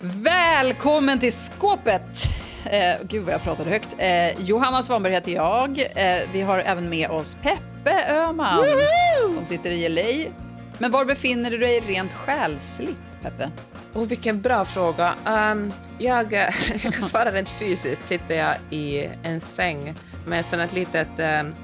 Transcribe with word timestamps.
Välkommen 0.00 1.18
till 1.18 1.32
skåpet! 1.32 2.28
Eh, 2.64 2.96
gud 3.02 3.24
vad 3.24 3.34
jag 3.34 3.42
pratade 3.42 3.70
högt. 3.70 3.94
Eh, 3.98 4.40
Johanna 4.40 4.82
Svanberg 4.82 5.12
heter 5.12 5.32
jag. 5.32 5.78
Eh, 5.94 6.28
vi 6.32 6.40
har 6.40 6.58
även 6.58 6.88
med 6.88 7.10
oss 7.10 7.36
Peppe 7.42 8.04
Öhman 8.08 8.64
som 9.34 9.44
sitter 9.44 9.70
i 9.70 9.88
LA. 9.88 10.30
Men 10.78 10.90
var 10.90 11.04
befinner 11.04 11.50
du 11.50 11.58
dig 11.58 11.80
rent 11.80 12.12
själsligt, 12.12 12.98
Peppe? 13.22 13.50
Oh, 13.92 14.06
vilken 14.06 14.40
bra 14.40 14.64
fråga. 14.64 15.14
Um, 15.26 15.72
jag, 15.98 16.32
jag 16.82 16.92
kan 16.92 16.92
svara 16.92 17.32
rent 17.32 17.48
fysiskt 17.48 18.06
sitter 18.06 18.34
jag 18.34 18.56
i 18.70 19.08
en 19.22 19.40
säng 19.40 19.94
med 20.26 20.40
ett 20.40 20.46
sånt 20.46 20.72
litet, 20.72 21.08
um, 21.18 21.54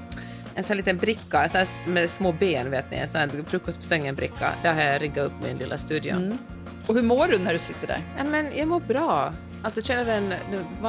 en 0.55 0.63
sån 0.63 0.77
liten 0.77 0.97
bricka 0.97 1.49
så 1.49 1.65
med 1.85 2.09
små 2.09 2.31
ben, 2.31 2.71
vet 2.71 2.91
ni, 2.91 2.97
en 2.97 3.07
sån 3.07 3.45
frukost 3.45 3.77
på 3.77 3.83
sängen-bricka. 3.83 4.51
Där 4.63 4.73
har 4.73 4.81
jag 4.81 5.01
riggat 5.01 5.25
upp 5.25 5.33
min 5.43 5.57
lilla 5.57 5.77
studio. 5.77 6.15
Mm. 6.15 6.37
Och 6.91 6.97
hur 6.97 7.03
mår 7.03 7.27
du 7.27 7.39
när 7.39 7.53
du 7.53 7.59
sitter 7.59 7.87
där? 7.87 8.03
Ja, 8.17 8.23
men 8.23 8.57
jag 8.57 8.67
mår 8.67 8.79
bra. 8.79 9.33
Alltså, 9.63 9.79
jag 9.79 9.85
känner 9.85 10.17
en, 10.17 10.33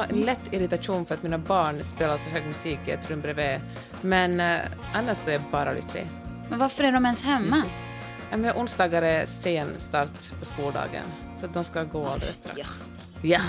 en 0.09 0.21
lätt 0.21 0.39
irritation 0.51 1.05
för 1.05 1.15
att 1.15 1.23
mina 1.23 1.37
barn 1.37 1.83
spelar 1.83 2.17
så 2.17 2.29
hög 2.29 2.45
musik 2.45 2.79
i 2.85 2.91
ett 2.91 3.11
rum 3.11 3.21
bredvid. 3.21 3.59
Men 4.01 4.39
uh, 4.39 4.59
annars 4.93 5.17
så 5.17 5.29
är 5.29 5.33
jag 5.33 5.41
bara 5.51 5.71
lycklig. 5.71 6.07
Men 6.49 6.59
varför 6.59 6.83
är 6.83 6.91
de 6.91 7.05
ens 7.05 7.23
hemma? 7.23 7.55
Ja, 8.31 8.37
men 8.37 8.55
onsdagar 8.55 9.01
är 9.01 9.25
sen 9.25 9.67
start 9.77 10.39
på 10.39 10.45
skoldagen, 10.45 11.03
så 11.35 11.47
de 11.47 11.63
ska 11.63 11.83
gå 11.83 12.07
alldeles 12.07 12.35
strax. 12.35 12.79
Ja. 13.21 13.39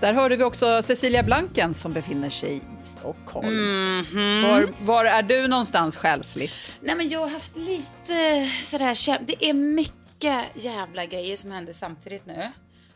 Där 0.00 0.12
hörde 0.12 0.36
vi 0.36 0.44
också 0.44 0.82
Cecilia 0.82 1.22
Blanken 1.22 1.74
som 1.74 1.92
befinner 1.92 2.30
sig 2.30 2.56
i 2.56 2.60
Stockholm. 2.82 3.46
Var, 4.42 4.68
var 4.84 5.04
är 5.04 5.22
du 5.22 5.48
någonstans 5.48 5.96
själsligt? 5.96 6.74
Nej 6.80 6.94
men 6.94 7.08
jag 7.08 7.20
har 7.20 7.28
haft 7.28 7.56
lite 7.56 8.50
sådär, 8.64 9.18
det 9.26 9.44
är 9.44 9.52
mycket 9.52 10.05
jävla 10.54 11.06
grejer 11.06 11.36
som 11.36 11.50
händer 11.50 11.72
samtidigt 11.72 12.26
nu. 12.26 12.50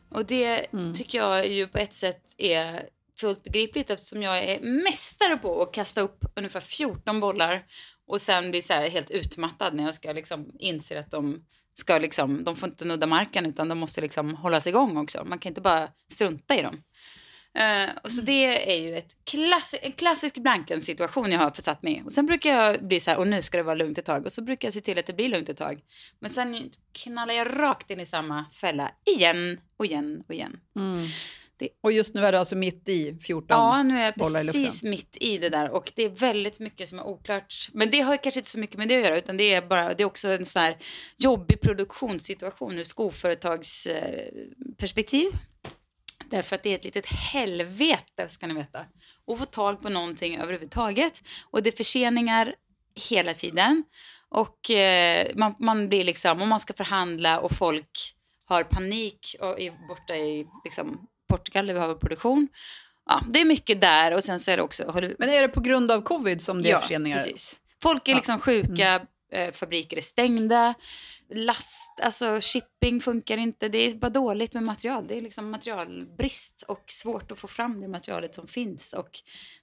Och 0.09 0.27
det 0.27 0.67
tycker 0.95 1.19
jag 1.19 1.49
ju 1.49 1.67
på 1.67 1.79
ett 1.79 1.95
sätt 1.95 2.35
är 2.39 2.89
fullt 3.21 3.43
begripligt 3.43 3.91
eftersom 3.91 4.23
jag 4.23 4.39
är 4.39 4.61
mästare 4.61 5.37
på 5.37 5.63
att 5.63 5.73
kasta 5.73 6.01
upp 6.01 6.25
ungefär 6.37 6.61
14 6.61 7.21
bollar 7.21 7.65
och 8.07 8.21
sen 8.21 8.51
bli 8.51 8.63
så 8.63 8.73
här 8.73 8.91
helt 8.91 9.11
utmattad 9.11 9.75
när 9.75 9.85
jag 9.85 9.95
ska 9.95 10.13
liksom 10.13 10.51
inse 10.59 10.99
att 10.99 11.11
de 11.11 11.45
ska 11.75 11.99
liksom, 11.99 12.45
de 12.45 12.57
får 12.57 12.69
inte 12.69 12.85
nudda 12.85 13.07
marken 13.07 13.47
utan 13.47 13.69
de 13.69 13.79
måste 13.79 14.01
liksom 14.01 14.35
hållas 14.35 14.67
igång 14.67 14.97
också. 14.97 15.25
Man 15.25 15.39
kan 15.39 15.51
inte 15.51 15.61
bara 15.61 15.89
strunta 16.09 16.55
i 16.59 16.63
dem. 16.63 16.83
Eh, 17.59 17.91
och 18.05 18.13
så 18.13 18.23
det 18.23 18.73
är 18.73 18.77
ju 18.83 18.97
ett 18.97 19.17
klass, 19.25 19.75
en 19.83 19.93
klassisk 19.93 20.39
Blanken-situation 20.39 21.33
jag 21.33 21.39
har 21.39 21.51
försatt 21.51 21.83
mig 21.83 21.99
i. 21.99 22.03
Och 22.07 22.13
sen 22.13 22.27
brukar 22.27 22.51
jag 22.51 22.87
bli 22.87 23.01
så 23.01 23.11
här, 23.11 23.19
och 23.19 23.27
nu 23.27 23.43
ska 23.43 23.57
det 23.57 23.63
vara 23.63 23.75
lugnt 23.75 23.99
ett 23.99 24.05
tag. 24.05 24.27
Och 24.27 24.33
så 24.33 24.43
brukar 24.43 24.67
jag 24.67 24.73
se 24.73 24.81
till 24.81 24.99
att 24.99 25.07
det 25.07 25.13
blir 25.13 25.29
lugnt 25.29 25.49
ett 25.49 25.57
tag. 25.57 25.81
Men 26.21 26.31
sen 26.31 26.71
knallar 26.93 27.35
jag 27.35 27.59
rakt 27.61 27.91
in 27.91 28.01
i 28.01 28.07
samma 28.07 28.45
fälla 28.53 28.91
igen 29.07 29.61
och 29.77 29.87
igen 29.87 30.23
och 30.29 30.35
igen. 30.35 30.61
Och 31.83 31.93
just 31.93 32.15
nu 32.15 32.27
är 32.27 32.33
du 32.33 32.39
alltså 32.39 32.57
mitt 32.57 32.89
i 32.89 33.19
14 33.23 33.47
Ja, 33.49 33.83
nu 33.83 33.99
är 33.99 34.05
jag 34.05 34.15
precis 34.15 34.83
mitt 34.83 35.17
i 35.21 35.39
det 35.39 35.49
där 35.49 35.71
och 35.71 35.93
det 35.97 36.03
är 36.03 36.09
väldigt 36.09 36.61
mycket 36.61 36.89
som 36.89 36.99
är 36.99 37.07
oklart. 37.07 37.55
Men 37.73 37.91
det 37.91 38.01
har 38.01 38.17
kanske 38.17 38.41
inte 38.41 38.51
så 38.51 38.59
mycket 38.59 38.79
med 38.79 38.89
det 38.89 38.97
att 38.97 39.05
göra 39.05 39.19
utan 39.19 39.37
det 39.37 39.55
är 39.55 39.63
bara, 39.63 39.95
det 39.95 40.03
är 40.03 40.05
också 40.05 40.29
en 40.29 40.47
sån 40.47 40.63
här 40.63 40.77
jobbig 41.17 41.61
produktionssituation 41.61 42.79
ur 42.79 42.85
skoföretagsperspektiv. 42.85 45.29
Därför 46.31 46.57
att 46.57 46.63
det 46.63 46.71
är 46.71 46.75
ett 46.75 46.85
litet 46.85 47.07
helvete 47.07 48.29
ska 48.29 48.47
ni 48.47 48.55
veta. 48.55 48.85
Att 49.27 49.39
få 49.39 49.45
tag 49.45 49.83
på 49.83 49.89
någonting 49.89 50.37
överhuvudtaget. 50.39 51.23
Och 51.51 51.63
det 51.63 51.71
är 51.71 51.77
förseningar 51.77 52.55
hela 53.11 53.35
tiden. 53.35 53.85
Och 54.29 54.71
eh, 54.71 55.27
man, 55.35 55.55
man 55.59 55.89
blir 55.89 56.05
liksom, 56.05 56.43
om 56.43 56.49
man 56.49 56.61
ska 56.61 56.73
förhandla 56.73 57.41
och 57.41 57.53
folk 57.53 58.15
har 58.45 58.63
panik 58.63 59.37
och 59.41 59.61
är 59.61 59.89
borta 59.89 60.17
i 60.17 60.47
liksom, 60.65 61.07
Portugal 61.29 61.67
där 61.67 61.75
vi 61.75 61.81
har 61.81 61.89
vår 61.89 61.95
produktion. 61.95 62.49
Ja, 63.07 63.23
det 63.29 63.41
är 63.41 63.45
mycket 63.45 63.81
där 63.81 64.13
och 64.15 64.25
sen 64.25 64.41
så 64.41 64.51
är 64.51 64.57
det 64.57 64.63
också, 64.63 64.93
du, 64.93 65.17
Men 65.19 65.29
är 65.29 65.43
det 65.43 65.49
på 65.49 65.61
grund 65.61 65.91
av 65.91 66.03
covid 66.03 66.43
som 66.43 66.63
det 66.63 66.71
är 66.71 66.79
förseningar? 66.79 67.17
precis. 67.17 67.61
Folk 67.83 68.09
är 68.09 68.13
Ja. 68.13 68.17
liksom 68.17 68.39
sjuka, 68.41 69.01
eh, 69.33 69.53
fabriker 69.53 69.97
är 69.97 70.01
stängda, 70.03 70.75
last, 71.31 72.01
alltså 72.03 72.41
shipping 72.41 73.01
funkar 73.01 73.37
inte. 73.37 73.69
Det 73.69 73.79
är 73.79 73.95
bara 73.95 74.11
dåligt 74.11 74.55
med 74.55 74.63
material. 74.63 75.07
Det 75.07 75.17
är 75.17 75.21
liksom 75.21 75.51
materialbrist 75.51 76.63
och 76.69 76.85
svårt 76.87 77.33
att 77.33 77.39
få 77.39 77.49
fram 77.49 77.81
det 77.81 77.89
materialet 77.89 78.35
som 78.35 78.47
finns 78.47 78.93
och 78.93 79.11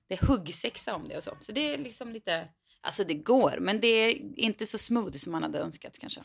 det 0.08 0.14
är 0.14 0.28
huggsexa 0.28 0.96
om 0.96 1.08
det 1.08 1.18
och 1.18 1.24
så. 1.24 1.38
Så 1.42 1.52
det 1.52 1.74
är 1.74 1.78
liksom 1.78 2.14
lite, 2.14 2.48
alltså 2.82 3.04
det 3.04 3.14
går, 3.14 3.58
men 3.62 3.82
det 3.82 3.88
är 3.88 4.40
inte 4.40 4.66
så 4.66 4.78
smooth 4.78 5.18
som 5.18 5.32
man 5.32 5.44
hade 5.44 5.60
önskat 5.60 6.00
kanske. 6.00 6.24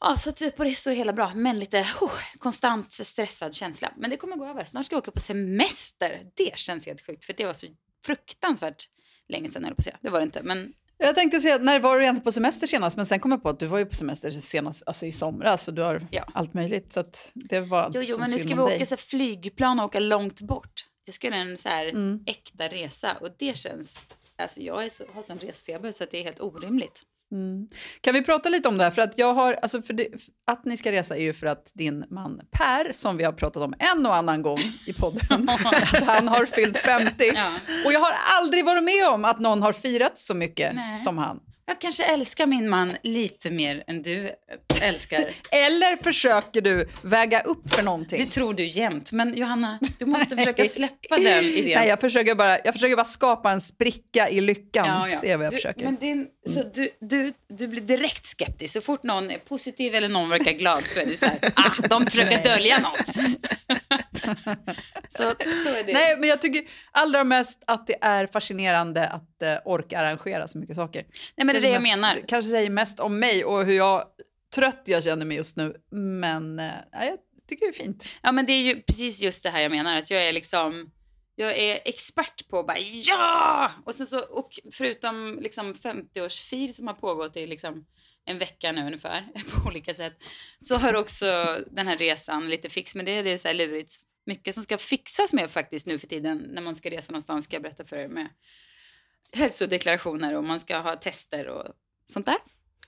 Ja, 0.00 0.16
så 0.16 0.30
att 0.30 0.56
på 0.56 0.64
det 0.64 0.74
står 0.74 0.90
det 0.90 0.96
hela 0.96 1.12
bra, 1.12 1.34
men 1.34 1.58
lite 1.58 1.80
oh, 2.00 2.18
konstant 2.38 2.92
stressad 2.92 3.54
känsla. 3.54 3.92
Men 3.96 4.10
det 4.10 4.16
kommer 4.16 4.36
gå 4.36 4.46
över. 4.46 4.64
Snart 4.64 4.86
ska 4.86 4.94
jag 4.94 5.02
åka 5.02 5.10
på 5.10 5.20
semester. 5.20 6.22
Det 6.36 6.58
känns 6.58 6.86
helt 6.86 7.06
sjukt, 7.06 7.24
för 7.24 7.32
det 7.32 7.46
var 7.46 7.52
så 7.52 7.66
fruktansvärt 8.06 8.84
länge 9.28 9.50
sedan, 9.50 9.62
jag 9.62 9.76
på 9.76 9.80
att 9.80 9.84
säga. 9.84 9.98
Det 10.00 10.10
var 10.10 10.20
det 10.20 10.24
inte, 10.24 10.42
men 10.42 10.72
Jag 11.02 11.14
tänkte 11.14 11.40
säga, 11.40 11.58
när 11.58 11.80
var 11.80 11.96
du 11.96 12.02
egentligen 12.02 12.24
på 12.24 12.32
semester 12.32 12.66
senast? 12.66 12.96
Men 12.96 13.06
sen 13.06 13.20
kom 13.20 13.30
jag 13.30 13.42
på 13.42 13.48
att 13.48 13.58
du 13.58 13.66
var 13.66 13.78
ju 13.78 13.86
på 13.86 13.94
semester 13.94 14.30
senast, 14.30 14.82
alltså 14.86 15.06
i 15.06 15.12
somras, 15.12 15.62
så 15.64 15.70
du 15.70 15.82
har 15.82 16.06
Ja. 16.10 16.24
allt 16.34 16.54
möjligt. 16.54 16.92
Så 16.92 17.00
att 17.00 17.32
det 17.34 17.60
var 17.60 17.90
Jo, 17.94 18.02
jo, 18.04 18.16
men 18.18 18.30
nu 18.30 18.38
ska 18.38 18.54
vi 18.54 18.60
åka 18.60 18.76
dig. 18.76 18.86
så 18.86 18.96
flygplan 18.96 19.80
och 19.80 19.86
åka 19.86 19.98
långt 20.00 20.40
bort. 20.40 20.86
Jag 21.04 21.14
ska 21.14 21.26
göra 21.26 21.36
en 21.36 21.58
så 21.58 21.68
här 21.68 21.88
Mm. 21.88 22.20
äkta 22.26 22.68
resa 22.68 23.16
och 23.20 23.28
det 23.38 23.56
känns... 23.56 24.02
Alltså 24.36 24.60
jag 24.60 24.84
är 24.84 24.90
så, 24.90 25.04
har 25.14 25.22
sån 25.22 25.38
resfeber 25.38 25.92
så 25.92 26.04
att 26.04 26.10
det 26.10 26.18
är 26.20 26.24
helt 26.24 26.40
orimligt. 26.40 27.02
Kan 28.00 28.14
vi 28.14 28.22
prata 28.22 28.48
lite 28.48 28.68
om 28.68 28.78
det 28.78 28.84
här? 28.84 28.90
För 28.90 29.02
att 29.02 29.18
jag 29.18 29.34
har, 29.34 29.52
alltså 29.52 29.82
för 29.82 29.94
det, 29.94 30.08
att 30.46 30.64
ni 30.64 30.76
ska 30.76 30.92
resa 30.92 31.16
är 31.16 31.22
ju 31.22 31.32
för 31.32 31.46
att 31.46 31.70
din 31.74 32.04
man 32.10 32.40
Per, 32.50 32.92
som 32.92 33.16
vi 33.16 33.24
har 33.24 33.32
pratat 33.32 33.62
om 33.62 33.74
en 33.78 34.06
och 34.06 34.14
annan 34.16 34.42
gång 34.42 34.58
i 34.86 34.92
podden, 34.92 35.48
att 35.48 36.04
han 36.06 36.28
har 36.28 36.44
fyllt 36.46 36.76
50. 36.76 37.32
Ja. 37.34 37.50
Och 37.86 37.92
jag 37.92 38.00
har 38.00 38.12
aldrig 38.38 38.64
varit 38.64 38.84
med 38.84 39.08
om 39.08 39.24
att 39.24 39.40
någon 39.40 39.62
har 39.62 39.72
firat 39.72 40.18
så 40.18 40.34
mycket 40.34 40.74
Nej. 40.74 40.98
som 40.98 41.18
han. 41.18 41.40
Jag 41.70 41.80
kanske 41.80 42.04
älskar 42.04 42.46
min 42.46 42.68
man 42.68 42.96
lite 43.02 43.50
mer 43.50 43.84
än 43.86 44.02
du 44.02 44.30
älskar. 44.82 45.30
Eller 45.50 45.96
försöker 45.96 46.60
du 46.60 46.88
väga 47.02 47.40
upp 47.40 47.74
för 47.74 47.82
någonting? 47.82 48.24
Det 48.24 48.30
tror 48.30 48.54
du 48.54 48.64
jämt. 48.64 49.12
Men 49.12 49.36
Johanna, 49.36 49.78
du 49.98 50.06
måste 50.06 50.36
försöka 50.36 50.64
släppa 50.64 51.18
den 51.18 51.44
idén. 51.44 51.78
Nej, 51.78 51.88
jag 51.88 52.00
försöker, 52.00 52.34
bara, 52.34 52.58
jag 52.64 52.74
försöker 52.74 52.96
bara 52.96 53.04
skapa 53.04 53.50
en 53.50 53.60
spricka 53.60 54.28
i 54.28 54.40
lyckan. 54.40 55.10
Det 55.22 55.30
är 55.30 55.36
vad 55.36 55.46
jag 55.46 55.52
du, 55.52 55.56
försöker. 55.56 55.84
Men 55.84 55.96
din, 55.96 56.26
så 56.48 56.62
du, 56.74 56.90
du, 57.00 57.32
du 57.48 57.68
blir 57.68 57.82
direkt 57.82 58.26
skeptisk. 58.26 58.72
Så 58.72 58.80
fort 58.80 59.02
någon 59.02 59.30
är 59.30 59.38
positiv 59.38 59.94
eller 59.94 60.08
någon 60.08 60.28
verkar 60.28 60.52
glad 60.52 60.82
så 60.82 61.00
är 61.00 61.06
du 61.06 61.16
så 61.16 61.26
här, 61.26 61.38
ah, 61.54 61.88
de 61.88 62.06
försöker 62.06 62.44
dölja 62.44 62.78
något. 62.78 63.06
så, 65.08 65.34
så 65.64 65.68
är 65.68 65.84
det. 65.86 65.92
Nej, 65.92 66.16
men 66.18 66.28
jag 66.28 66.42
tycker 66.42 66.62
allra 66.92 67.24
mest 67.24 67.62
att 67.66 67.86
det 67.86 67.96
är 68.00 68.26
fascinerande 68.26 69.08
att 69.08 69.42
eh, 69.42 69.54
orka 69.64 69.98
arrangera 69.98 70.48
så 70.48 70.58
mycket 70.58 70.76
saker. 70.76 71.04
Nej, 71.36 71.46
men 71.46 71.59
det 71.60 71.68
är 71.68 71.72
jag 71.72 71.82
mest, 71.82 71.96
menar. 71.96 72.20
kanske 72.28 72.50
säger 72.50 72.70
mest 72.70 73.00
om 73.00 73.18
mig 73.18 73.44
och 73.44 73.64
hur 73.64 73.74
jag 73.74 74.04
trött 74.54 74.82
jag 74.84 75.04
känner 75.04 75.26
mig 75.26 75.36
just 75.36 75.56
nu. 75.56 75.76
Men 75.90 76.58
eh, 76.58 76.72
ja, 76.92 77.04
jag 77.04 77.18
tycker 77.48 77.66
det 77.66 77.70
är 77.70 77.84
fint. 77.84 78.08
Ja, 78.22 78.32
men 78.32 78.46
det 78.46 78.52
är 78.52 78.62
ju 78.62 78.82
precis 78.82 79.22
just 79.22 79.42
det 79.42 79.50
här 79.50 79.60
jag 79.60 79.70
menar. 79.70 79.96
Att 79.96 80.10
jag 80.10 80.28
är 80.28 80.32
liksom... 80.32 80.90
Jag 81.34 81.58
är 81.58 81.80
expert 81.84 82.48
på 82.48 82.62
bara 82.62 82.78
ja! 82.78 83.72
Och 83.86 83.94
sen 83.94 84.06
så, 84.06 84.20
och 84.20 84.60
förutom 84.72 85.38
liksom 85.40 85.74
50-årsfir 85.74 86.72
som 86.72 86.86
har 86.86 86.94
pågått 86.94 87.36
i 87.36 87.46
liksom 87.46 87.86
en 88.24 88.38
vecka 88.38 88.72
nu 88.72 88.86
ungefär 88.86 89.28
på 89.50 89.68
olika 89.68 89.94
sätt. 89.94 90.22
Så 90.60 90.76
har 90.76 90.94
också 90.94 91.58
den 91.70 91.86
här 91.86 91.96
resan 91.96 92.48
lite 92.48 92.68
fix 92.68 92.94
med 92.94 93.06
det. 93.06 93.22
Det 93.22 93.30
är 93.30 93.38
så 93.38 93.48
här 93.48 93.54
lurigt. 93.54 93.94
Mycket 94.26 94.54
som 94.54 94.62
ska 94.62 94.78
fixas 94.78 95.32
med 95.32 95.50
faktiskt 95.50 95.86
nu 95.86 95.98
för 95.98 96.06
tiden 96.06 96.38
när 96.38 96.62
man 96.62 96.76
ska 96.76 96.90
resa 96.90 97.12
någonstans 97.12 97.44
ska 97.44 97.56
jag 97.56 97.62
berätta 97.62 97.84
för 97.84 97.96
er 97.96 98.08
med 98.08 98.28
hälsodeklarationer 99.32 100.36
och 100.36 100.44
man 100.44 100.60
ska 100.60 100.78
ha 100.78 100.96
tester 100.96 101.48
och 101.48 101.64
sånt 102.04 102.26
där. 102.26 102.36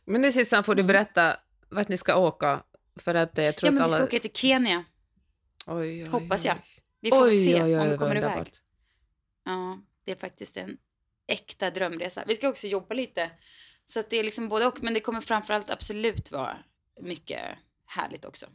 Men 0.04 0.20
nu 0.20 0.32
Sissan 0.32 0.64
får 0.64 0.74
du 0.74 0.82
berätta 0.82 1.36
vart 1.68 1.88
ni 1.88 1.96
ska 1.96 2.16
åka. 2.16 2.62
För 2.96 3.14
att 3.14 3.38
eh, 3.38 3.44
jag 3.44 3.56
tror 3.56 3.68
Ja, 3.68 3.72
men 3.72 3.82
att 3.82 3.90
vi 3.90 3.94
alla... 3.94 4.06
ska 4.06 4.16
åka 4.16 4.20
till 4.20 4.32
Kenya, 4.34 4.84
Oj, 5.66 6.02
oj, 6.02 6.08
hoppas 6.08 6.44
jag. 6.44 6.56
Vi 7.00 7.10
får 7.10 7.44
se 7.44 7.62
om 7.62 7.90
vi 7.90 7.98
kommer 7.98 8.16
iväg. 8.16 8.46
Ja, 9.44 9.78
det 10.04 10.12
är 10.12 10.16
faktiskt 10.16 10.56
en 10.56 10.76
äkta 11.26 11.70
drömresa. 11.70 12.24
Vi 12.26 12.34
ska 12.34 12.48
också 12.48 12.66
jobba 12.66 12.94
lite. 12.94 13.30
Så 13.84 14.00
att 14.00 14.10
det 14.10 14.16
är 14.16 14.24
liksom 14.24 14.48
både 14.48 14.66
och. 14.66 14.82
Men 14.82 14.94
det 14.94 15.00
kommer 15.00 15.20
framförallt 15.20 15.70
absolut 15.70 16.30
vara 16.30 16.56
mycket 17.00 17.58
härligt 17.86 18.24
också. 18.24 18.46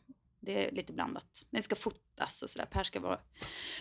Det 0.47 0.67
är 0.67 0.71
lite 0.71 0.93
blandat. 0.93 1.25
Men 1.49 1.61
det 1.61 1.65
ska 1.65 1.75
fotas 1.75 2.41
och 2.43 2.49
sådär. 2.49 2.65
Per 2.65 2.83
ska 2.83 2.99
vara... 2.99 3.19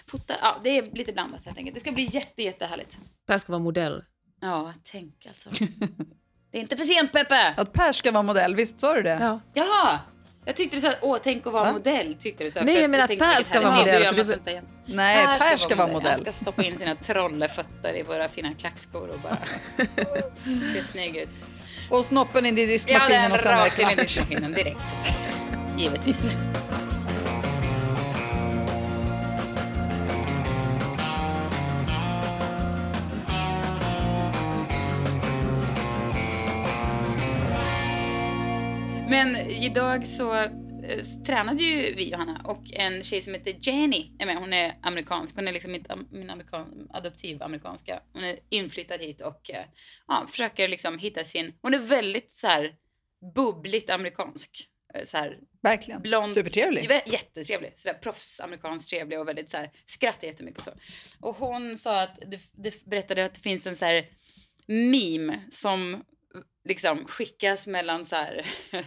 Fota, 0.07 0.35
ja, 0.41 0.61
det 0.63 0.79
är 0.79 0.83
lite 0.83 1.13
blandat 1.13 1.45
helt 1.45 1.59
enkelt. 1.59 1.75
Det 1.75 1.81
ska 1.81 1.93
bli 1.93 2.09
jätte, 2.13 2.43
jättehärligt. 2.43 2.99
Per 3.27 3.39
ska 3.39 3.53
vara 3.53 3.63
modell. 3.63 4.05
Ja, 4.41 4.73
tänk 4.83 5.27
alltså. 5.27 5.51
Det 6.51 6.59
är 6.59 6.63
inte 6.63 6.77
för 6.77 6.85
sent 6.85 7.13
Peppe! 7.13 7.55
Att 7.57 7.73
Per 7.73 7.93
ska 7.93 8.13
vara 8.13 8.23
modell, 8.23 8.55
visst 8.55 8.81
sa 8.81 8.95
du 8.95 9.03
det? 9.03 9.19
Ja. 9.21 9.41
Jaha! 9.55 10.01
Jag 10.45 10.57
tyckte 10.57 10.77
du 10.77 10.81
sa, 10.81 10.93
åh 11.03 11.19
tänk 11.23 11.47
att 11.47 11.53
vara 11.53 11.65
Va? 11.65 11.73
modell. 11.73 12.15
Tyckte 12.19 12.45
du 12.45 12.51
så. 12.51 12.61
Nej, 12.63 12.81
jag 12.81 12.91
menar 12.91 13.05
att 13.05 13.19
Per 13.19 13.43
ska 13.43 13.61
vara 13.61 13.77
modell, 13.77 14.03
gör. 14.03 14.63
Nej, 14.87 15.39
Per 15.39 15.57
ska 15.57 15.77
vara 15.77 15.93
modell. 15.93 16.11
Han 16.11 16.21
ska 16.21 16.33
stoppa 16.33 16.65
in 16.65 16.79
sina 16.79 16.95
trollefötter 16.95 17.97
i 17.97 18.03
våra 18.03 18.29
fina 18.29 18.55
klackskor 18.55 19.09
och 19.09 19.21
bara 19.21 19.39
se 20.75 20.83
snygg 20.83 21.17
ut. 21.17 21.45
Och 21.91 22.05
snoppen 22.05 22.47
in 22.47 22.59
i 22.59 22.61
Ja, 22.61 22.67
diskmaskinen 22.67 23.23
den 23.23 23.33
och 23.33 23.41
sen 23.41 23.53
är 23.53 23.57
det 23.57 23.65
rakt 23.65 23.79
in 23.79 23.91
i 23.91 23.95
diskmaskinen 23.95 24.53
direkt. 24.53 24.95
Givetvis. 25.79 26.33
Men 39.09 39.37
idag 39.37 40.07
så 40.07 40.35
eh, 40.35 40.49
tränade 41.27 41.63
ju 41.63 41.95
vi, 41.95 42.11
Johanna, 42.11 42.41
och 42.45 42.63
en 42.73 43.03
tjej 43.03 43.21
som 43.21 43.35
heter 43.35 43.55
Jenny 43.61 44.11
är 44.19 44.27
med. 44.27 44.37
Hon 44.37 44.53
är 44.53 44.79
amerikansk. 44.83 45.37
Hon 45.37 45.49
är 45.49 45.53
liksom 45.53 45.75
inte 45.75 45.99
min 46.11 46.31
amerikan, 46.31 46.89
adoptiv 46.91 47.43
amerikanska. 47.43 48.01
Hon 48.13 48.25
är 48.25 48.39
inflyttad 48.49 49.01
hit 49.01 49.21
och 49.21 49.51
eh, 49.51 49.65
ja, 50.07 50.27
försöker 50.31 50.69
liksom 50.69 50.99
hitta 50.99 51.25
sin... 51.25 51.53
Hon 51.63 51.75
är 51.75 51.79
väldigt 51.79 52.31
så 52.31 52.47
här 52.47 52.75
bubbligt 53.35 53.91
amerikansk. 53.91 54.69
Eh, 54.95 55.05
så 55.05 55.17
här, 55.17 55.39
Verkligen. 55.71 56.03
blond. 56.03 56.33
Supertrevlig. 56.33 56.91
Jä- 56.91 57.01
Jättetrevlig. 57.13 57.73
Sådär 57.77 57.95
proffsamerikanskt 57.95 58.91
trevlig 58.91 59.21
och 59.21 59.29
väldigt 59.29 59.51
så 59.51 59.57
här, 59.57 59.71
skrattar 59.87 60.27
jättemycket 60.27 60.59
och 60.59 60.65
så. 60.65 60.71
Och 61.21 61.37
hon 61.37 61.77
sa 61.79 62.01
att, 62.01 62.19
det, 62.27 62.41
det 62.53 62.85
berättade 62.85 63.25
att 63.25 63.35
det 63.35 63.41
finns 63.41 63.67
en 63.67 63.77
så 63.77 63.85
här 63.85 64.05
meme 64.67 65.41
som 65.51 66.05
liksom 66.69 67.05
skickas 67.07 67.67
mellan 67.67 68.05
så 68.05 68.17
här 68.17 68.47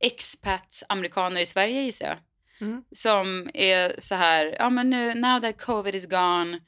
expat-amerikaner 0.00 1.40
i 1.40 1.46
Sverige 1.46 1.82
gissar 1.82 2.06
jag. 2.06 2.18
Mm. 2.60 2.84
Som 2.92 3.50
är 3.54 3.94
så 3.98 4.14
här, 4.14 4.56
ja 4.58 4.70
men 4.70 4.90
nu, 4.90 5.14
now 5.14 5.40
that 5.40 5.58
covid 5.60 5.94
is 5.94 6.06
gone 6.06 6.60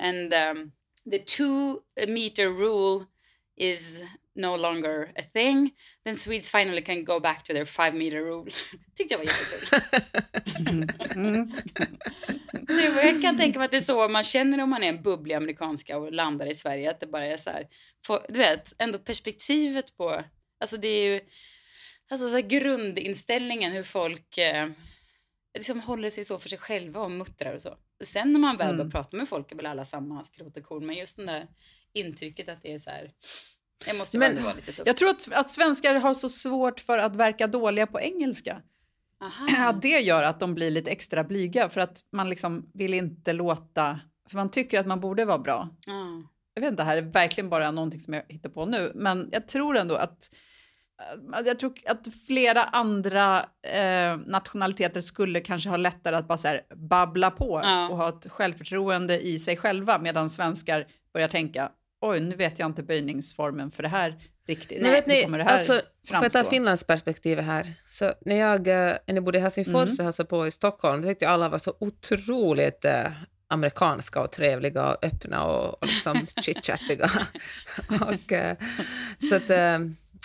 and 0.00 0.34
um, 0.34 0.72
the 1.10 1.18
two 1.18 1.76
meter 2.08 2.46
rule 2.46 3.06
is 3.56 4.00
no 4.34 4.56
longer 4.56 5.12
a 5.16 5.22
thing, 5.32 5.70
then 6.04 6.16
Swedes 6.16 6.50
finally 6.50 6.82
can 6.82 7.04
go 7.04 7.20
back 7.20 7.42
to 7.44 7.52
their 7.52 7.64
five 7.64 7.92
meter 7.92 8.16
rule. 8.20 8.50
Tyckte 8.96 9.14
jag 9.14 9.18
var 9.18 9.26
jättekul. 9.26 10.92
Det 12.66 12.88
var- 12.90 13.02
Jag 13.02 13.22
kan 13.22 13.36
tänka 13.38 13.58
mig 13.58 13.64
att 13.66 13.70
det 13.70 13.76
är 13.76 13.80
så 13.80 14.08
man 14.08 14.24
känner 14.24 14.60
om 14.62 14.70
man 14.70 14.82
är 14.82 14.88
en 14.88 15.02
bubblig 15.02 15.34
amerikanska 15.34 15.98
och 15.98 16.12
landar 16.12 16.46
i 16.46 16.54
Sverige. 16.54 16.90
Att 16.90 17.00
det 17.00 17.06
bara 17.06 17.26
är 17.26 17.36
så 17.36 17.50
här, 17.50 17.68
få- 18.06 18.24
du 18.28 18.38
vet, 18.38 18.72
ändå 18.78 18.98
perspektivet 18.98 19.96
på, 19.96 20.22
alltså 20.60 20.76
det 20.76 20.88
är 20.88 21.04
ju, 21.14 21.20
alltså 22.10 22.28
så 22.28 22.34
här 22.34 22.42
grundinställningen 22.42 23.72
hur 23.72 23.82
folk 23.82 24.38
eh, 24.38 24.68
liksom 25.58 25.80
håller 25.80 26.10
sig 26.10 26.24
så 26.24 26.38
för 26.38 26.48
sig 26.48 26.58
själva 26.58 27.00
och 27.00 27.10
muttrar 27.10 27.54
och 27.54 27.62
så. 27.62 27.76
Sen 28.04 28.32
när 28.32 28.40
man 28.40 28.56
väl 28.56 28.76
börjar 28.76 28.90
prata 28.90 29.16
med 29.16 29.28
folk 29.28 29.52
är 29.52 29.56
väl 29.56 29.66
alla 29.66 29.84
samma 29.84 30.24
skrot 30.24 30.56
och 30.56 30.62
korn, 30.64 30.86
men 30.86 30.96
just 30.96 31.16
den 31.16 31.26
där 31.26 31.46
intrycket 31.92 32.48
att 32.48 32.62
det 32.62 32.72
är 32.72 32.78
så 32.78 32.90
här, 32.90 33.10
det 33.86 33.98
måste 33.98 34.18
Men- 34.18 34.30
ändå 34.30 34.42
vara 34.42 34.54
lite 34.54 34.66
tufft. 34.72 34.86
Jag 34.86 34.96
tror 34.96 35.08
att, 35.10 35.32
att 35.32 35.50
svenskar 35.50 35.94
har 35.94 36.14
så 36.14 36.28
svårt 36.28 36.80
för 36.80 36.98
att 36.98 37.16
verka 37.16 37.46
dåliga 37.46 37.86
på 37.86 38.00
engelska. 38.00 38.60
Aha. 39.22 39.68
Att 39.68 39.82
det 39.82 40.00
gör 40.00 40.22
att 40.22 40.40
de 40.40 40.54
blir 40.54 40.70
lite 40.70 40.90
extra 40.90 41.24
blyga 41.24 41.68
för 41.68 41.80
att 41.80 42.00
man 42.12 42.30
liksom 42.30 42.70
vill 42.74 42.94
inte 42.94 43.32
låta, 43.32 44.00
för 44.28 44.36
man 44.36 44.50
tycker 44.50 44.80
att 44.80 44.86
man 44.86 45.00
borde 45.00 45.24
vara 45.24 45.38
bra. 45.38 45.68
Ja. 45.86 46.22
Jag 46.54 46.62
vet 46.62 46.70
inte, 46.70 46.82
det 46.82 46.86
här 46.86 46.96
är 46.96 47.00
verkligen 47.02 47.50
bara 47.50 47.70
någonting 47.70 48.00
som 48.00 48.14
jag 48.14 48.22
hittar 48.28 48.50
på 48.50 48.64
nu, 48.66 48.92
men 48.94 49.28
jag 49.32 49.48
tror 49.48 49.76
ändå 49.76 49.94
att 49.94 50.30
eh, 51.34 51.40
jag 51.46 51.58
tror 51.58 51.72
att 51.86 52.06
flera 52.26 52.64
andra 52.64 53.40
eh, 53.62 54.16
nationaliteter 54.26 55.00
skulle 55.00 55.40
kanske 55.40 55.68
ha 55.70 55.76
lättare 55.76 56.16
att 56.16 56.28
bara 56.28 56.38
så 56.38 56.58
babbla 56.74 57.30
på 57.30 57.60
Ja. 57.62 57.88
och 57.88 57.96
ha 57.96 58.08
ett 58.08 58.26
självförtroende 58.32 59.20
i 59.20 59.38
sig 59.38 59.56
själva 59.56 59.98
medan 59.98 60.30
svenskar 60.30 60.86
börjar 61.12 61.28
tänka 61.28 61.70
oj, 62.02 62.20
nu 62.20 62.36
vet 62.36 62.58
jag 62.58 62.66
inte 62.66 62.82
böjningsformen 62.82 63.70
för 63.70 63.82
det 63.82 63.88
här 63.88 64.18
riktigt. 64.48 64.82
Men 64.82 64.90
vet 64.90 65.06
ni, 65.06 65.22
kommer 65.22 65.38
det 65.38 65.44
här 65.44 65.56
alltså, 65.56 65.72
får 65.72 65.82
jag 65.82 66.22
ta 66.22 66.30
framstå? 66.30 66.50
Finlands 66.50 66.84
perspektiv 66.84 67.38
här? 67.38 67.74
Så 67.86 68.12
när 68.20 68.36
jag, 68.36 68.68
eh, 68.68 68.96
när 69.06 69.14
jag 69.14 69.24
bodde 69.24 69.38
i 69.38 69.40
Helsingfors 69.40 69.88
Mm. 69.88 69.96
och 69.98 70.04
hälsade 70.04 70.28
på 70.28 70.46
i 70.46 70.50
Stockholm, 70.50 71.02
då 71.02 71.08
tyckte 71.08 71.24
jag 71.24 71.32
alla 71.34 71.48
var 71.48 71.58
så 71.58 71.74
otroligt 71.80 72.84
eh, 72.84 73.06
amerikanska 73.48 74.20
och 74.20 74.32
trevliga 74.32 74.86
och 74.86 75.04
öppna 75.04 75.44
och, 75.44 75.82
och 75.82 75.86
liksom 75.86 76.26
chitchattiga. 76.42 77.10
och, 78.00 78.32
eh, 78.32 78.56
så 79.30 79.36
att, 79.36 79.50
eh, 79.50 79.78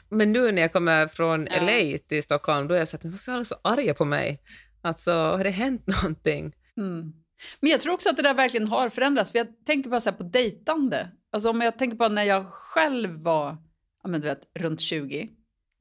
men 0.10 0.32
nu 0.32 0.52
när 0.52 0.62
jag 0.62 0.74
kommer 0.74 1.08
från 1.08 1.48
Ja. 1.52 1.62
LA 1.62 1.98
till 2.08 2.24
Stockholm, 2.24 2.68
då 2.68 2.76
är 2.76 2.80
jag 2.80 2.88
så 2.88 2.96
att, 2.96 3.04
men 3.04 3.12
varför 3.12 3.32
är 3.32 3.36
alla 3.36 3.46
så 3.46 3.56
arga 3.62 3.94
på 3.94 4.06
mig? 4.06 4.42
Alltså, 4.82 5.12
har 5.12 5.44
det 5.44 5.50
hänt 5.50 5.88
någonting? 6.04 6.54
Mm. 6.78 7.14
Men 7.60 7.72
jag 7.72 7.82
tror 7.82 7.94
också 7.94 8.10
att 8.10 8.16
det 8.16 8.22
där 8.24 8.34
verkligen 8.34 8.68
har 8.68 8.90
förändrats. 8.90 9.32
För 9.32 9.38
jag 9.38 9.48
tänker 9.66 9.90
bara 9.90 10.00
så 10.02 10.12
på 10.12 10.24
dejtande. 10.24 11.08
Alltså 11.32 11.50
om 11.50 11.62
jag 11.62 11.78
tänker 11.78 11.98
på 11.98 12.08
när 12.08 12.24
jag 12.24 12.46
själv 12.46 13.22
var 13.22 13.58
ja, 14.04 14.10
men 14.10 14.22
du 14.22 14.28
vet, 14.28 14.42
runt 14.60 14.82
20. 14.82 15.30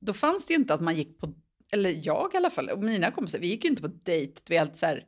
Då 0.00 0.12
fanns 0.12 0.46
det 0.46 0.54
ju 0.54 0.58
inte 0.58 0.74
att 0.74 0.80
man 0.80 0.96
gick 0.96 1.18
på, 1.18 1.34
eller 1.72 2.00
jag 2.02 2.34
i 2.34 2.36
alla 2.36 2.50
fall, 2.50 2.68
och 2.68 2.78
mina 2.78 3.10
kompisar, 3.10 3.38
vi 3.38 3.46
gick 3.46 3.64
ju 3.64 3.70
inte 3.70 3.82
på 3.82 3.88
dejt 3.88 4.40
så 4.74 4.86
här, 4.86 5.04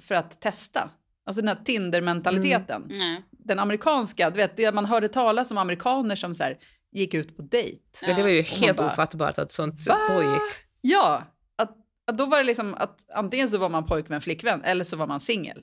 för 0.00 0.14
att 0.14 0.40
testa. 0.40 0.90
Alltså 1.26 1.42
den 1.42 1.48
här 1.48 1.64
Tinder-mentaliteten. 1.64 2.86
Nej. 2.88 3.22
Den 3.30 3.58
amerikanska, 3.58 4.30
du 4.30 4.36
vet, 4.36 4.56
det 4.56 4.74
man 4.74 4.84
hörde 4.84 5.08
talas 5.08 5.50
om 5.50 5.58
amerikaner 5.58 6.16
som 6.16 6.34
så 6.34 6.42
här, 6.42 6.58
gick 6.92 7.14
ut 7.14 7.36
på 7.36 7.42
dejt. 7.42 7.80
För 8.04 8.14
det 8.14 8.22
var 8.22 8.28
ju 8.28 8.42
helt 8.42 8.76
bara, 8.76 8.86
ofattbart 8.86 9.38
att 9.38 9.52
sånt 9.52 9.86
Va? 9.86 9.96
pågick. 10.08 10.42
Ja, 10.80 11.22
att, 11.56 11.76
att 12.06 12.18
då 12.18 12.26
var 12.26 12.38
det 12.38 12.44
liksom 12.44 12.74
att 12.74 13.10
antingen 13.14 13.48
så 13.48 13.58
var 13.58 13.68
man 13.68 13.86
pojkvän, 13.86 14.20
flickvän 14.20 14.62
eller 14.64 14.84
så 14.84 14.96
var 14.96 15.06
man 15.06 15.20
singel. 15.20 15.62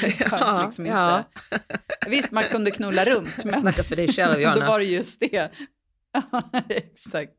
Det 0.00 0.28
fanns 0.28 0.64
liksom 0.66 0.86
ja. 0.86 1.18
inte. 1.18 1.64
Visst, 2.06 2.30
man 2.30 2.44
kunde 2.44 2.70
knulla 2.70 3.04
runt, 3.04 3.44
men 3.44 3.54
Snacka 3.54 3.84
för 3.84 3.96
dig 3.96 4.08
själv, 4.08 4.34
då 4.34 4.40
Johanna. 4.40 4.68
var 4.68 4.78
det 4.78 4.84
just 4.84 5.20
det. 5.20 5.50
Ja, 6.12 6.50
exakt. 6.68 7.32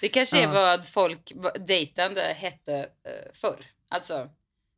Det 0.00 0.08
kanske 0.08 0.38
är 0.38 0.42
Ja. 0.42 0.50
vad 0.52 0.88
folk, 0.88 1.32
dejtande 1.66 2.20
hette 2.22 2.78
uh, 2.78 3.32
förr. 3.32 3.64
Alltså, 3.88 4.30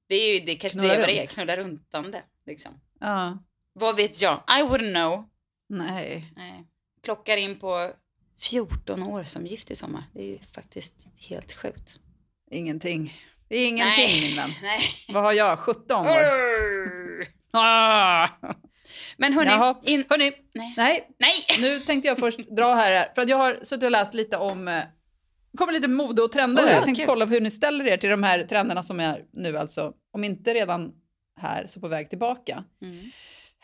det 0.08 0.14
är 0.14 0.34
ju 0.34 0.40
det 0.46 0.56
kanske 0.56 0.78
Knulla 0.78 0.92
det 0.94 0.98
vad 1.00 1.08
det 1.08 1.16
är, 1.18 1.20
runt. 1.20 1.30
knulla 1.34 1.56
runtande. 1.56 2.22
Liksom. 2.46 2.80
Ja, 3.00 3.38
Vad 3.72 3.96
vet 3.96 4.22
jag? 4.22 4.42
I 4.48 4.62
wouldn't 4.62 4.92
know. 4.94 5.28
nej. 5.68 6.32
Nej. 6.36 6.66
Klockar 7.02 7.36
in 7.36 7.58
på 7.58 7.92
14 8.38 9.02
år 9.02 9.22
som 9.22 9.46
gift 9.46 9.70
i 9.70 9.74
sommar. 9.76 10.04
Det 10.14 10.20
är 10.22 10.26
ju 10.26 10.38
faktiskt 10.52 10.94
helt 11.16 11.52
sjukt. 11.52 12.00
Ingenting. 12.50 13.14
Ingenting, 13.50 14.20
min 14.20 14.36
vän. 14.36 14.50
Nej. 14.62 14.80
Vad 15.08 15.22
har 15.22 15.32
jag? 15.32 15.58
17 15.58 16.06
år? 16.06 16.20
Ah! 17.52 18.28
Men 19.16 19.32
hörni, 19.32 19.50
Jaha. 19.50 19.80
in... 19.82 20.04
Hörni, 20.08 20.32
Nej. 20.54 20.74
nej, 20.76 21.08
Nej! 21.18 21.32
nu 21.60 21.80
tänkte 21.80 22.08
jag 22.08 22.18
först 22.18 22.38
dra 22.56 22.74
här, 22.74 23.14
för 23.14 23.22
att 23.22 23.28
jag 23.28 23.36
har 23.36 23.58
suttit 23.62 23.84
och 23.84 23.90
läst 23.90 24.14
lite 24.14 24.36
om, 24.36 24.68
eh, 24.68 24.82
det 25.52 25.58
kommer 25.58 25.72
lite 25.72 25.88
mode 25.88 26.22
och 26.22 26.32
trender 26.32 26.66
här. 26.66 26.74
Jag 26.74 26.84
tänkte 26.84 27.04
kolla 27.06 27.24
hur 27.24 27.40
ni 27.40 27.50
ställer 27.50 27.86
er 27.86 27.96
till 27.96 28.10
de 28.10 28.22
här 28.22 28.42
trenderna 28.42 28.82
som 28.82 29.00
är 29.00 29.24
nu 29.32 29.58
alltså, 29.58 29.92
om 30.12 30.24
inte 30.24 30.54
redan 30.54 30.92
här, 31.40 31.66
så 31.66 31.80
på 31.80 31.88
väg 31.88 32.10
tillbaka. 32.10 32.64
Mm. 32.82 33.10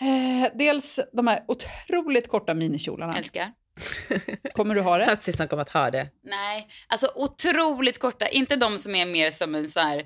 Eh, 0.01 0.51
dels 0.55 1.01
de 1.13 1.27
här 1.27 1.45
otroligt 1.49 2.29
korta 2.29 2.55
minikjolarna. 2.55 3.19
Älskar. 3.19 3.53
Kommer 4.55 4.75
du 4.75 4.81
ha 4.81 4.99
det? 4.99 5.05
Tatsis 5.05 5.37
kommer 5.37 5.63
att 5.63 5.73
ha 5.73 5.91
det. 5.91 6.09
Nej, 6.25 6.69
alltså 6.87 7.13
otroligt 7.15 7.99
korta. 7.99 8.29
Inte 8.29 8.57
de 8.57 8.79
som 8.79 8.95
är 8.95 9.07
mer 9.07 9.31
som 9.31 9.55
en 9.55 9.67
så 9.67 9.81
här... 9.81 10.05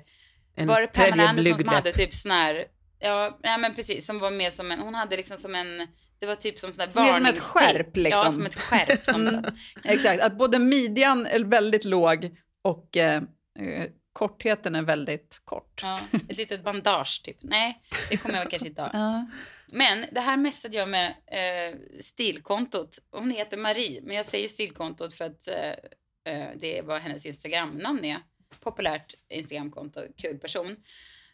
En 0.55 0.67
var 0.67 0.81
det 0.81 0.87
Pamela 0.87 1.29
Anderson 1.29 1.57
som 1.57 1.69
hade 1.69 1.91
typ 1.91 2.13
sån 2.13 2.31
här... 2.31 2.65
Ja, 2.99 3.39
ja, 3.41 3.57
men 3.57 3.75
precis. 3.75 4.05
Som 4.05 4.19
var 4.19 4.31
mer 4.31 4.49
som 4.49 4.71
en... 4.71 4.79
Hon 4.79 4.95
hade 4.95 5.17
liksom 5.17 5.37
som 5.37 5.55
en... 5.55 5.87
Det 6.19 6.25
var 6.25 6.35
typ 6.35 6.59
som 6.59 6.73
sån 6.73 6.81
här 6.81 6.89
Som 6.89 7.03
är 7.03 7.13
som 7.13 7.25
ett 7.25 7.39
skärp, 7.39 7.97
liksom. 7.97 8.21
Ja, 8.23 8.31
som 8.31 8.45
ett 8.45 8.55
skärp. 8.55 9.05
Som 9.05 9.27
Mm. 9.27 9.45
Exakt, 9.83 10.21
att 10.21 10.37
både 10.37 10.59
midjan 10.59 11.25
är 11.25 11.39
väldigt 11.39 11.85
låg 11.85 12.37
och 12.61 12.97
eh, 12.97 13.23
eh, 13.59 13.85
kortheten 14.13 14.75
är 14.75 14.81
väldigt 14.81 15.41
kort. 15.45 15.79
Ja, 15.83 15.99
ett 16.29 16.37
litet 16.37 16.63
bandage 16.63 17.21
typ. 17.23 17.37
Nej, 17.41 17.81
det 18.09 18.17
kommer 18.17 18.37
jag 18.37 18.49
kanske 18.49 18.67
inte 18.67 18.81
ha. 18.81 18.91
Men 19.71 20.05
det 20.11 20.19
här 20.19 20.37
messade 20.37 20.77
jag 20.77 20.89
med 20.89 21.15
eh, 21.27 21.79
stilkontot. 21.99 22.99
Hon 23.11 23.31
heter 23.31 23.57
Marie, 23.57 24.01
men 24.01 24.15
jag 24.15 24.25
säger 24.25 24.47
stilkontot 24.47 25.13
för 25.13 25.25
att 25.25 25.47
eh, 25.47 26.33
eh 26.33 26.49
det 26.55 26.77
är 26.77 26.83
vad 26.83 27.01
hennes 27.01 27.25
Instagramnamn 27.25 28.05
är. 28.05 28.19
Populärt 28.59 29.13
Instagramkonto, 29.29 30.01
kul 30.17 30.37
person. 30.39 30.75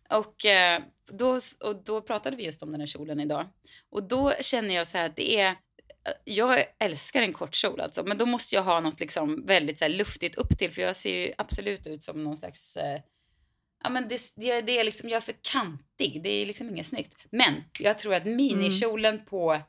Och, 0.09 0.45
eh, 0.45 0.81
då, 1.11 1.39
och 1.63 1.83
då 1.83 2.01
pratade 2.01 2.37
vi 2.37 2.45
just 2.45 2.63
om 2.63 2.71
den 2.71 2.79
här 2.79 2.87
kjolen 2.87 3.19
idag. 3.19 3.45
Och 3.89 4.03
då 4.03 4.33
känner 4.41 4.75
jag 4.75 4.87
så 4.87 4.97
här 4.97 5.05
att 5.05 5.15
det 5.15 5.39
är, 5.39 5.49
eh, 5.49 5.55
jag 6.23 6.63
älskar 6.79 7.21
en 7.21 7.33
kort 7.33 7.55
kjol 7.55 7.81
alltså, 7.81 8.03
men 8.03 8.17
då 8.17 8.25
måste 8.25 8.55
jag 8.55 8.63
ha 8.63 8.79
något 8.79 8.99
liksom 8.99 9.45
väldigt 9.45 9.79
så 9.79 9.85
här, 9.85 9.91
luftigt 9.91 10.35
upp 10.35 10.57
till 10.57 10.71
för 10.71 10.81
jag 10.81 10.95
ser 10.95 11.17
ju 11.17 11.33
absolut 11.37 11.87
ut 11.87 12.03
som 12.03 12.23
någon 12.23 12.37
slags 12.37 12.77
eh, 12.77 13.01
Ja, 13.83 13.89
men 13.89 14.07
det, 14.07 14.21
det, 14.35 14.61
det 14.61 14.79
är 14.79 14.83
liksom, 14.83 15.09
jag 15.09 15.17
är 15.17 15.21
för 15.21 15.35
kantig. 15.41 16.23
Det 16.23 16.29
är 16.29 16.45
liksom 16.45 16.69
inget 16.69 16.87
snyggt. 16.87 17.15
Men 17.31 17.53
jag 17.79 17.97
tror 17.97 18.13
att 18.13 18.25
minikjolen 18.25 19.25
på 19.25 19.61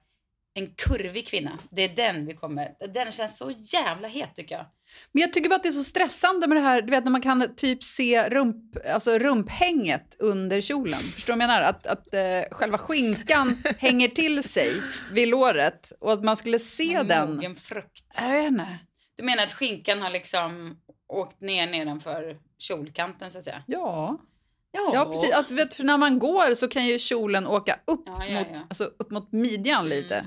en 0.55 0.67
kurvig 0.67 1.27
kvinna, 1.27 1.59
det 1.71 1.83
är 1.83 1.89
den 1.89 2.27
vi 2.27 2.35
kommer... 2.35 2.69
Den 2.95 3.13
känns 3.13 3.39
så 3.39 3.51
jävla 3.51 4.09
het 4.09 4.35
tycker 4.35 4.55
jag. 4.55 4.67
Men 5.13 5.21
jag 5.21 5.33
tycker 5.33 5.49
bara 5.49 5.57
att 5.57 5.63
det 5.63 5.69
är 5.69 5.73
så 5.73 5.85
stressande 5.85 6.47
med 6.47 6.57
det 6.57 6.61
här, 6.61 6.83
du 6.83 6.91
vet 6.91 7.05
när 7.05 7.11
man 7.11 7.21
kan 7.21 7.55
typ 7.57 7.85
se 7.85 8.29
rump, 8.29 8.77
alltså 8.87 9.19
rumphänget 9.19 10.17
under 10.19 10.61
kjolen. 10.61 10.99
Förstår 10.99 11.33
du 11.33 11.39
vad 11.39 11.43
jag 11.43 11.49
menar? 11.49 11.63
Att, 11.63 11.87
att 11.87 12.15
eh, 12.15 12.43
själva 12.57 12.79
skinkan 12.79 13.63
hänger 13.79 14.09
till 14.09 14.43
sig 14.43 14.73
vid 15.13 15.29
låret 15.29 15.93
och 16.01 16.13
att 16.13 16.25
man 16.25 16.37
skulle 16.37 16.59
se 16.59 17.03
den. 17.03 17.35
Mogen 17.35 17.57
frukt. 17.57 18.19
Jag 18.21 18.31
vet 18.31 18.47
inte. 18.47 18.79
Du 19.17 19.23
menar 19.23 19.45
att 19.45 19.53
skinkan 19.53 20.03
har 20.03 20.11
liksom 20.11 20.77
åkt 21.09 21.41
ner 21.41 21.67
nedanför 21.67 22.37
kjolkanten 22.59 23.31
så 23.31 23.39
att 23.39 23.45
säga? 23.45 23.63
Ja. 23.67 24.19
Ja, 24.93 25.05
precis. 25.13 25.35
Att, 25.35 25.51
vet, 25.51 25.75
för 25.75 25.85
när 25.85 25.97
man 25.99 26.19
går 26.19 26.55
så 26.55 26.69
kan 26.69 26.87
ju 26.87 26.99
kjolen 26.99 27.47
åka 27.47 27.81
upp, 27.85 28.03
Ja, 28.07 28.25
ja, 28.27 28.39
mot. 28.39 28.49
Alltså, 28.69 28.85
upp 28.85 29.11
mot 29.11 29.33
midjan 29.33 29.87
Mm. 29.87 29.99
lite. 29.99 30.27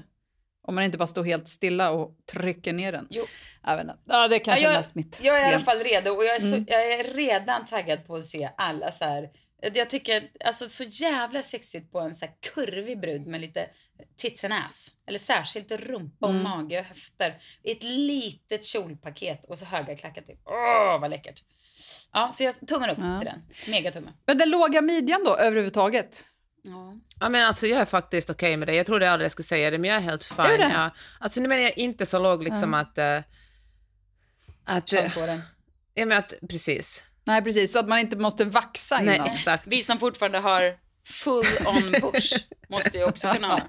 Om 0.63 0.75
man 0.75 0.83
inte 0.83 0.97
bara 0.97 1.07
står 1.07 1.23
helt 1.23 1.47
stilla 1.49 1.91
och 1.91 2.15
trycker 2.31 2.73
ner 2.73 2.91
den. 2.91 3.07
Jo. 3.09 3.23
Jag 3.63 3.75
vet 3.75 3.81
inte. 3.83 3.97
Ja, 4.05 4.27
det 4.27 4.39
kanske 4.39 4.63
Ja, 4.63 4.69
är 4.69 4.73
jag- 4.73 4.79
mest 4.79 4.95
mitt 4.95 5.19
Jag 5.23 5.41
är 5.41 5.45
i 5.45 5.53
alla 5.53 5.59
fall 5.63 5.77
redo 5.79 6.11
och 6.11 6.25
jag 6.25 6.35
är, 6.35 6.39
så, 6.39 6.47
Mm. 6.55 6.65
jag 6.69 6.93
är 6.93 7.03
redan 7.13 7.65
taggad 7.65 8.07
på 8.07 8.15
att 8.15 8.25
se 8.25 8.49
alla 8.57 8.91
så 8.91 9.05
här. 9.05 9.29
Jag 9.73 9.89
tycker 9.89 10.23
alltså 10.45 10.69
så 10.69 10.83
jävla 10.83 11.41
sexigt 11.43 11.91
på 11.91 11.99
en 11.99 12.15
så 12.15 12.25
här 12.25 12.33
kurvig 12.39 12.99
brud 12.99 13.27
med 13.27 13.41
lite 13.41 13.69
tits 14.17 14.43
and 14.43 14.53
ass. 14.53 14.91
Eller 15.07 15.19
särskilt 15.19 15.71
rumpa 15.71 16.25
och 16.25 16.31
Mm. 16.33 16.43
mage 16.43 16.79
och 16.79 16.85
höfter. 16.85 17.41
I 17.63 17.71
ett 17.71 17.83
litet 17.83 18.65
kjolpaket 18.65 19.45
och 19.45 19.57
så 19.59 19.65
höga 19.65 19.95
klackar 19.97 20.21
till. 20.21 20.37
Åh, 20.45 20.99
vad 21.01 21.09
läckert. 21.09 21.43
Ja, 22.13 22.31
så 22.33 22.43
jag 22.43 22.67
tummen 22.67 22.89
upp 22.89 22.97
Ja. 23.01 23.19
till 23.19 23.25
den. 23.27 23.41
Megatumme. 23.71 24.11
Men 24.25 24.37
den 24.37 24.49
låga 24.49 24.81
midjan 24.81 25.23
då, 25.25 25.37
överhuvudtaget? 25.37 26.25
Ja. 26.63 26.93
Ja, 27.19 27.29
men 27.29 27.45
alltså, 27.45 27.67
jag 27.67 27.81
är 27.81 27.85
faktiskt 27.85 28.29
okej 28.29 28.57
med 28.57 28.67
det. 28.67 28.75
Jag 28.75 28.85
trodde 28.85 29.11
aldrig 29.11 29.25
jag 29.25 29.31
skulle 29.31 29.45
säga 29.45 29.71
det, 29.71 29.77
men 29.77 29.89
jag 29.89 29.97
är 29.97 30.01
helt 30.01 30.23
fine. 30.23 30.39
Är 30.45 30.57
det? 30.57 30.71
Ja. 30.73 30.89
Alltså, 31.19 31.41
nu 31.41 31.47
menar 31.47 31.61
jag 31.61 31.77
inte 31.77 32.05
så 32.05 32.19
låg 32.19 32.43
liksom 32.43 32.73
att... 32.73 32.97
Uh, 32.97 33.19
att, 34.65 34.89
Könshåren. 34.89 35.41
ja, 35.93 36.05
men 36.05 36.17
att 36.17 36.33
precis. 36.49 37.03
Nej, 37.23 37.41
precis. 37.41 37.71
Så 37.71 37.79
att 37.79 37.87
man 37.87 37.99
inte 37.99 38.17
måste 38.17 38.45
vaxa 38.45 38.99
Nej, 38.99 39.15
innan. 39.15 39.27
exakt. 39.27 39.67
Vi 39.67 39.81
som 39.83 39.99
fortfarande 39.99 40.37
har 40.39 40.77
full 41.03 41.45
on 41.67 41.91
bush 42.01 42.45
måste 42.69 42.97
jag 42.97 43.09
också 43.09 43.27
kunna 43.27 43.47
ha. 43.47 43.61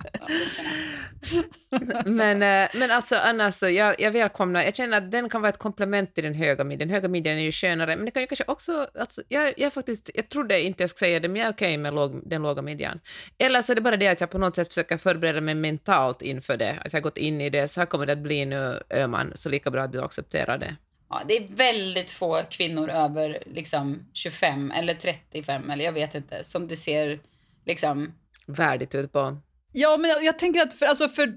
Men, 2.05 2.43
eh, 2.43 2.69
men 2.75 2.91
alltså 2.91 3.17
annars 3.17 3.55
så, 3.55 3.67
alltså, 3.67 3.71
jag, 3.71 4.01
jag 4.01 4.11
välkomnar, 4.11 4.63
jag 4.63 4.77
känner 4.77 4.97
att 4.97 5.11
den 5.11 5.29
kan 5.29 5.41
vara 5.41 5.49
ett 5.49 5.59
komplement 5.59 6.15
till 6.15 6.25
den 6.25 6.35
höga 6.35 6.65
midjan. 6.65 6.79
Den 6.79 6.91
höga 6.91 7.09
midjan 7.09 7.37
är 7.37 7.43
ju 7.43 7.53
skönare, 7.53 7.97
men 7.97 8.05
det 8.05 8.11
kan 8.11 8.23
ju 8.23 8.27
kanske 8.27 8.45
också, 8.47 8.87
alltså, 8.99 9.23
jag, 9.29 9.55
jag 9.57 9.73
faktiskt, 9.73 10.11
jag 10.15 10.29
trodde 10.29 10.61
inte 10.61 10.83
jag 10.83 10.91
skulle 10.91 11.09
säga 11.09 11.21
det, 11.21 11.29
men 11.29 11.37
jag 11.37 11.49
är 11.49 11.53
okej 11.53 11.77
med 11.77 11.95
låg, 11.95 12.21
den 12.29 12.43
låga 12.43 12.63
midjan. 12.63 13.01
Eller 13.39 13.63
så 13.63 13.73
är 13.73 13.75
det 13.75 13.81
bara 13.81 13.97
det 13.97 14.09
att 14.09 14.21
jag 14.21 14.31
på 14.31 14.39
något 14.39 14.55
sätt 14.55 14.69
försöker 14.69 14.97
förbereda 14.97 15.41
mig 15.41 15.55
mentalt 15.55 16.23
inför 16.23 16.57
det, 16.57 16.79
att 16.85 16.93
jag 16.93 17.01
har 17.01 17.03
gått 17.03 17.19
in 17.19 17.41
i 17.41 17.51
det, 17.51 17.69
så 17.69 17.81
här 17.81 17.87
kommer 17.87 18.07
det 18.07 18.13
att 18.13 18.19
bli 18.19 18.45
nu, 18.45 18.83
öh, 18.91 19.05
Öman, 19.05 19.33
så 19.35 19.49
lika 19.49 19.71
bra 19.71 19.83
att 19.83 19.93
du 19.93 20.03
accepterar 20.03 20.59
det. 20.59 20.77
Ja, 21.13 21.23
det 21.29 21.37
är 21.37 21.49
väldigt 21.49 22.11
få 22.11 22.43
kvinnor 22.51 22.89
över 22.91 23.43
liksom 23.47 24.07
25 24.13 24.71
eller 24.71 24.95
35 24.95 25.71
eller 25.71 25.85
jag 25.85 25.93
vet 25.93 26.15
inte 26.15 26.45
som 26.45 26.69
det 26.69 26.77
ser 26.77 27.21
liksom. 27.67 28.13
Värdigt 28.47 28.95
ut 28.95 29.13
på. 29.13 29.37
Ja, 29.73 29.97
men 29.97 30.11
jag, 30.11 30.25
jag 30.25 30.39
tänker 30.39 30.61
att 30.63 30.75
för, 30.75 30.87
alltså 30.87 31.09
för, 31.09 31.35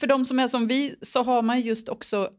för 0.00 0.06
de 0.06 0.24
som 0.24 0.38
är 0.38 0.46
som 0.46 0.66
vi 0.66 0.96
så 1.02 1.22
har 1.22 1.42
man 1.42 1.60
just 1.60 1.88
också 1.88 2.30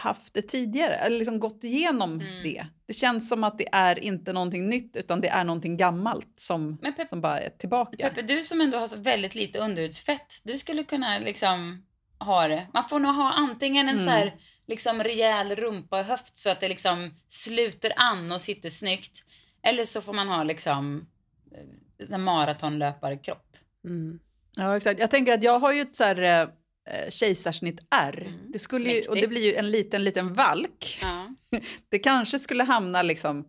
haft 0.00 0.34
det 0.34 0.42
tidigare, 0.42 0.94
eller 0.94 1.18
liksom 1.18 1.40
gått 1.40 1.64
igenom 1.64 2.12
Mm. 2.20 2.42
det. 2.42 2.66
Det 2.86 2.92
känns 2.94 3.28
som 3.28 3.44
att 3.44 3.58
det 3.58 3.68
är 3.72 3.98
inte 4.04 4.32
någonting 4.32 4.68
nytt, 4.68 4.96
utan 4.96 5.20
det 5.20 5.28
är 5.28 5.44
någonting 5.44 5.76
gammalt 5.76 6.32
som, 6.36 6.78
Men 6.82 6.92
Pep- 6.94 7.06
som 7.06 7.20
bara 7.20 7.40
är 7.40 7.50
tillbaka. 7.50 7.96
Peppe, 8.08 8.22
du 8.22 8.42
som 8.42 8.60
ändå 8.60 8.78
har 8.78 8.86
så 8.86 8.96
väldigt 8.96 9.34
lite 9.34 9.58
underhudsfett, 9.58 10.40
du 10.44 10.58
skulle 10.58 10.82
kunna 10.84 11.18
liksom 11.18 11.82
ha 12.18 12.48
det. 12.48 12.66
Man 12.74 12.88
får 12.88 12.98
nog 12.98 13.14
ha 13.14 13.32
antingen 13.32 13.88
en 13.88 13.98
så 13.98 14.10
här 14.10 14.34
liksom 14.66 15.02
rejäl 15.02 15.56
rumpa 15.56 16.00
och 16.00 16.04
höft 16.04 16.36
så 16.36 16.50
att 16.50 16.60
det 16.60 16.68
liksom 16.68 17.14
sluter 17.28 17.92
an 17.96 18.32
och 18.32 18.40
sitter 18.40 18.70
snyggt. 18.70 19.24
Eller 19.62 19.84
så 19.84 20.00
får 20.00 20.12
man 20.12 20.28
ha 20.28 20.42
liksom 20.42 21.06
eh, 21.52 22.14
en 22.14 22.22
maratonlöparkropp. 22.22 23.56
Mm. 23.84 24.18
Ja, 24.56 24.76
exakt. 24.76 25.00
Jag 25.00 25.10
tänker 25.10 25.34
att 25.34 25.42
jag 25.42 25.58
har 25.58 25.72
ju 25.72 25.80
ett 25.80 25.96
så 25.96 26.04
här 26.04 26.22
eh, 26.22 27.10
kejsarsnitt 27.10 27.80
R. 27.90 28.32
Det 28.48 28.58
skulle 28.58 28.90
ju, 28.90 29.08
och 29.08 29.14
det 29.14 29.28
blir 29.28 29.44
ju 29.44 29.54
en 29.54 29.70
liten, 29.70 30.04
liten 30.04 30.34
valk. 30.34 30.98
Ja. 31.02 31.26
Det 31.88 31.98
kanske 31.98 32.38
skulle 32.38 32.64
hamna 32.64 33.02
liksom 33.02 33.44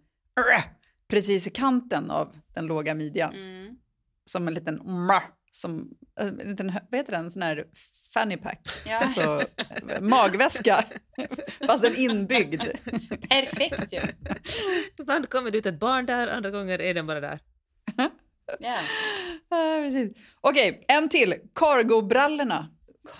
precis 1.08 1.48
i 1.48 1.50
kanten 1.50 2.12
av 2.12 2.36
den 2.54 2.66
låga 2.66 2.96
midjan. 2.96 3.34
Mm. 3.34 3.78
Som 4.26 4.48
en 4.48 4.54
liten 4.54 4.82
som 5.52 5.98
en 6.20 6.36
liten, 6.36 6.74
vad 6.90 7.00
heter 7.00 7.12
den, 7.12 7.32
sån 7.32 7.42
här 7.42 7.66
fanny 8.14 8.38
pack. 8.38 8.68
Ja. 8.86 8.98
Alltså 8.98 9.42
magväska, 10.02 10.86
fast 11.68 11.86
en 11.86 11.96
inbyggd. 11.96 12.62
Perfekt 13.30 13.94
ju. 13.94 14.02
Ibland 15.00 15.30
kommer 15.30 15.52
det 15.52 15.58
ut 15.58 15.66
ett 15.66 15.80
barn 15.80 16.06
där, 16.06 16.28
andra 16.28 16.52
gånger 16.52 16.82
är 16.82 16.94
den 16.94 17.08
bara 17.08 17.20
där. 17.20 17.40
Ja. 18.60 18.80
Ja, 19.50 19.82
precis. 19.84 20.18
Okej, 20.42 20.86
en 20.88 21.10
till. 21.10 21.36
Cargo-brallorna. 21.56 22.68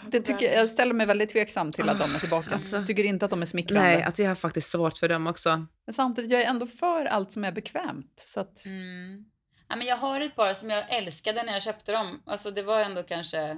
Det 0.08 0.22
tycker 0.22 0.46
jag, 0.46 0.56
jag 0.56 0.70
ställer 0.70 0.94
mig 0.94 1.06
väldigt 1.08 1.30
tveksam 1.30 1.72
till 1.72 1.90
att 1.90 2.00
de 2.00 2.16
är 2.16 2.20
tillbaka. 2.20 2.56
Alltså. 2.56 2.84
tycker 2.86 3.04
inte 3.04 3.26
att 3.26 3.32
de 3.32 3.42
är 3.42 3.46
smickrande. 3.46 3.90
Nej, 3.90 4.04
alltså 4.04 4.22
jag 4.22 4.30
har 4.30 4.36
faktiskt 4.36 4.70
svårt 4.72 4.98
för 4.98 5.10
dem 5.10 5.28
också. 5.28 5.66
Men 5.86 5.94
samtidigt, 5.94 6.32
jag 6.32 6.42
är 6.42 6.46
ändå 6.46 6.68
för 6.68 7.06
allt 7.06 7.32
som 7.32 7.44
är 7.44 7.52
bekvämt. 7.52 8.14
Så 8.16 8.40
att, 8.40 8.66
Mm. 8.66 9.26
Ja, 9.70 9.76
men 9.76 9.88
jag 9.88 9.98
har 9.98 10.22
ett 10.22 10.36
par 10.36 10.54
som 10.54 10.70
jag 10.70 10.96
älskade 10.96 11.44
när 11.44 11.54
jag 11.54 11.64
köpte 11.64 11.92
dem. 11.92 12.22
Alltså 12.26 12.52
det 12.52 12.64
var 12.64 12.80
ändå 12.80 13.04
kanske, 13.04 13.58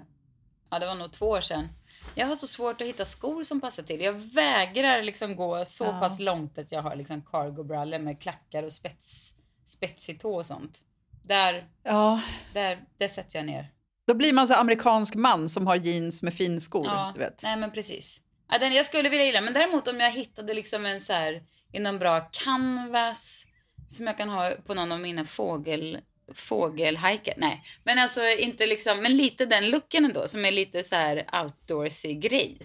ja 0.72 0.80
det 0.80 0.86
var 0.86 0.96
nog 0.96 1.12
två 1.12 1.26
år 1.26 1.42
sedan. 1.42 1.68
Jag 2.16 2.28
har 2.28 2.36
så 2.36 2.48
svårt 2.48 2.82
att 2.82 2.88
hitta 2.88 3.06
skor 3.06 3.44
som 3.44 3.62
passar 3.62 3.84
till. 3.84 4.02
Jag 4.02 4.14
vägrar 4.14 5.04
liksom 5.04 5.36
gå 5.36 5.66
så 5.66 5.84
Ja. 5.86 6.00
pass 6.00 6.20
långt 6.20 6.58
att 6.58 6.72
jag 6.72 6.82
har 6.82 6.96
liksom 6.96 7.22
cargo-brallor 7.22 8.00
med 8.00 8.22
klackar 8.22 8.64
och 8.64 8.74
spets, 8.74 9.34
spetsig 9.66 10.22
tå 10.22 10.36
och 10.36 10.46
sånt. 10.46 10.80
Där, 11.24 11.68
ja, 11.84 12.22
där, 12.54 12.80
där 12.98 13.08
sätter 13.08 13.40
jag 13.40 13.46
ner. 13.46 13.68
då 14.08 14.14
blir 14.14 14.34
man 14.34 14.48
så 14.48 14.54
amerikansk 14.54 15.16
man 15.16 15.50
som 15.50 15.68
har 15.68 15.76
jeans 15.76 16.24
med 16.24 16.34
finskor. 16.34 16.86
Ja, 16.86 17.12
Du 17.14 17.20
vet. 17.20 17.44
nej 17.44 17.58
men 17.58 17.72
precis. 17.72 18.22
Ja, 18.52 18.58
den 18.60 18.74
jag 18.74 18.86
skulle 18.86 19.10
vilja 19.10 19.26
gilla, 19.26 19.42
men 19.42 19.54
däremot 19.54 19.88
om 19.88 20.00
jag 20.00 20.12
hittade 20.12 20.54
liksom 20.54 20.86
en 20.86 21.02
så 21.02 21.14
här 21.14 21.44
i 21.74 21.80
någon 21.80 22.00
bra 22.00 22.20
canvas 22.32 23.46
som 23.90 24.08
jag 24.08 24.18
kan 24.18 24.30
ha 24.30 24.52
på 24.66 24.74
någon 24.74 24.92
av 24.92 25.00
mina 25.00 25.26
fågel 25.26 25.98
fågelhajkar. 26.34 27.34
Nej, 27.38 27.64
men 27.84 28.00
alltså 28.00 28.22
inte 28.28 28.66
liksom, 28.66 28.98
men 29.02 29.18
lite 29.18 29.46
den 29.46 29.70
looken 29.70 30.06
ändå 30.06 30.28
som 30.28 30.46
är 30.46 30.52
lite 30.52 30.84
så 30.84 30.96
här 30.96 31.26
outdoorsy 31.44 32.14
grej. 32.14 32.58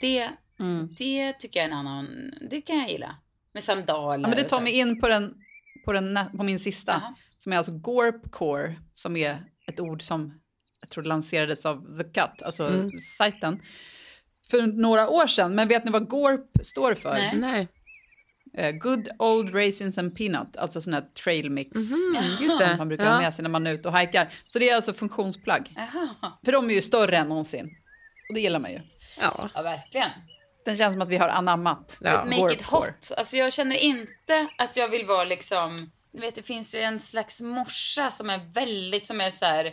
Det, 0.00 0.30
Mm. 0.60 0.94
det 0.98 1.32
tycker 1.32 1.60
jag 1.60 1.64
är 1.64 1.70
en 1.70 1.76
annan, 1.78 2.30
det 2.50 2.60
kan 2.60 2.78
jag 2.78 2.90
gilla. 2.90 3.16
Med 3.52 3.62
sandaler 3.64 4.22
Ja, 4.24 4.28
men 4.28 4.36
det 4.36 4.44
tar 4.48 4.60
mig 4.60 4.72
in 4.78 5.00
på, 5.00 5.08
den, 5.08 5.34
på, 5.84 5.92
den, 5.92 6.18
på 6.36 6.42
min 6.42 6.58
sista, 6.58 6.92
Jaha. 6.92 7.14
som 7.38 7.52
är 7.52 7.56
alltså 7.56 7.72
gorpcore, 7.72 8.76
som 8.92 9.16
är 9.16 9.38
ett 9.66 9.80
ord 9.80 10.02
som 10.02 10.38
jag 10.80 10.90
tror 10.90 11.04
lanserades 11.04 11.66
av 11.66 11.98
The 11.98 12.04
Cut, 12.04 12.42
alltså 12.42 12.66
Mm. 12.68 12.90
sajten, 13.18 13.62
för 14.50 14.62
några 14.66 15.08
år 15.08 15.26
sedan. 15.26 15.54
Men 15.54 15.68
vet 15.68 15.84
ni 15.84 15.90
vad 15.90 16.08
gorp 16.08 16.50
står 16.62 16.94
för? 16.94 17.14
Nej. 17.14 17.36
Nej, 17.36 17.68
good 18.72 19.08
old 19.18 19.54
raisins 19.54 19.98
and 19.98 20.16
peanut, 20.16 20.56
alltså 20.56 20.80
sån 20.80 20.94
här 20.94 21.04
trail 21.24 21.50
mix 21.50 21.70
just 22.40 22.58
som 22.58 22.68
det. 22.68 22.76
man 22.76 22.88
brukar 22.88 23.04
ha 23.04 23.12
Ja. 23.12 23.20
med 23.20 23.34
sig 23.34 23.42
när 23.42 23.50
man 23.50 23.66
är 23.66 23.72
ute 23.74 23.88
och 23.88 23.94
hajkar. 23.94 24.32
Så 24.44 24.58
det 24.58 24.70
är 24.70 24.74
alltså 24.74 24.92
funktionsplagg. 24.92 25.72
Jaha, 25.76 26.32
För 26.44 26.52
de 26.52 26.70
är 26.70 26.74
ju 26.74 26.82
större 26.82 27.16
än 27.16 27.28
någonsin. 27.28 27.70
Och 28.28 28.34
det 28.34 28.40
gillar 28.40 28.58
man 28.58 28.70
ju. 28.70 28.80
Ja. 29.20 29.50
ja 29.54 29.62
verkligen. 29.62 30.10
Den 30.64 30.76
känns 30.76 30.94
som 30.94 31.02
att 31.02 31.08
vi 31.08 31.16
har 31.16 31.28
anammat 31.28 31.98
Ja. 32.00 32.24
Make 32.24 32.54
it 32.54 32.62
hot. 32.62 33.12
Alltså 33.16 33.36
jag 33.36 33.52
känner 33.52 33.76
inte 33.76 34.48
att 34.58 34.76
jag 34.76 34.88
vill 34.88 35.06
vara 35.06 35.24
liksom, 35.24 35.90
du 36.12 36.20
vet 36.20 36.34
det 36.34 36.42
finns 36.42 36.74
ju 36.74 36.78
en 36.80 37.00
slags 37.00 37.40
morsa 37.40 38.10
som 38.10 38.30
är 38.30 38.40
väldigt, 38.52 39.06
som 39.06 39.20
är 39.20 39.30
så 39.30 39.44
här. 39.44 39.72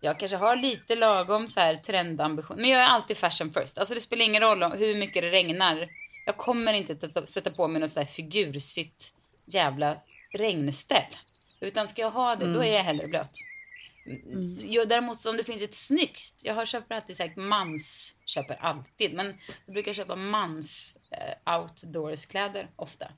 Jag 0.00 0.18
kanske 0.18 0.36
har 0.36 0.56
lite 0.56 0.94
lagom 0.96 1.48
så 1.48 1.60
här 1.60 1.74
trendambition, 1.74 2.56
men 2.60 2.70
jag 2.70 2.80
är 2.82 2.86
alltid 2.86 3.16
fashion 3.16 3.52
first. 3.52 3.78
Alltså 3.78 3.94
det 3.94 4.00
spelar 4.00 4.24
ingen 4.24 4.42
roll 4.42 4.62
om 4.62 4.72
hur 4.72 4.94
mycket 4.94 5.22
det 5.22 5.30
regnar. 5.30 5.88
Jag 6.24 6.36
kommer 6.36 6.72
inte 6.72 7.08
att 7.14 7.28
sätta 7.28 7.50
på 7.50 7.68
mig 7.68 7.80
något 7.80 7.90
så 7.90 8.00
här 8.00 8.06
figursytt 8.06 9.14
jävla 9.46 9.96
regnställ. 10.32 11.16
Utan 11.60 11.88
ska 11.88 12.02
jag 12.02 12.10
ha 12.10 12.36
det, 12.36 12.52
då 12.52 12.64
är 12.64 12.72
jag 12.72 12.84
hellre 12.84 13.06
blöt. 13.06 13.30
Jag, 14.58 14.88
däremot 14.88 15.26
om 15.26 15.36
det 15.36 15.44
finns 15.44 15.62
ett 15.62 15.74
snyggt, 15.74 16.34
jag 16.42 16.54
har 16.54 16.66
köper 16.66 16.94
alltid 16.94 17.16
sagt 17.16 17.36
mans, 17.36 18.16
köper 18.24 18.54
alltid, 18.54 19.14
men 19.14 19.34
jag 19.66 19.74
brukar 19.74 19.92
köpa 19.92 20.16
mans 20.16 20.96
eh, 21.10 21.58
outdoorskläder 21.58 22.70
ofta. 22.76 23.10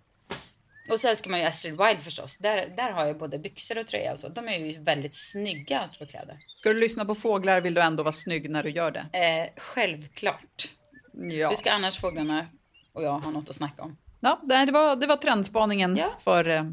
Och 0.90 1.00
så 1.00 1.08
älskar 1.08 1.30
man 1.30 1.40
ju 1.40 1.46
Astrid 1.46 1.78
Wild 1.78 2.00
förstås. 2.02 2.38
Där, 2.38 2.74
där 2.76 2.90
har 2.90 3.06
jag 3.06 3.18
både 3.18 3.38
byxor 3.38 3.78
och 3.78 3.86
tröja 3.86 4.12
och 4.12 4.18
så. 4.18 4.28
De 4.28 4.48
är 4.48 4.58
ju 4.58 4.80
väldigt 4.80 5.14
snygga 5.14 5.82
outfit-kläder. 5.82 6.36
Ska 6.54 6.68
du 6.68 6.80
lyssna 6.80 7.04
på 7.04 7.14
fåglar 7.14 7.60
vill 7.60 7.74
du 7.74 7.80
ändå 7.80 8.02
vara 8.02 8.12
snygg 8.12 8.50
när 8.50 8.62
du 8.62 8.70
gör 8.70 8.90
det. 8.90 9.18
Eh, 9.18 9.62
självklart. 9.62 10.68
Ja, 11.12 11.48
Hur 11.48 11.56
ska 11.56 11.70
annars 11.70 12.00
fåglarna 12.00 12.48
och 12.96 13.02
jag 13.02 13.18
ha 13.18 13.30
något 13.30 13.50
att 13.50 13.56
snacka 13.56 13.82
om? 13.82 13.96
ja 14.20 14.40
det, 14.42 14.72
var, 14.72 14.96
det 14.96 15.06
var 15.06 15.16
trendspaningen 15.16 15.96
Ja. 15.96 16.10
för, 16.18 16.48
eh, 16.48 16.64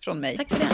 från 0.00 0.20
mig. 0.20 0.36
Tack 0.36 0.48
för 0.48 0.58
det. 0.58 0.68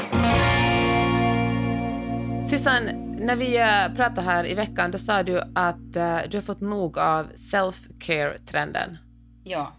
Sissan, 2.48 2.84
när 3.18 3.36
vi 3.36 3.56
eh, 3.56 3.94
pratade 3.96 4.22
här 4.22 4.46
i 4.46 4.54
veckan 4.54 4.90
då 4.90 4.98
sa 4.98 5.22
du 5.22 5.40
att 5.54 5.96
eh, 5.96 6.18
du 6.30 6.36
har 6.36 6.42
fått 6.42 6.60
nog 6.60 6.98
av 6.98 7.32
self-care-trenden. 7.34 8.98
Ja. 9.44 9.72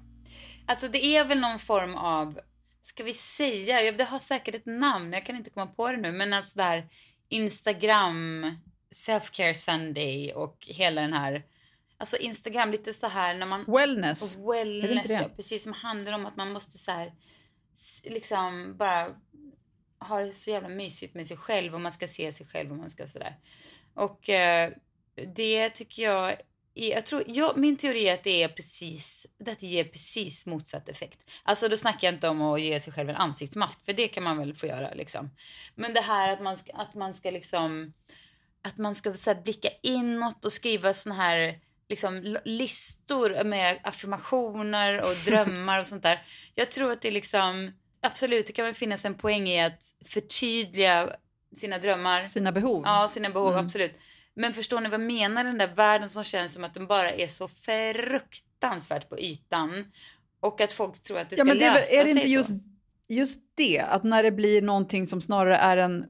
Alltså 0.66 0.88
det 0.88 1.06
är 1.06 1.26
väl 1.26 1.40
någon 1.40 1.60
form 1.60 1.96
av, 1.96 2.40
ska 2.82 3.04
vi 3.04 3.14
säga, 3.14 3.92
det 3.92 4.04
har 4.04 4.20
säkert 4.20 4.56
ett 4.56 4.66
namn, 4.66 5.14
jag 5.14 5.26
kan 5.26 5.36
inte 5.36 5.50
komma 5.50 5.68
på 5.68 5.92
det 5.92 5.98
nu, 5.98 6.12
men 6.12 6.34
alltså 6.34 6.58
där 6.58 6.88
Instagram, 7.30 8.46
self-care 8.96 9.54
Sunday 9.54 10.34
och 10.34 10.58
hela 10.68 11.02
den 11.02 11.14
här, 11.14 11.44
alltså 11.98 12.18
Instagram 12.18 12.72
lite 12.72 12.94
så 12.94 13.08
här 13.08 13.36
när 13.36 13.46
man 13.46 13.66
Wellness. 13.68 14.38
Wellness, 14.38 15.10
ja, 15.10 15.30
precis 15.36 15.64
som 15.64 15.74
handlar 15.74 16.14
om 16.14 16.26
att 16.26 16.38
man 16.38 16.52
måste 16.52 16.78
så 16.78 16.92
här, 16.92 17.14
liksom 18.04 18.78
bara 18.78 19.16
ha 20.00 20.20
det 20.20 20.34
så 20.34 20.50
jävla 20.50 20.70
mysigt 20.70 21.14
med 21.14 21.28
sig 21.28 21.38
själv 21.38 21.74
och 21.74 21.82
man 21.82 21.92
ska 21.92 22.08
se 22.08 22.32
sig 22.32 22.48
själv 22.48 22.72
och 22.72 22.78
man 22.78 22.90
ska 22.90 23.08
sådär. 23.08 23.38
Och 23.94 24.30
eh, 24.30 24.72
det 25.36 25.70
tycker 25.70 26.04
jag, 26.04 26.32
är, 26.76 26.92
jag 26.92 27.06
tror, 27.06 27.24
jag, 27.28 27.58
min 27.58 27.78
teori 27.78 28.10
är 28.10 28.14
att 28.14 28.24
det 28.24 28.44
är 28.44 28.48
precis, 28.48 29.28
det 29.38 29.64
ger 29.64 29.84
precis 29.84 30.46
motsatt 30.46 30.90
effekt. 30.90 31.20
Alltså 31.44 31.68
då 31.68 31.78
snackar 31.78 32.08
jag 32.08 32.16
inte 32.16 32.30
om 32.30 32.42
att 32.42 32.62
ge 32.62 32.80
sig 32.80 32.94
själv 32.94 33.10
en 33.10 33.16
ansiktsmask, 33.16 33.86
för 33.86 33.94
det 33.94 34.08
kan 34.08 34.24
man 34.24 34.38
väl 34.38 34.54
få 34.54 34.66
göra 34.68 34.94
liksom. 34.94 35.30
Men 35.76 35.94
det 35.94 36.02
här 36.02 36.34
att 36.34 36.42
man 36.42 36.58
ska, 36.58 36.74
att 36.74 36.94
man 36.94 37.14
ska 37.14 37.32
liksom, 37.32 37.94
att 38.62 38.78
man 38.78 38.96
ska 38.96 39.14
så 39.14 39.36
blicka 39.36 39.70
inåt 39.84 40.46
och 40.46 40.52
skriva 40.52 40.94
såna 40.94 41.16
här 41.16 41.60
liksom 41.90 42.38
listor 42.46 43.44
med 43.44 43.80
affirmationer 43.84 44.98
och 45.02 45.16
drömmar 45.26 45.80
och 45.80 45.88
sånt 45.88 46.04
där. 46.04 46.20
Jag 46.56 46.72
tror 46.72 46.92
att 46.92 47.02
det 47.02 47.08
är 47.08 47.12
liksom, 47.12 47.72
absolut 48.02 48.48
det 48.48 48.54
kan 48.54 48.66
väl 48.66 48.74
finnas 48.76 49.06
en 49.06 49.14
poäng 49.16 49.48
i 49.48 49.64
att 49.66 49.84
förtydliga 50.14 51.10
sina 51.56 51.78
drömmar. 51.78 52.24
Sina 52.26 52.52
behov. 52.52 52.82
Ja, 52.86 53.08
sina 53.08 53.30
behov, 53.30 53.52
Mm. 53.54 53.66
absolut. 53.66 53.94
Men 54.36 54.54
förstår 54.54 54.82
ni 54.82 54.90
vad 54.90 55.00
jag 55.00 55.08
menar? 55.08 55.44
Den 55.44 55.58
där 55.58 55.68
världen 55.76 56.10
som 56.10 56.24
känns 56.24 56.54
som 56.54 56.64
att 56.64 56.74
den 56.74 56.88
bara 56.88 57.12
är 57.12 57.28
så 57.28 57.48
fruktansvärt 57.48 59.10
på 59.10 59.20
ytan. 59.20 59.92
Och 60.40 60.62
att 60.62 60.74
folk 60.74 61.02
tror 61.04 61.20
att 61.20 61.30
det 61.30 61.36
ska 61.36 61.42
Ja, 61.42 61.46
men 61.46 61.60
det 61.60 61.70
lösa 61.74 61.92
är 61.92 61.98
det 61.98 62.04
sig 62.04 62.12
inte 62.12 62.30
just, 62.30 62.52
just 63.10 63.40
det, 63.56 63.80
att 63.80 64.04
när 64.04 64.24
det 64.24 64.32
blir 64.32 64.62
någonting 64.62 65.08
som 65.08 65.22
snarare 65.22 65.58
är 65.58 65.78
en, 65.78 66.06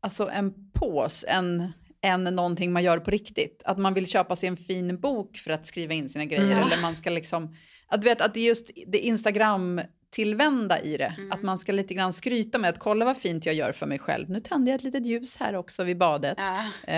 alltså 0.00 0.28
en 0.28 0.70
pås 0.72 1.24
än, 1.28 1.72
än 2.02 2.24
någonting 2.24 2.72
man 2.72 2.82
gör 2.82 2.98
på 2.98 3.10
riktigt. 3.10 3.62
Att 3.64 3.78
man 3.78 3.94
vill 3.94 4.06
köpa 4.06 4.36
sig 4.36 4.48
en 4.48 4.56
fin 4.56 5.00
bok 5.00 5.36
för 5.36 5.50
att 5.50 5.66
skriva 5.66 5.94
in 5.94 6.08
sina 6.08 6.24
grejer. 6.24 6.42
Mm. 6.42 6.58
Eller 6.58 6.82
man 6.82 6.94
ska 6.94 7.10
liksom, 7.10 7.56
att 7.86 8.00
du 8.02 8.04
vet 8.08 8.20
att 8.20 8.34
det 8.34 8.40
är 8.40 8.46
just 8.46 8.70
det 8.86 8.98
Instagram-tillvända 8.98 10.80
i 10.80 10.96
det. 10.96 11.14
Mm. 11.18 11.32
Att 11.32 11.42
man 11.42 11.58
ska 11.58 11.72
lite 11.72 11.94
grann 11.94 12.12
skryta 12.12 12.58
med 12.58 12.70
att 12.70 12.78
kolla 12.78 13.04
vad 13.04 13.16
fint 13.16 13.46
jag 13.46 13.54
gör 13.54 13.72
för 13.72 13.86
mig 13.86 13.98
själv. 13.98 14.30
Nu 14.30 14.40
tände 14.40 14.70
jag 14.70 14.78
ett 14.78 14.84
litet 14.84 15.06
ljus 15.06 15.36
här 15.36 15.56
också 15.56 15.84
vid 15.84 15.98
badet. 15.98 16.38
Ja. 16.40 16.64
Eh, 16.92 16.96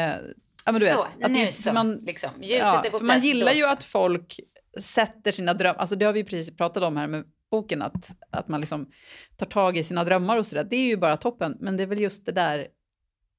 ja, 0.64 0.73
men 0.73 0.75
du 0.75 0.87
så, 0.87 1.04
vet, 1.04 1.25
att 1.25 1.30
nu 1.30 1.50
så. 1.50 1.73
man- 1.73 1.96
liksom. 1.96 2.30
Ljuset 2.42 2.58
Ja, 2.58 2.82
är 2.84 2.90
på 2.90 2.99
för 2.99 3.04
man 3.04 3.20
gillar 3.20 3.52
ju 3.52 3.66
att 3.66 3.84
folk 3.84 4.40
sätter 4.80 5.32
sina 5.32 5.54
drömmar, 5.54 5.80
alltså 5.80 5.96
det 5.96 6.04
har 6.04 6.12
vi 6.12 6.25
precis 6.25 6.56
pratat 6.56 6.82
om 6.82 6.96
här 6.96 7.06
med 7.06 7.25
boken, 7.50 7.82
att, 7.82 8.16
att 8.30 8.49
man 8.49 8.61
liksom 8.61 8.90
tar 9.37 9.46
tag 9.46 9.76
i 9.76 9.84
sina 9.84 10.04
drömmar 10.04 10.37
och 10.37 10.46
sådär. 10.46 10.66
Det 10.70 10.76
är 10.76 10.87
ju 10.87 10.96
bara 10.96 11.16
toppen, 11.16 11.56
men 11.61 11.76
det 11.76 11.82
är 11.82 11.87
väl 11.87 12.00
just 12.00 12.26
det 12.26 12.32
där 12.32 12.66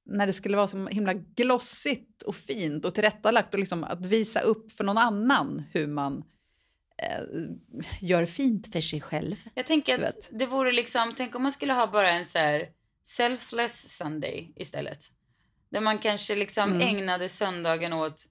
när 0.06 0.28
det 0.28 0.34
skulle 0.34 0.58
vara 0.58 0.68
så 0.68 0.88
himla 0.88 1.14
glossigt 1.14 2.22
och 2.22 2.36
fint 2.36 2.86
och 2.86 2.94
tillrättalagt 2.96 3.54
och 3.54 3.60
liksom 3.60 3.84
att 3.84 4.06
visa 4.06 4.40
upp 4.40 4.72
för 4.72 4.84
någon 4.84 4.98
annan 4.98 5.64
hur 5.72 5.88
man 5.88 6.24
eh, 6.98 7.24
gör 8.02 8.26
fint 8.26 8.74
för 8.74 8.82
sig 8.82 9.02
själv. 9.02 9.36
Jag 9.54 9.66
tänker 9.66 10.04
att 10.04 10.30
det 10.32 10.46
vore 10.46 10.72
liksom, 10.72 11.14
tänk 11.16 11.36
om 11.36 11.44
man 11.44 11.52
skulle 11.52 11.74
ha 11.74 11.88
bara 11.88 12.12
en 12.12 12.26
så 12.26 12.38
här 12.38 12.70
selfless 13.04 13.98
Sunday 13.98 14.54
istället. 14.56 15.12
Där 15.70 15.82
man 15.82 15.98
kanske 15.98 16.36
liksom 16.36 16.70
Mm. 16.72 16.82
ägnade 16.82 17.30
söndagen 17.30 17.94
åt 17.94 18.26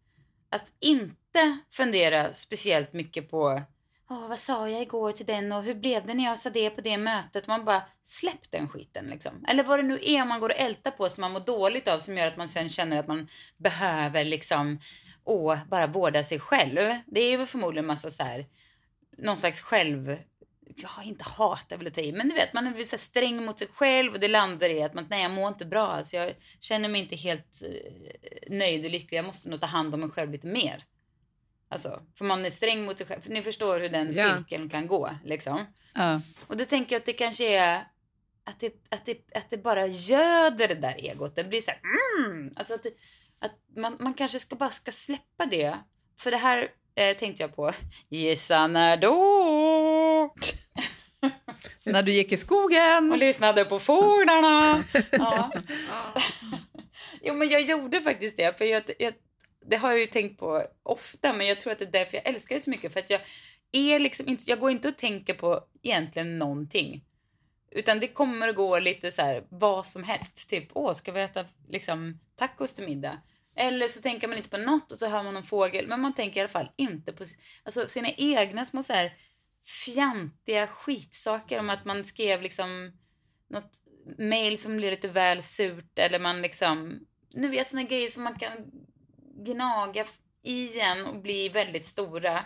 att 0.48 0.72
inte 0.80 1.58
fundera 1.70 2.32
speciellt 2.32 2.92
mycket 2.92 3.30
på 3.30 3.62
Åh, 4.10 4.28
vad 4.28 4.38
sa 4.38 4.68
jag 4.68 4.82
igår 4.82 5.12
till 5.12 5.26
den 5.26 5.52
och 5.52 5.62
hur 5.62 5.74
blev 5.74 6.06
det 6.06 6.14
när 6.14 6.24
jag 6.24 6.38
sa 6.38 6.50
det 6.50 6.70
på 6.70 6.80
det 6.80 6.98
mötet? 6.98 7.46
Man 7.46 7.64
bara 7.64 7.82
släpp 8.02 8.50
den 8.50 8.68
skiten 8.68 9.06
liksom. 9.06 9.44
Eller 9.48 9.62
vad 9.62 9.78
det 9.78 9.82
nu 9.82 9.98
är 10.02 10.24
man 10.24 10.40
går 10.40 10.48
och 10.48 10.60
ältar 10.60 10.90
på 10.90 11.08
som 11.08 11.20
man 11.20 11.32
mår 11.32 11.40
dåligt 11.40 11.88
av 11.88 11.98
som 11.98 12.18
gör 12.18 12.26
att 12.26 12.36
man 12.36 12.48
sen 12.48 12.68
känner 12.68 12.96
att 12.96 13.08
man 13.08 13.28
behöver 13.56 14.24
liksom, 14.24 14.78
åh, 15.24 15.58
bara 15.68 15.86
vårda 15.86 16.22
sig 16.22 16.38
själv. 16.40 16.98
Det 17.06 17.20
är 17.20 17.38
ju 17.38 17.46
förmodligen 17.46 17.86
massa 17.86 18.10
så 18.10 18.22
här, 18.22 18.46
någon 19.18 19.36
slags 19.36 19.62
själv, 19.62 20.16
ja 20.76 21.02
inte 21.04 21.24
hat 21.24 21.72
är 21.72 21.76
väl 21.76 21.86
att 21.86 21.94
ta 21.94 22.00
i, 22.00 22.12
men 22.12 22.28
du 22.28 22.34
vet 22.34 22.52
man 22.52 22.66
är 22.66 22.74
väl 22.74 22.84
så 22.84 22.98
sträng 22.98 23.44
mot 23.44 23.58
sig 23.58 23.68
själv 23.74 24.12
och 24.12 24.20
det 24.20 24.28
landar 24.28 24.70
i 24.70 24.82
att 24.82 24.94
man, 24.94 25.06
nej 25.10 25.22
jag 25.22 25.30
mår 25.30 25.48
inte 25.48 25.66
bra, 25.66 25.86
alltså 25.86 26.16
jag 26.16 26.34
känner 26.60 26.88
mig 26.88 27.00
inte 27.00 27.16
helt 27.16 27.62
eh, 27.62 28.56
nöjd 28.56 28.84
och 28.84 28.90
lycklig, 28.90 29.18
jag 29.18 29.24
måste 29.24 29.48
nog 29.48 29.60
ta 29.60 29.66
hand 29.66 29.94
om 29.94 30.00
mig 30.00 30.10
själv 30.10 30.32
lite 30.32 30.46
mer. 30.46 30.84
Alltså, 31.68 32.02
för 32.18 32.24
man 32.24 32.44
är 32.44 32.50
sträng 32.50 32.84
mot 32.84 32.98
sig 32.98 33.06
själv, 33.06 33.20
ni 33.26 33.42
förstår 33.42 33.80
hur 33.80 33.88
den 33.88 34.12
Ja. 34.12 34.36
cirkeln 34.36 34.68
kan 34.70 34.86
gå 34.86 35.10
liksom. 35.24 35.66
Ja. 35.94 36.20
Och 36.46 36.56
då 36.56 36.64
tänker 36.64 36.94
jag 36.94 37.00
att 37.00 37.06
det 37.06 37.12
kanske 37.12 37.56
är 37.58 37.84
att 38.44 38.60
det, 38.60 38.72
att 38.90 39.04
det, 39.06 39.16
att 39.34 39.50
det 39.50 39.58
bara 39.58 39.86
göder 39.86 40.68
det 40.68 40.74
där 40.74 40.94
egot. 40.98 41.36
Det 41.36 41.44
blir 41.44 41.60
så 41.60 41.70
här, 41.70 41.80
mm, 42.18 42.52
alltså 42.56 42.74
att, 42.74 42.82
det, 42.82 42.90
att 43.38 43.52
man, 43.76 43.96
man 44.00 44.14
kanske 44.14 44.40
ska 44.40 44.56
bara 44.56 44.70
ska 44.70 44.92
släppa 44.92 45.46
det. 45.46 45.78
För 46.20 46.30
det 46.30 46.36
här 46.36 46.68
eh, 46.94 47.16
tänkte 47.16 47.42
jag 47.42 47.56
på, 47.56 47.72
gissa 48.08 48.66
när 48.66 48.96
då? 48.96 50.34
När 51.84 52.02
du 52.02 52.12
gick 52.12 52.32
i 52.32 52.36
skogen. 52.36 53.12
Och 53.12 53.18
lyssnade 53.18 53.64
på 53.64 53.78
fåglarna. 53.78 54.84
Ja. 55.10 55.52
jo 57.22 57.34
men 57.34 57.48
jag 57.48 57.62
gjorde 57.62 58.00
faktiskt 58.00 58.36
det. 58.36 58.58
För 58.58 58.64
jag, 58.64 58.82
jag, 58.98 59.14
det 59.68 59.76
har 59.76 59.90
jag 59.90 60.00
ju 60.00 60.06
tänkt 60.06 60.38
på 60.38 60.66
ofta. 60.82 61.32
Men 61.32 61.46
jag 61.46 61.60
tror 61.60 61.72
att 61.72 61.78
det 61.78 61.84
är 61.84 61.92
därför 61.92 62.16
jag 62.16 62.26
älskar 62.26 62.54
det 62.54 62.60
så 62.60 62.70
mycket. 62.70 62.92
För 62.92 63.00
att 63.00 63.10
jag 63.10 63.20
är 63.72 63.98
liksom 63.98 64.28
inte, 64.28 64.50
jag 64.50 64.60
går 64.60 64.70
inte 64.70 64.88
och 64.88 64.98
tänker 64.98 65.34
på 65.34 65.64
egentligen 65.82 66.38
någonting. 66.38 67.04
Utan 67.70 68.00
det 68.00 68.08
kommer 68.08 68.48
att 68.48 68.56
gå 68.56 68.78
lite 68.78 69.10
så 69.10 69.22
här 69.22 69.44
vad 69.48 69.86
som 69.86 70.04
helst. 70.04 70.48
Typ, 70.48 70.68
åh 70.72 70.92
ska 70.92 71.12
vi 71.12 71.20
äta 71.20 71.44
liksom 71.68 72.20
tacos 72.36 72.74
till 72.74 72.84
middag? 72.84 73.22
Eller 73.56 73.88
så 73.88 74.02
tänker 74.02 74.28
man 74.28 74.36
inte 74.36 74.48
på 74.48 74.58
något 74.58 74.92
och 74.92 74.98
så 74.98 75.08
hör 75.08 75.22
man 75.22 75.34
någon 75.34 75.42
fågel. 75.42 75.86
Men 75.86 76.00
man 76.00 76.14
tänker 76.14 76.40
i 76.40 76.42
alla 76.42 76.48
fall 76.48 76.70
inte 76.76 77.12
på 77.12 77.24
alltså, 77.64 77.88
sina 77.88 78.08
egna 78.10 78.64
små 78.64 78.82
så 78.82 78.92
här 78.92 79.12
fjantiga 79.84 80.66
skitsaker 80.66 81.58
om 81.58 81.70
att 81.70 81.84
man 81.84 82.04
skrev 82.04 82.42
liksom 82.42 82.92
något 83.48 83.82
mail 84.18 84.58
som 84.58 84.76
blev 84.76 84.90
lite 84.90 85.08
väl 85.08 85.42
surt 85.42 85.98
eller 85.98 86.18
man 86.18 86.42
liksom, 86.42 87.06
nu 87.30 87.48
vet 87.48 87.68
såna 87.68 87.82
grejer 87.82 88.10
som 88.10 88.22
man 88.22 88.38
kan 88.38 88.52
gnaga 89.44 90.04
i 90.42 90.80
en 90.80 91.06
och 91.06 91.22
bli 91.22 91.48
väldigt 91.48 91.86
stora 91.86 92.40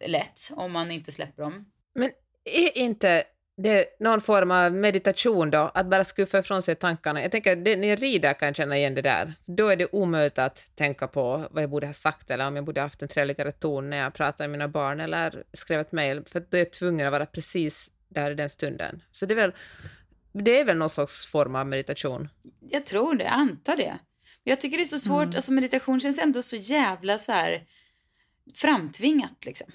lätt 0.00 0.50
om 0.50 0.72
man 0.72 0.90
inte 0.90 1.12
släpper 1.12 1.42
dem. 1.42 1.64
Men 1.94 2.10
är 2.44 2.78
inte 2.78 3.24
det 3.56 4.00
någon 4.00 4.20
form 4.20 4.50
av 4.50 4.72
meditation 4.72 5.50
då, 5.50 5.70
att 5.74 5.86
bara 5.86 6.04
skuffa 6.04 6.38
ifrån 6.38 6.62
sig 6.62 6.74
tankarna? 6.74 7.22
Jag 7.22 7.30
tänker, 7.32 7.56
det, 7.56 7.76
när 7.76 7.88
jag 7.88 8.02
rider 8.02 8.34
kan 8.34 8.46
jag 8.46 8.56
känna 8.56 8.76
igen 8.76 8.94
det 8.94 9.02
där. 9.02 9.34
Då 9.46 9.68
är 9.68 9.76
det 9.76 9.88
omöjligt 9.92 10.38
att 10.38 10.66
tänka 10.74 11.08
på 11.08 11.48
vad 11.50 11.62
jag 11.62 11.70
borde 11.70 11.86
ha 11.86 11.92
sagt 11.92 12.30
eller 12.30 12.46
om 12.46 12.56
jag 12.56 12.64
borde 12.64 12.80
ha 12.80 12.86
haft 12.86 13.02
en 13.02 13.08
trevligare 13.08 13.52
ton 13.52 13.90
när 13.90 13.96
jag 13.96 14.14
pratar 14.14 14.44
med 14.44 14.50
mina 14.50 14.68
barn 14.68 15.00
eller 15.00 15.44
skrev 15.52 15.80
ett 15.80 15.92
mejl, 15.92 16.24
för 16.24 16.40
då 16.40 16.56
är 16.56 16.58
jag 16.58 16.72
tvungen 16.72 17.06
att 17.06 17.12
vara 17.12 17.26
precis 17.26 17.90
där 18.08 18.30
i 18.30 18.34
den 18.34 18.50
stunden. 18.50 19.02
Så 19.10 19.26
det 19.26 19.34
är 19.34 19.36
väl, 19.36 19.52
det 20.32 20.60
är 20.60 20.64
väl 20.64 20.76
någon 20.76 20.90
slags 20.90 21.26
form 21.26 21.56
av 21.56 21.66
meditation. 21.66 22.28
Jag 22.60 22.86
tror 22.86 23.14
det, 23.14 23.24
jag 23.24 23.32
antar 23.32 23.76
det. 23.76 23.98
Jag 24.44 24.60
tycker 24.60 24.76
det 24.76 24.82
är 24.82 24.84
så 24.84 24.98
svårt, 24.98 25.34
alltså 25.34 25.52
meditation 25.52 26.00
känns 26.00 26.18
ändå 26.18 26.42
så 26.42 26.56
jävla 26.56 27.18
så 27.18 27.32
här 27.32 27.62
framtvingat 28.54 29.44
liksom. 29.46 29.66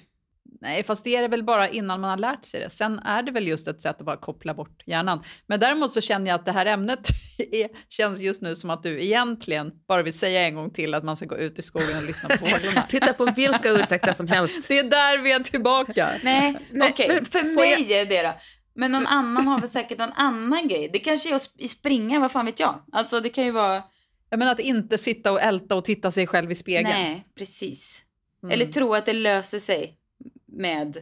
Nej, 0.60 0.84
fast 0.84 1.04
det 1.04 1.16
är 1.16 1.22
det 1.22 1.28
väl 1.28 1.44
bara 1.44 1.68
innan 1.68 2.00
man 2.00 2.10
har 2.10 2.16
lärt 2.16 2.44
sig 2.44 2.60
det. 2.60 2.70
Sen 2.70 2.98
är 2.98 3.22
det 3.22 3.32
väl 3.32 3.46
just 3.48 3.68
ett 3.68 3.80
sätt 3.80 3.96
att 4.00 4.06
bara 4.06 4.16
koppla 4.16 4.54
bort 4.54 4.82
hjärnan. 4.86 5.22
Men 5.46 5.60
däremot 5.60 5.92
så 5.92 6.00
känner 6.00 6.26
jag 6.30 6.34
att 6.34 6.44
det 6.46 6.52
här 6.52 6.66
ämnet 6.66 7.08
är, 7.52 7.68
känns 7.88 8.20
just 8.20 8.42
nu 8.42 8.54
som 8.56 8.70
att 8.70 8.82
du 8.82 9.02
egentligen 9.02 9.72
bara 9.88 10.02
vill 10.02 10.18
säga 10.18 10.46
en 10.46 10.54
gång 10.54 10.70
till 10.70 10.94
att 10.94 11.04
man 11.04 11.16
ska 11.16 11.26
gå 11.26 11.36
ut 11.36 11.58
i 11.58 11.62
skogen 11.62 11.96
och 11.96 12.02
lyssna 12.02 12.28
på 12.28 12.46
fåglarna. 12.46 12.86
Hitta 12.90 13.12
på 13.12 13.26
vilka 13.26 13.68
ursäkter 13.70 14.12
som 14.12 14.28
helst. 14.28 14.68
Det 14.68 14.78
är 14.78 14.84
där 14.84 15.18
vi 15.18 15.32
är 15.32 15.40
tillbaka. 15.40 16.10
Nej, 16.22 16.56
Nej, 16.70 16.94
men 17.08 17.24
för 17.24 17.44
mig 17.44 17.92
är 17.92 18.06
det 18.06 18.22
då. 18.22 18.32
Men 18.74 18.92
någon 18.92 19.06
annan 19.06 19.46
har 19.48 19.60
väl 19.60 19.70
säkert 19.70 19.98
någon 19.98 20.12
annan 20.12 20.68
grej. 20.68 20.90
Det 20.92 20.98
kanske 20.98 21.30
är 21.30 21.34
att 21.34 21.42
sp- 21.42 21.66
springa, 21.66 22.20
vad 22.20 22.32
fan 22.32 22.46
vet 22.46 22.60
jag. 22.60 22.82
Alltså 22.92 23.20
det 23.20 23.28
kan 23.28 23.44
ju 23.44 23.50
vara, 23.50 23.82
Jag 24.30 24.38
menar 24.38 24.52
att 24.52 24.60
inte 24.60 24.98
sitta 24.98 25.32
och 25.32 25.40
älta 25.40 25.74
och 25.74 25.84
titta 25.84 26.10
sig 26.10 26.26
själv 26.26 26.50
i 26.50 26.54
spegeln. 26.54 26.88
nej, 26.88 27.24
precis. 27.34 28.02
Eller 28.50 28.66
tro 28.66 28.94
att 28.94 29.06
det 29.06 29.12
löser 29.12 29.58
sig 29.58 29.98
med 30.46 30.96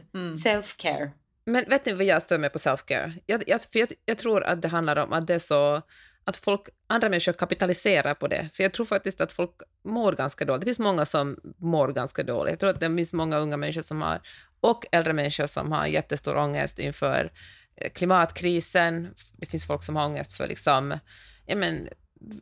self-care. 0.45 1.11
Men 1.45 1.65
vet 1.69 1.85
ni 1.85 1.93
vad 1.93 2.05
jag 2.05 2.21
står 2.21 2.37
med 2.37 2.53
på 2.53 2.59
self-care? 2.59 3.13
Jag, 3.25 3.43
jag, 3.47 3.61
för 3.61 3.79
jag, 3.79 3.89
jag 4.05 4.17
tror 4.17 4.43
att 4.43 4.61
det 4.61 4.67
handlar 4.67 4.95
om 4.95 5.13
att 5.13 5.27
det 5.27 5.33
är 5.33 5.39
så 5.39 5.81
att 6.23 6.37
folk, 6.37 6.61
andra 6.87 7.09
människor 7.09 7.33
kapitaliserar 7.33 8.13
på 8.13 8.27
det. 8.27 8.49
För 8.53 8.63
jag 8.63 8.73
tror 8.73 8.85
faktiskt 8.85 9.21
att 9.21 9.33
folk 9.33 9.51
mår 9.85 10.13
ganska 10.13 10.45
dåligt. 10.45 10.61
Det 10.61 10.65
finns 10.65 10.79
många 10.79 11.05
som 11.05 11.39
mår 11.57 11.87
ganska 11.87 12.23
dåligt. 12.23 12.51
Jag 12.51 12.59
tror 12.59 12.69
att 12.69 12.79
det 12.79 12.95
finns 12.95 13.13
många 13.13 13.37
unga 13.37 13.57
människor 13.57 13.81
som 13.81 14.01
har, 14.01 14.21
och 14.59 14.85
äldre 14.91 15.13
människor 15.13 15.45
som 15.45 15.71
har 15.71 15.85
jättestor 15.85 16.37
ångest 16.37 16.79
inför 16.79 17.31
eh, 17.75 17.91
klimatkrisen. 17.91 19.13
Det 19.37 19.45
finns 19.45 19.67
folk 19.67 19.83
som 19.83 19.95
har 19.95 20.05
ångest 20.05 20.33
för 20.33 20.47
liksom, 20.47 20.99
ja 21.45 21.55
men, 21.55 21.89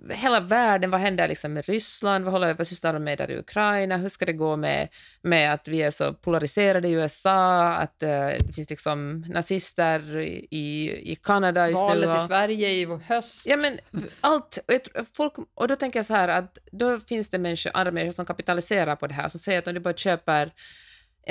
hela 0.09 0.39
världen, 0.39 0.91
vad 0.91 1.01
händer 1.01 1.27
liksom 1.27 1.53
med 1.53 1.65
Ryssland, 1.65 2.23
vad 2.25 2.33
håller 2.33 2.53
vad 2.53 2.67
sysslar 2.67 2.93
de 2.93 3.03
med 3.03 3.17
där 3.17 3.31
i 3.31 3.37
Ukraina, 3.37 3.97
hur 3.97 4.09
ska 4.09 4.25
det 4.25 4.33
gå 4.33 4.55
med, 4.55 4.89
med 5.21 5.53
att 5.53 5.67
vi 5.67 5.81
är 5.81 5.91
så 5.91 6.13
polariserade 6.13 6.87
i 6.87 6.91
USA, 6.91 7.67
att 7.73 8.03
uh, 8.03 8.09
det 8.09 8.53
finns 8.55 8.69
liksom 8.69 9.25
nazister 9.27 10.17
i, 10.51 10.91
i 11.11 11.15
Kanada 11.23 11.69
just 11.69 11.81
Valet 11.81 12.01
nu. 12.01 12.07
Valet 12.07 12.23
i 12.23 12.27
Sverige 12.27 12.69
i 12.69 12.99
höst. 13.05 13.47
Ja, 13.47 13.57
men 13.57 13.79
allt. 14.21 14.59
Och, 14.67 15.03
folk, 15.17 15.33
och 15.53 15.67
då 15.67 15.75
tänker 15.75 15.99
jag 15.99 16.05
så 16.05 16.13
här 16.13 16.27
att 16.27 16.57
då 16.71 16.99
finns 16.99 17.29
det 17.29 17.39
människor, 17.39 17.71
andra 17.73 17.91
människor 17.91 18.11
som 18.11 18.25
kapitaliserar 18.25 18.95
på 18.95 19.07
det 19.07 19.13
här, 19.13 19.27
som 19.27 19.39
säger 19.39 19.59
att 19.59 19.67
om 19.67 19.73
du 19.73 19.79
bara 19.79 19.93
köper 19.93 20.51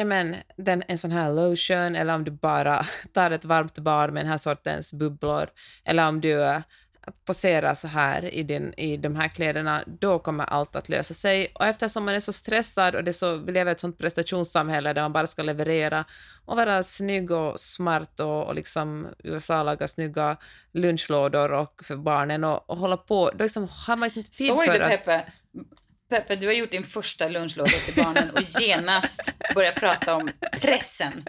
men, 0.04 0.36
den, 0.56 0.82
en 0.88 0.98
sån 0.98 1.10
här 1.10 1.32
lotion 1.32 1.96
eller 1.96 2.14
om 2.14 2.24
du 2.24 2.30
bara 2.30 2.86
tar 3.12 3.30
ett 3.30 3.44
varmt 3.44 3.78
bar 3.78 4.08
med 4.08 4.24
den 4.24 4.30
här 4.30 4.38
sortens 4.38 4.92
bubblor 4.92 5.48
eller 5.84 6.08
om 6.08 6.20
du 6.20 6.62
posera 7.24 7.74
så 7.74 7.88
här 7.88 8.34
i, 8.34 8.42
din, 8.42 8.74
i 8.76 8.96
de 8.96 9.16
här 9.16 9.28
kläderna, 9.28 9.84
då 9.86 10.18
kommer 10.18 10.44
allt 10.44 10.76
att 10.76 10.88
lösa 10.88 11.14
sig. 11.14 11.48
Och 11.54 11.66
eftersom 11.66 12.04
man 12.04 12.14
är 12.14 12.20
så 12.20 12.32
stressad 12.32 12.94
och 12.94 13.04
det 13.04 13.12
så, 13.12 13.36
vi 13.36 13.52
lever 13.52 13.70
i 13.70 13.72
ett 13.72 13.80
sånt 13.80 13.98
prestationssamhälle 13.98 14.92
där 14.92 15.02
man 15.02 15.12
bara 15.12 15.26
ska 15.26 15.42
leverera 15.42 16.04
och 16.44 16.56
vara 16.56 16.82
snygg 16.82 17.30
och 17.30 17.60
smart 17.60 18.20
och, 18.20 18.46
och 18.46 18.54
liksom 18.54 19.08
USA 19.24 19.62
laga 19.62 19.88
snygga 19.88 20.36
lunchlådor 20.72 21.52
och 21.52 21.84
för 21.84 21.96
barnen 21.96 22.44
och, 22.44 22.70
och 22.70 22.76
hålla 22.76 22.96
på, 22.96 23.30
då 23.34 23.44
liksom 23.44 23.68
har 23.86 23.96
man 23.96 24.06
liksom 24.06 24.20
inte 24.20 24.30
tid 24.30 24.48
Såg 24.48 24.64
för 24.64 24.78
du, 24.78 24.84
att... 24.84 24.90
Peppe? 24.90 25.24
Peppe, 26.10 26.36
du 26.36 26.46
har 26.46 26.54
gjort 26.54 26.70
din 26.70 26.84
första 26.84 27.28
lunchlåda 27.28 27.70
till 27.70 28.04
barnen 28.04 28.30
och 28.30 28.60
genast 28.60 29.34
börjat 29.54 29.74
prata 29.74 30.14
om 30.14 30.30
pressen. 30.60 31.24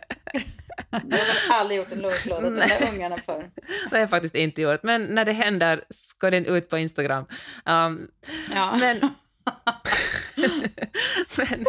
Jag 0.90 1.18
har 1.18 1.60
aldrig 1.60 1.80
gjort 1.80 1.92
en 1.92 2.00
lunchlåda 2.00 2.42
till 2.42 2.60
de 2.60 2.68
där 2.68 2.94
ungarna 2.94 3.18
för. 3.18 3.52
Det 3.90 3.96
har 3.96 4.00
jag 4.00 4.10
faktiskt 4.10 4.36
inte 4.36 4.62
gjort, 4.62 4.84
men 4.84 5.04
när 5.04 5.26
det 5.26 5.32
händer 5.32 5.84
ska 5.90 6.30
den 6.30 6.46
ut 6.46 6.70
på 6.70 6.78
Instagram. 6.78 7.26
Um, 7.66 8.08
ja. 8.56 8.76
Men, 8.76 9.10
men, 11.38 11.66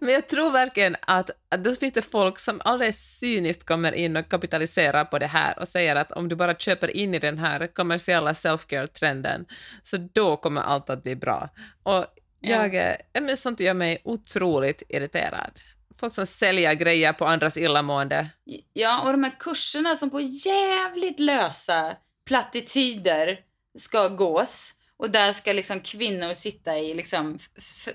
men 0.00 0.14
jag 0.14 0.28
tror 0.28 0.50
verkligen 0.50 0.96
att, 1.00 1.30
att 1.48 1.64
då 1.64 1.74
finns 1.74 1.92
det 1.92 2.02
folk 2.02 2.38
som 2.38 2.60
alldeles 2.64 3.18
cyniskt 3.18 3.66
kommer 3.66 3.92
in 3.92 4.16
och 4.16 4.28
kapitaliserar 4.28 5.04
på 5.04 5.18
det 5.18 5.26
här 5.26 5.58
och 5.58 5.68
säger 5.68 5.96
att 5.96 6.12
om 6.12 6.28
du 6.28 6.36
bara 6.36 6.54
köper 6.54 6.96
in 6.96 7.14
i 7.14 7.18
den 7.18 7.38
här 7.38 7.66
kommersiella 7.66 8.32
self-care-trenden 8.32 9.46
så 9.82 9.96
då 10.12 10.36
kommer 10.36 10.60
allt 10.60 10.90
att 10.90 11.02
bli 11.02 11.16
bra. 11.16 11.48
Och 11.82 12.06
jag, 12.40 12.74
ja. 12.74 13.20
men 13.20 13.36
sånt 13.36 13.60
gör 13.60 13.74
mig 13.74 14.00
otroligt 14.04 14.82
irriterad 14.88 15.60
folk 16.00 16.14
som 16.14 16.26
säljer 16.26 16.74
grejer 16.74 17.12
på 17.12 17.26
andras 17.26 17.56
illamående. 17.56 18.30
Ja, 18.72 19.02
och 19.02 19.12
de 19.12 19.22
här 19.22 19.36
kurserna 19.38 19.96
som 19.96 20.10
på 20.10 20.20
jävligt 20.20 21.20
lösa 21.20 21.96
plattityder 22.26 23.38
ska 23.78 24.08
gås. 24.08 24.74
Och 25.00 25.10
där 25.10 25.32
ska 25.32 25.52
liksom 25.52 25.80
kvinnor 25.80 26.34
sitta 26.34 26.78
i 26.78 26.94
liksom 26.94 27.38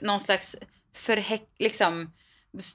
någon 0.02 0.20
slags 0.20 0.56
förhäck, 0.94 1.50
liksom 1.60 2.14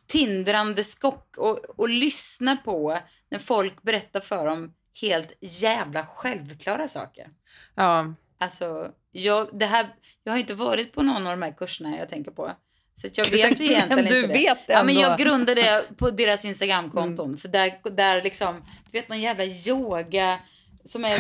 tindrande 0.06 0.84
skock 0.84 1.36
och, 1.36 1.58
och 1.80 1.88
lyssna 1.88 2.56
på 2.56 2.98
när 3.30 3.38
folk 3.38 3.82
berättar 3.82 4.20
för 4.20 4.46
dem 4.46 4.74
helt 5.00 5.32
jävla 5.40 6.06
självklara 6.06 6.88
saker. 6.88 7.28
Ja. 7.74 8.14
Alltså, 8.38 8.90
jag, 9.12 9.48
det 9.52 9.66
här, 9.66 9.94
jag 10.24 10.32
har 10.32 10.38
inte 10.38 10.54
varit 10.54 10.92
på 10.92 11.02
någon 11.02 11.26
av 11.26 11.38
de 11.38 11.42
här 11.42 11.56
kurserna 11.56 11.98
jag 11.98 12.08
tänker 12.08 12.30
på. 12.30 12.50
Så 12.94 13.08
jag 13.12 13.30
vet 13.30 13.60
egentligen 13.60 14.08
du 14.08 14.22
inte 14.22 14.32
vet 14.32 14.66
det. 14.66 14.72
Ja, 14.72 14.84
men 14.84 14.94
jag 14.94 15.18
grundade 15.18 15.54
det 15.54 15.96
på 15.96 16.10
deras 16.10 16.44
Instagramkonton. 16.44 17.26
Mm. 17.26 17.38
För 17.38 17.48
där, 17.48 17.90
där 17.90 18.22
liksom, 18.22 18.64
du 18.90 18.98
vet 18.98 19.08
någon 19.08 19.20
jävla 19.20 19.44
yoga 19.44 20.40
som 20.84 21.04
är 21.04 21.18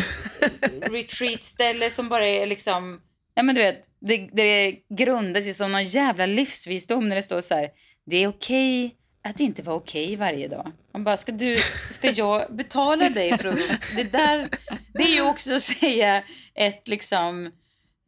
retreatställe 0.90 1.90
som 1.90 2.08
bara 2.08 2.26
är 2.26 2.46
liksom, 2.46 3.00
ja 3.34 3.42
men 3.42 3.54
du 3.54 3.60
vet, 3.60 3.82
det, 4.00 4.28
det 4.32 4.76
grundas 4.88 5.46
ju 5.46 5.52
som 5.52 5.72
någon 5.72 5.84
jävla 5.84 6.26
livsvisdom 6.26 7.08
när 7.08 7.16
det 7.16 7.22
står 7.22 7.40
så 7.40 7.54
här, 7.54 7.70
det 8.06 8.16
är 8.16 8.28
okej 8.28 8.86
okay 8.86 8.96
att 9.22 9.40
inte 9.40 9.62
vara 9.62 9.76
okej 9.76 10.04
okay 10.04 10.16
varje 10.16 10.48
dag. 10.48 10.72
Man 10.92 11.04
bara, 11.04 11.16
ska 11.16 11.32
du, 11.32 11.58
ska 11.90 12.10
jag 12.10 12.56
betala 12.56 13.10
dig 13.10 13.38
för 13.38 13.48
att, 13.48 13.58
det 13.96 14.12
där, 14.12 14.48
det 14.92 15.02
är 15.02 15.14
ju 15.14 15.22
också 15.22 15.54
att 15.54 15.62
säga 15.62 16.24
ett 16.54 16.88
liksom, 16.88 17.52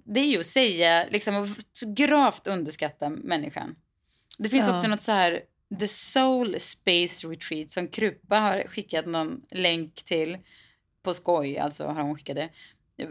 det 0.04 0.20
är 0.20 0.26
ju 0.28 0.40
att 0.40 0.46
säga, 0.46 1.06
liksom 1.10 1.42
att 1.42 1.80
gravt 1.96 2.46
underskatta 2.46 3.08
människan. 3.08 3.74
Det 4.38 4.48
finns 4.48 4.66
ja. 4.66 4.76
också 4.76 4.88
något 4.88 5.02
så 5.02 5.12
här, 5.12 5.40
The 5.78 5.88
Soul 5.88 6.60
Space 6.60 7.26
Retreat 7.26 7.70
som 7.70 7.88
Krupa 7.88 8.36
har 8.36 8.64
skickat 8.68 9.06
någon 9.06 9.40
länk 9.50 10.02
till. 10.04 10.38
På 11.02 11.14
skoj 11.14 11.58
alltså 11.58 11.86
har 11.86 12.02
hon 12.02 12.16
skickat 12.16 12.36
det. 12.36 12.50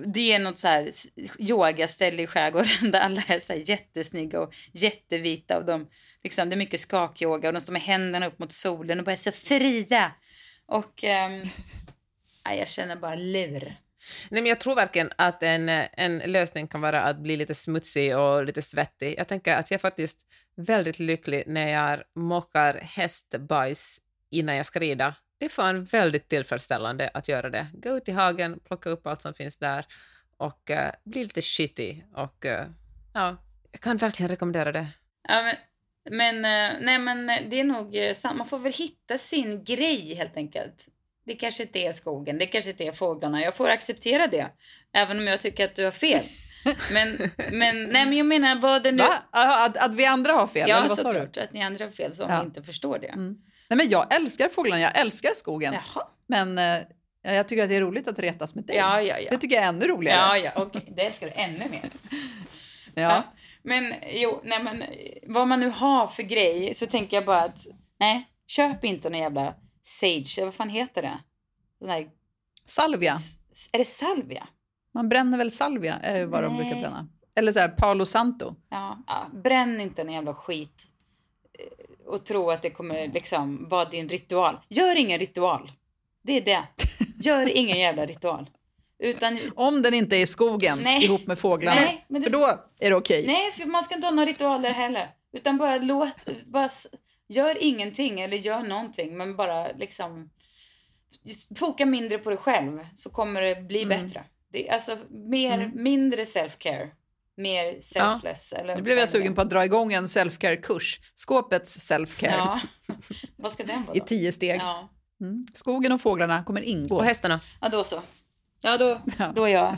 Det 0.05 0.33
är 0.33 0.39
något 0.39 0.57
så 0.57 0.67
här 0.67 0.91
yogaställe 1.39 2.23
i 2.23 2.27
skärgården 2.27 2.91
där 2.91 2.99
alla 2.99 3.21
är 3.27 3.39
så 3.39 3.53
här 3.53 3.69
jättesnygga 3.69 4.39
och 4.39 4.53
jättevita 4.71 5.57
och 5.57 5.65
de, 5.65 5.87
liksom, 6.23 6.49
det 6.49 6.55
är 6.55 6.57
mycket 6.57 6.79
skakyoga 6.79 7.49
och 7.49 7.53
de 7.53 7.61
står 7.61 7.73
med 7.73 7.81
händerna 7.81 8.27
upp 8.27 8.39
mot 8.39 8.51
solen 8.51 8.99
och 8.99 9.05
bara 9.05 9.11
är 9.11 9.15
så 9.15 9.31
fria. 9.31 10.11
Och 10.65 11.03
um, 11.03 11.49
jag 12.57 12.67
känner 12.67 12.95
bara 12.95 13.15
lur. 13.15 13.75
Nej, 14.29 14.41
men 14.41 14.45
jag 14.45 14.59
tror 14.59 14.75
verkligen 14.75 15.11
att 15.15 15.43
en, 15.43 15.69
en 15.69 16.17
lösning 16.17 16.67
kan 16.67 16.81
vara 16.81 17.01
att 17.01 17.17
bli 17.17 17.37
lite 17.37 17.55
smutsig 17.55 18.17
och 18.17 18.45
lite 18.45 18.61
svettig. 18.61 19.15
Jag 19.17 19.27
tänker 19.27 19.55
att 19.55 19.71
jag 19.71 19.77
är 19.77 19.81
faktiskt 19.81 20.19
väldigt 20.55 20.99
lycklig 20.99 21.43
när 21.47 21.69
jag 21.69 22.03
mockar 22.15 22.73
hästbajs 22.73 23.99
innan 24.29 24.55
jag 24.55 24.65
ska 24.65 24.79
rida. 24.79 25.15
Det 25.41 25.45
är 25.45 25.49
fan 25.49 25.83
väldigt 25.83 26.29
tillfredsställande 26.29 27.09
att 27.13 27.27
göra 27.27 27.49
det. 27.49 27.67
Gå 27.73 27.89
ut 27.89 28.09
i 28.09 28.11
hagen, 28.11 28.59
plocka 28.67 28.89
upp 28.89 29.07
allt 29.07 29.21
som 29.21 29.33
finns 29.33 29.57
där 29.57 29.85
och 30.37 30.69
uh, 30.69 30.77
bli 31.03 31.23
lite 31.23 31.41
shitty. 31.41 32.01
Och 32.15 32.45
uh, 32.45 32.51
ja, 33.13 33.37
jag 33.71 33.81
kan 33.81 33.97
verkligen 33.97 34.29
rekommendera 34.29 34.71
det. 34.71 34.87
Ja, 35.27 35.43
men, 35.43 35.55
men, 36.17 36.35
uh, 36.35 36.81
nej, 36.81 36.99
men 36.99 37.27
det 37.27 37.59
är 37.59 37.63
nog 37.63 37.95
uh, 37.95 38.37
man 38.37 38.47
får 38.47 38.59
väl 38.59 38.73
hitta 38.73 39.17
sin 39.17 39.63
grej 39.63 40.15
helt 40.15 40.37
enkelt. 40.37 40.87
Det 41.25 41.35
kanske 41.35 41.63
inte 41.63 41.79
är 41.79 41.91
skogen, 41.91 42.37
det 42.37 42.45
kanske 42.45 42.71
inte 42.71 42.83
är 42.83 42.91
fåglarna. 42.91 43.41
Jag 43.41 43.55
får 43.55 43.69
acceptera 43.69 44.27
det. 44.27 44.47
Även 44.93 45.17
om 45.17 45.27
jag 45.27 45.39
tycker 45.39 45.65
att 45.65 45.75
du 45.75 45.83
har 45.83 45.91
fel. 45.91 46.25
Men, 46.91 47.31
men, 47.51 47.83
nej, 47.83 48.05
men 48.05 48.13
jag 48.13 48.25
menar 48.25 48.55
vad 48.55 48.83
det 48.83 48.91
nu... 48.91 49.03
Va? 49.03 49.23
Att, 49.31 49.77
att 49.77 49.93
vi 49.93 50.05
andra 50.05 50.33
har 50.33 50.47
fel? 50.47 50.69
Ja, 50.69 50.89
såklart. 50.89 51.37
Att 51.37 51.53
ni 51.53 51.63
andra 51.63 51.85
har 51.85 51.91
fel 51.91 52.15
som 52.15 52.29
ja. 52.29 52.43
inte 52.43 52.63
förstår 52.63 52.99
det. 52.99 53.07
Mm. 53.07 53.37
Nej, 53.71 53.77
men 53.77 53.89
jag 53.89 54.13
älskar 54.13 54.49
fåglarna, 54.49 54.81
jag 54.81 54.99
älskar 54.99 55.31
skogen. 55.35 55.73
Jaha. 55.73 56.07
Men 56.27 56.57
eh, 56.57 56.81
jag 57.21 57.47
tycker 57.47 57.63
att 57.63 57.69
det 57.69 57.75
är 57.75 57.81
roligt 57.81 58.07
att 58.07 58.19
retas 58.19 58.55
med 58.55 58.63
dig. 58.63 58.75
Ja, 58.75 59.01
ja, 59.01 59.19
ja. 59.19 59.31
Det 59.31 59.37
tycker 59.37 59.55
jag 59.55 59.65
är 59.65 59.69
ännu 59.69 59.87
roligare. 59.87 60.17
Ja, 60.17 60.51
ja. 60.55 60.61
Okay. 60.61 60.81
Det 60.87 61.05
älskar 61.05 61.27
du 61.27 61.33
ännu 61.35 61.69
mer. 61.69 61.89
ja. 62.93 63.23
Men 63.63 63.93
jo, 64.09 64.41
nej 64.43 64.63
men 64.63 64.83
vad 65.27 65.47
man 65.47 65.59
nu 65.59 65.69
har 65.69 66.07
för 66.07 66.23
grej 66.23 66.73
så 66.73 66.85
tänker 66.85 67.17
jag 67.17 67.25
bara 67.25 67.41
att 67.41 67.67
nej, 67.99 68.27
köp 68.47 68.83
inte 68.83 69.09
någon 69.09 69.19
jävla 69.19 69.55
sage, 69.81 70.45
vad 70.45 70.53
fan 70.53 70.69
heter 70.69 71.01
det? 71.01 71.19
Här... 71.87 72.07
Salvia. 72.65 73.15
Är 73.71 73.77
det 73.77 73.85
salvia? 73.85 74.47
Man 74.93 75.09
bränner 75.09 75.37
väl 75.37 75.51
salvia, 75.51 75.95
är 75.95 76.25
vad 76.25 76.41
Nej. 76.41 76.49
de 76.49 76.57
brukar 76.57 76.81
bränna. 76.81 77.07
Eller 77.35 77.51
så 77.51 77.59
här, 77.59 77.69
Palo 77.69 78.05
Santo. 78.05 78.55
Ja, 78.69 78.97
ja, 79.07 79.27
bränn 79.43 79.79
inte 79.79 80.01
en 80.01 80.11
jävla 80.11 80.33
skit 80.33 80.90
och 82.11 82.25
tro 82.25 82.49
att 82.49 82.61
det 82.61 82.69
kommer 82.69 83.07
liksom 83.07 83.69
vara 83.69 83.85
din 83.85 84.09
ritual. 84.09 84.59
Gör 84.69 84.95
ingen 84.95 85.19
ritual. 85.19 85.71
Det 86.21 86.37
är 86.37 86.41
det. 86.41 86.63
Gör 87.19 87.49
ingen 87.57 87.79
jävla 87.79 88.05
ritual. 88.05 88.49
Utan... 88.99 89.39
Om 89.55 89.81
den 89.81 89.93
inte 89.93 90.15
är 90.15 90.21
i 90.21 90.27
skogen 90.27 90.79
Nej. 90.83 91.03
ihop 91.03 91.27
med 91.27 91.39
fåglarna. 91.39 91.81
Nej, 91.81 92.05
det... 92.07 92.21
För 92.21 92.29
då 92.29 92.45
är 92.79 92.89
det 92.89 92.95
okej. 92.95 93.21
Okay. 93.21 93.33
Nej, 93.33 93.51
för 93.51 93.65
man 93.65 93.83
ska 93.83 93.95
inte 93.95 94.07
ha 94.07 94.11
några 94.11 94.29
ritualer 94.29 94.71
heller. 94.71 95.09
Utan 95.33 95.57
bara 95.57 95.77
låt, 95.77 96.09
bara 96.45 96.69
gör 97.27 97.63
ingenting 97.63 98.21
eller 98.21 98.37
gör 98.37 98.63
någonting 98.63 99.17
men 99.17 99.35
bara 99.35 99.71
liksom 99.71 100.29
foka 101.55 101.85
mindre 101.85 102.17
på 102.17 102.29
dig 102.29 102.39
själv 102.39 102.79
så 102.95 103.09
kommer 103.09 103.41
det 103.41 103.61
bli 103.61 103.83
mm. 103.83 104.01
bättre. 104.01 104.23
Det, 104.51 104.69
alltså 104.69 104.97
mer, 105.09 105.53
mm. 105.53 105.83
mindre 105.83 106.23
self-care. 106.23 106.89
Mer 107.41 107.81
selfless. 107.81 108.53
Ja. 108.55 108.61
Eller, 108.61 108.75
nu 108.75 108.81
blev 108.81 108.97
jag 108.97 109.09
sugen 109.09 109.35
på 109.35 109.41
att 109.41 109.49
dra 109.49 109.65
igång 109.65 109.93
en 109.93 110.07
self-care-kurs. 110.07 110.99
Skåpets 111.15 111.91
self-care. 111.91 112.33
Ja. 112.37 112.59
Vad 113.35 113.51
ska 113.51 113.63
den 113.63 113.85
vara 113.85 113.97
I 113.97 113.99
tio 113.99 114.31
steg. 114.31 114.59
Ja. 114.59 114.89
Mm. 115.21 115.45
Skogen 115.53 115.91
och 115.91 116.01
fåglarna 116.01 116.43
kommer 116.43 116.61
ingå. 116.61 116.95
Och 116.95 117.03
hästarna. 117.03 117.39
Ja, 117.61 117.69
då 117.69 117.83
så. 117.83 118.01
Ja, 118.61 118.77
då, 118.77 119.01
ja. 119.17 119.31
då, 119.35 119.43
är, 119.43 119.53
jag, 119.53 119.77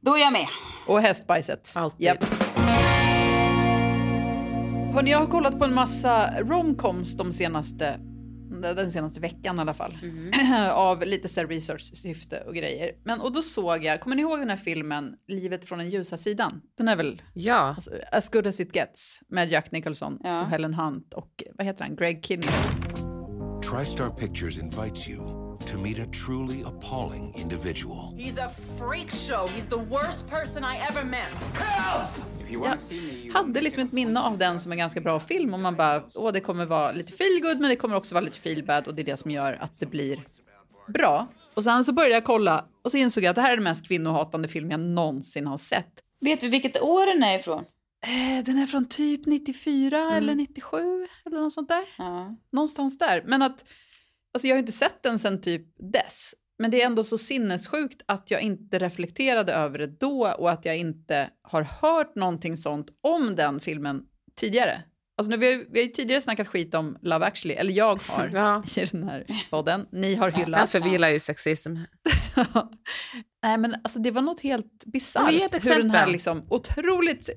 då 0.00 0.16
är 0.16 0.20
jag 0.20 0.32
med. 0.32 0.46
Och 0.86 1.00
hästbajset. 1.00 1.72
Alltid. 1.74 2.06
Yep. 2.06 2.24
Hörrni, 4.94 5.10
jag 5.10 5.18
har 5.18 5.26
kollat 5.26 5.58
på 5.58 5.64
en 5.64 5.74
massa 5.74 6.40
romcoms 6.40 7.16
de 7.16 7.32
senaste 7.32 8.00
den 8.60 8.92
senaste 8.92 9.20
veckan 9.20 9.56
i 9.56 9.60
alla 9.60 9.74
fall. 9.74 9.98
Mhm. 10.02 10.30
av 10.72 11.02
lite 11.06 11.28
så 11.28 11.42
research-syfte 11.44 12.40
och 12.46 12.54
grejer. 12.54 12.92
Men, 13.04 13.20
och 13.20 13.32
då 13.32 13.42
såg 13.42 13.84
jag, 13.84 14.00
kommer 14.00 14.16
ni 14.16 14.22
ihåg 14.22 14.38
den 14.38 14.50
här 14.50 14.56
filmen 14.56 15.14
Livet 15.28 15.64
från 15.64 15.78
den 15.78 15.88
ljusa 15.90 16.16
sidan? 16.16 16.60
Den 16.78 16.88
är 16.88 16.96
väl 16.96 17.22
Ja, 17.34 17.54
alltså, 17.54 17.90
As 18.12 18.30
good 18.30 18.46
as 18.46 18.60
it 18.60 18.76
gets 18.76 19.20
med 19.28 19.48
Jack 19.48 19.70
Nicholson 19.72 20.18
Ja. 20.22 20.40
och 20.42 20.48
Helen 20.48 20.74
Hunt 20.74 21.14
och 21.14 21.42
vad 21.54 21.66
heter 21.66 21.84
han, 21.84 21.96
Greg 21.96 22.24
Kinney. 22.24 22.48
TriStar 23.70 24.10
Pictures 24.10 24.58
invites 24.58 25.08
you 25.08 25.18
to 25.66 25.78
meet 25.78 25.98
a 25.98 26.06
truly 26.26 26.62
appalling 26.62 27.34
individual. 27.36 28.14
He's 28.16 28.38
a 28.38 28.50
freak 28.78 29.10
show. 29.10 29.48
He's 29.48 29.66
the 29.68 29.76
worst 29.90 30.28
person 30.30 30.62
I 30.64 30.76
ever 30.90 31.04
met. 31.04 31.38
Jag 33.26 33.32
hade 33.32 33.60
liksom 33.60 33.82
ett 33.82 33.92
minne 33.92 34.20
av 34.20 34.38
den 34.38 34.60
som 34.60 34.72
en 34.72 34.78
ganska 34.78 35.00
bra 35.00 35.20
film 35.20 35.54
och 35.54 35.60
man 35.60 35.76
bara, 35.76 36.02
åh 36.14 36.32
det 36.32 36.40
kommer 36.40 36.66
vara 36.66 36.92
lite 36.92 37.12
feel 37.12 37.40
good 37.42 37.60
men 37.60 37.70
det 37.70 37.76
kommer 37.76 37.96
också 37.96 38.14
vara 38.14 38.24
lite 38.24 38.38
feel 38.38 38.64
bad 38.64 38.86
och 38.88 38.94
det 38.94 39.02
är 39.02 39.06
det 39.06 39.16
som 39.16 39.30
gör 39.30 39.52
att 39.60 39.80
det 39.80 39.86
blir 39.86 40.24
bra. 40.88 41.28
Och 41.54 41.64
sen 41.64 41.84
så 41.84 41.92
började 41.92 42.14
jag 42.14 42.24
kolla 42.24 42.64
och 42.84 42.90
så 42.90 42.96
insåg 42.96 43.24
jag 43.24 43.30
att 43.30 43.36
det 43.36 43.42
här 43.42 43.52
är 43.52 43.56
den 43.56 43.64
mest 43.64 43.88
kvinnohatande 43.88 44.48
film 44.48 44.70
jag 44.70 44.80
någonsin 44.80 45.46
har 45.46 45.58
sett. 45.58 45.92
Vet 46.20 46.40
du 46.40 46.48
vilket 46.48 46.82
år 46.82 47.06
den 47.14 47.22
är 47.22 47.38
ifrån? 47.38 47.64
Eh, 48.06 48.44
Den 48.44 48.58
är 48.58 48.66
från 48.66 48.88
typ 48.88 49.26
94 49.26 50.12
eller 50.12 50.34
97 50.34 51.06
eller 51.26 51.40
något 51.40 51.52
sånt 51.52 51.68
där. 51.68 51.84
Ja. 51.98 52.36
Någonstans 52.52 52.98
där. 52.98 53.22
Men 53.26 53.42
att, 53.42 53.64
alltså 54.34 54.48
jag 54.48 54.54
har 54.54 54.56
ju 54.58 54.60
inte 54.60 54.72
sett 54.72 55.02
den 55.02 55.18
sen 55.18 55.40
typ 55.40 55.62
dess. 55.92 56.34
Men 56.58 56.70
det 56.70 56.82
är 56.82 56.86
ändå 56.86 57.04
så 57.04 57.18
sinnessjukt 57.18 58.02
att 58.06 58.30
jag 58.30 58.40
inte 58.40 58.78
reflekterade 58.78 59.52
över 59.52 59.78
det 59.78 59.86
då 59.86 60.28
och 60.38 60.50
att 60.50 60.64
jag 60.64 60.76
inte 60.76 61.30
har 61.42 61.62
hört 61.62 62.14
någonting 62.14 62.56
sånt 62.56 62.86
om 63.00 63.36
den 63.36 63.60
filmen 63.60 64.02
tidigare. 64.36 64.82
Alltså 65.16 65.30
nu, 65.30 65.36
vi, 65.36 65.54
har, 65.54 65.64
vi 65.70 65.78
har 65.80 65.86
ju 65.86 65.92
tidigare 65.92 66.20
snackat 66.20 66.48
skit 66.48 66.74
om 66.74 66.98
Love 67.02 67.26
actually, 67.26 67.54
eller 67.54 67.72
jag 67.72 68.00
har 68.08 68.28
Ja. 68.34 68.62
i 68.76 68.84
den 68.84 69.08
här 69.08 69.26
podden. 69.50 69.86
Ni 69.92 70.14
har 70.14 70.30
hyllat. 70.30 70.70
förvilar 70.70 71.08
ju 71.08 71.20
sexism. 71.20 71.76
Nej 73.42 73.58
men 73.58 73.74
alltså 73.84 73.98
det 73.98 74.10
var 74.10 74.22
något 74.22 74.40
helt 74.40 74.84
bisarrt. 74.86 75.32
Ge 75.32 75.42
ett 75.42 75.64
Hur 75.64 75.70
den 75.70 75.90
här 75.90 75.96
exempel. 75.98 76.12
liksom 76.12 76.46
otroligt... 76.50 77.30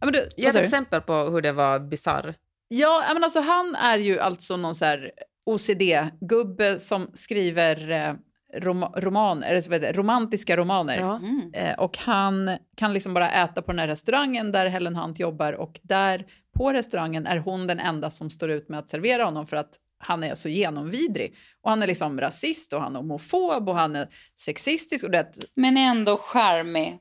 Ja, 0.00 0.06
men 0.06 0.12
du, 0.12 0.28
Ge 0.36 0.46
ett 0.46 0.54
exempel 0.56 1.00
på 1.00 1.14
hur 1.14 1.42
det 1.42 1.52
var 1.52 1.80
bisarr. 1.80 2.34
Ja, 2.68 3.04
ja, 3.08 3.14
men 3.14 3.24
alltså 3.24 3.40
han 3.40 3.74
är 3.74 3.98
ju 3.98 4.18
alltså 4.18 4.56
någon 4.56 4.74
så 4.74 4.84
här 4.84 5.10
OCD-gubbe 5.50 6.78
som 6.78 7.10
skriver 7.14 7.90
eh, 7.90 8.14
rom 8.60 8.84
romaner, 8.96 9.50
eller 9.50 9.60
så 9.60 9.70
vet 9.70 9.82
jag, 9.82 9.98
romantiska 9.98 10.56
romaner. 10.56 10.98
Ja. 10.98 11.16
Mm. 11.16 11.50
Eh, 11.54 11.78
och 11.78 11.98
han 11.98 12.58
kan 12.76 12.92
liksom 12.92 13.14
bara 13.14 13.30
äta 13.30 13.62
på 13.62 13.72
den 13.72 13.78
här 13.78 13.88
restaurangen 13.88 14.52
där 14.52 14.66
Helen 14.66 14.96
Hunt 14.96 15.18
jobbar 15.18 15.52
och 15.52 15.80
där 15.82 16.24
på 16.58 16.72
restaurangen 16.72 17.26
är 17.26 17.36
hon 17.36 17.66
den 17.66 17.80
enda 17.80 18.10
som 18.10 18.30
står 18.30 18.50
ut 18.50 18.68
med 18.68 18.78
att 18.78 18.90
servera 18.90 19.24
honom 19.24 19.46
för 19.46 19.56
att 19.56 19.70
han 19.98 20.24
är 20.24 20.34
så 20.34 20.48
genomvidrig. 20.48 21.34
Och 21.62 21.70
han 21.70 21.82
är 21.82 21.86
liksom 21.86 22.20
rasist 22.20 22.72
och 22.72 22.80
han 22.80 22.96
är 22.96 23.00
homofob 23.00 23.68
och 23.68 23.76
han 23.76 23.96
är 23.96 24.08
sexistisk 24.40 25.04
och 25.04 25.10
det... 25.10 25.26
Men 25.54 25.76
ändå 25.76 26.16
charmig. 26.16 26.98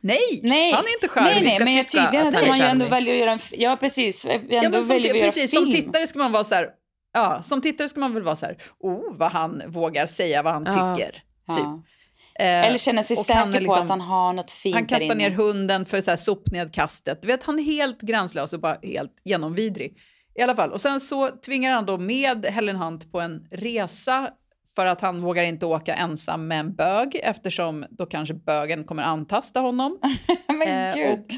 Nej, 0.00 0.40
Nej, 0.42 0.72
han 0.72 0.84
är 0.84 0.92
inte 0.92 1.08
charmig. 1.08 1.32
Nej, 1.34 1.44
nej, 1.44 1.64
men 1.64 1.74
jag 1.74 1.88
tydligen 1.88 2.26
att 2.28 2.42
att 2.42 2.48
man 2.48 2.58
ju 2.58 2.64
ändå 2.64 2.86
väljer 2.86 3.14
att 3.14 3.20
göra 3.20 3.32
en... 3.32 3.38
Ja, 3.52 3.76
precis. 3.80 4.24
Ändå 4.24 4.46
Ja, 4.48 4.62
men 4.62 4.72
som, 4.72 4.96
väljer 4.96 5.24
precis, 5.24 5.50
film. 5.50 5.62
som 5.62 5.72
tittare 5.72 6.06
ska 6.06 6.18
man 6.18 6.32
vara 6.32 6.44
så 6.44 6.54
här, 6.54 6.68
ja, 7.12 7.42
som 7.42 7.60
tittare 7.62 7.88
ska 7.88 8.00
man 8.00 8.14
väl 8.14 8.22
vara 8.22 8.36
så 8.36 8.46
här, 8.46 8.56
oh, 8.78 9.16
vad 9.16 9.32
han 9.32 9.62
vågar 9.66 10.06
säga 10.06 10.42
vad 10.42 10.52
han 10.52 10.64
Ja. 10.66 10.96
tycker. 10.96 11.22
Ja. 11.46 11.54
Typ. 11.54 11.64
Eh, 12.40 12.46
Eller 12.66 12.78
känner 12.78 13.02
sig 13.02 13.16
säker 13.16 13.42
på 13.52 13.58
liksom- 13.58 13.82
att 13.82 13.88
han 13.88 14.00
har 14.00 14.32
något 14.32 14.50
fint 14.50 14.74
Han 14.74 14.86
kastar 14.86 15.14
ner 15.14 15.30
hunden 15.30 15.86
för 15.86 16.00
så 16.00 16.10
här 16.10 16.16
sopnedkastet. 16.16 17.22
Du 17.22 17.28
vet, 17.28 17.42
han 17.44 17.58
är 17.58 17.62
helt 17.62 18.00
gränslös 18.00 18.52
och 18.52 18.60
bara 18.60 18.78
helt 18.82 19.12
genomvidrig. 19.24 19.98
I 20.38 20.42
alla 20.42 20.56
fall. 20.56 20.72
Och 20.72 20.80
sen 20.80 21.00
så 21.00 21.28
tvingar 21.28 21.72
han 21.72 21.86
då 21.86 21.98
med 21.98 22.46
Helen 22.46 22.76
Hunt 22.76 23.12
på 23.12 23.20
en 23.20 23.46
resa 23.50 24.30
för 24.78 24.86
att 24.86 25.00
han 25.00 25.20
vågar 25.20 25.42
inte 25.42 25.66
åka 25.66 25.94
ensam 25.94 26.48
med 26.48 26.60
en 26.60 26.74
bög 26.74 27.20
eftersom 27.22 27.84
då 27.90 28.06
kanske 28.06 28.34
bögen 28.34 28.84
kommer 28.84 29.02
antasta 29.02 29.60
honom. 29.60 29.98
Men 30.48 30.68
Eh, 30.68 30.94
gud. 30.94 31.12
och, 31.12 31.32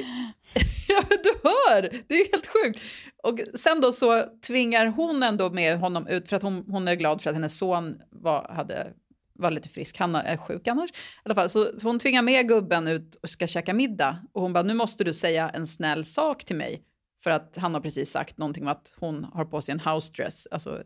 ja, 0.89 1.03
du 1.09 1.49
hör! 1.49 2.03
Det 2.09 2.15
är 2.15 2.33
helt 2.33 2.47
sjukt. 2.47 2.81
Och 3.23 3.41
sen 3.61 3.81
då 3.81 3.93
så 3.93 4.25
tvingar 4.47 4.87
hon 4.87 5.23
ändå 5.23 5.51
med 5.51 5.79
honom 5.79 6.07
ut 6.07 6.29
för 6.29 6.37
att 6.37 6.43
hon, 6.43 6.65
hon 6.69 6.89
är 6.89 6.95
glad 6.95 7.23
för 7.23 7.31
att 7.31 7.37
hennes 7.37 7.59
son 7.59 8.01
var, 8.11 8.53
hade, 8.53 8.93
var 9.35 9.51
lite 9.51 9.69
frisk. 9.69 9.99
Han 9.99 10.15
är 10.15 10.37
sjuk 10.37 10.69
annars. 10.69 10.91
I 10.91 10.95
alla 11.23 11.35
fall, 11.35 11.51
så, 11.51 11.71
så 11.79 11.89
hon 11.89 11.99
tvingar 11.99 12.23
med 12.23 12.49
gubben 12.49 12.89
ut 12.89 13.15
och 13.23 13.31
ska 13.31 13.47
käka 13.47 13.75
middag. 13.75 14.19
Och 14.33 14.43
hon 14.43 14.53
bara, 14.53 14.63
nu 14.63 14.75
måste 14.75 15.05
du 15.05 15.15
säga 15.15 15.49
en 15.49 15.67
snäll 15.67 16.05
sak 16.05 16.45
till 16.45 16.57
mig. 16.57 16.83
För 17.23 17.31
att 17.31 17.57
han 17.57 17.75
har 17.75 17.81
precis 17.81 18.11
sagt 18.11 18.39
någonting 18.39 18.65
om 18.65 18.69
att 18.69 18.95
hon 19.01 19.25
har 19.25 19.45
på 19.45 19.61
sig 19.61 19.73
en 19.73 19.81
house 19.81 20.13
dress, 20.13 20.49
alltså 20.51 20.83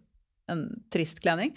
en 0.47 0.91
trist 0.93 1.21
klänning. 1.21 1.57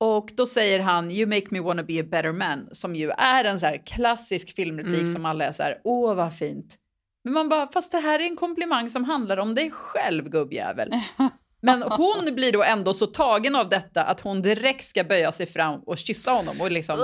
Och 0.00 0.30
då 0.36 0.46
säger 0.46 0.80
han 0.80 1.10
“You 1.10 1.26
make 1.28 1.46
me 1.50 1.60
wanna 1.60 1.82
be 1.82 2.00
a 2.00 2.04
better 2.06 2.32
man” 2.32 2.68
som 2.72 2.96
ju 2.96 3.10
är 3.10 3.44
en 3.44 3.60
så 3.60 3.76
klassisk 3.86 4.54
filmreplik 4.56 4.98
Mm. 5.02 5.12
som 5.14 5.24
alla 5.26 5.44
är 5.44 5.52
så 5.52 5.62
här 5.62 5.80
“Åh, 5.84 6.14
vad 6.14 6.36
fint”. 6.38 6.76
Men 7.24 7.32
man 7.34 7.48
bara, 7.48 7.66
fast 7.72 7.92
det 7.92 7.98
här 7.98 8.18
är 8.18 8.24
en 8.24 8.36
komplimang 8.36 8.90
som 8.90 9.04
handlar 9.04 9.36
om 9.36 9.54
dig 9.54 9.70
själv, 9.70 10.28
gubbjävel. 10.28 10.90
Men 11.60 11.82
hon 11.82 12.34
blir 12.34 12.52
då 12.52 12.62
ändå 12.62 12.94
så 12.94 13.06
tagen 13.06 13.56
av 13.56 13.68
detta 13.68 14.02
att 14.04 14.20
hon 14.20 14.42
direkt 14.42 14.88
ska 14.88 15.04
böja 15.04 15.32
sig 15.32 15.46
fram 15.46 15.80
och 15.80 15.98
kyssa 15.98 16.30
honom 16.30 16.60
och 16.60 16.70
liksom 16.70 16.96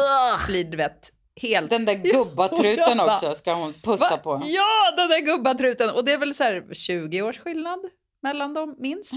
blir, 0.49 0.65
du 0.65 0.77
vet, 0.77 1.13
helt... 1.43 1.71
Den 1.71 1.85
där 1.85 1.95
gubbatruten 1.95 2.99
Ja, 2.99 3.13
också 3.13 3.35
ska 3.35 3.55
hon 3.55 3.73
pussa 3.73 4.11
Va? 4.11 4.17
på. 4.17 4.43
Ja, 4.45 4.95
den 4.97 5.09
där 5.09 5.21
gubbatruten. 5.21 5.91
Och 5.91 6.05
det 6.05 6.13
är 6.13 6.19
väl 6.19 6.35
så 6.35 6.45
här 6.45 6.75
20 6.75 7.23
års 7.23 7.39
skillnad 7.39 7.81
mellan 8.23 8.55
dem, 8.55 8.77
minst. 8.79 9.13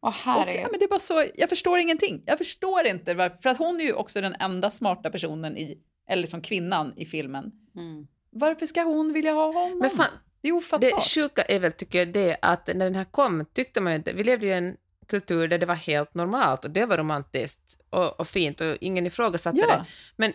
Åh 0.00 0.38
Och, 0.38 0.48
ja, 0.48 0.68
men 0.70 0.78
det 0.78 0.84
är 0.84 0.88
bara 0.88 0.98
så, 0.98 1.24
jag 1.34 1.48
förstår 1.48 1.78
ingenting. 1.78 2.22
Jag 2.26 2.38
förstår 2.38 2.86
inte 2.86 3.14
varför, 3.14 3.36
för 3.36 3.50
att 3.50 3.58
hon 3.58 3.80
är 3.80 3.84
ju 3.84 3.92
också 3.92 4.20
den 4.20 4.34
enda 4.40 4.70
smarta 4.70 5.10
personen 5.10 5.56
i, 5.56 5.78
eller 6.08 6.22
liksom 6.22 6.40
kvinnan 6.40 6.94
i 6.96 7.06
filmen. 7.06 7.52
Mm. 7.76 8.06
Varför 8.30 8.66
ska 8.66 8.82
hon 8.82 9.12
vilja 9.12 9.32
ha 9.32 9.52
honom? 9.52 9.78
Men 9.78 9.90
fan, 9.90 10.10
det 10.40 10.48
är 10.48 10.52
ofattbart. 10.52 10.90
Det 10.90 11.00
sjuka 11.00 11.42
är 11.42 11.58
väl, 11.58 11.72
tycker 11.72 11.98
jag, 11.98 12.12
det 12.12 12.36
att 12.42 12.66
när 12.66 12.84
den 12.84 12.94
här 12.94 13.04
kom 13.04 13.44
tyckte 13.52 13.80
man 13.80 13.92
ju 13.92 13.96
inte... 13.96 14.12
Vi 14.12 14.24
levde 14.24 14.46
ju 14.46 14.52
i 14.52 14.56
en 14.56 14.76
kultur 15.08 15.48
där 15.48 15.58
det 15.58 15.66
var 15.66 15.74
helt 15.74 16.14
normalt 16.14 16.64
och 16.64 16.70
det 16.70 16.86
var 16.86 16.96
romantiskt 16.96 17.80
och, 17.90 18.20
och 18.20 18.28
fint 18.28 18.60
och 18.60 18.76
ingen 18.80 19.06
ifrågasatte 19.06 19.58
Ja. 19.60 19.66
det. 19.66 19.84
Men 20.16 20.32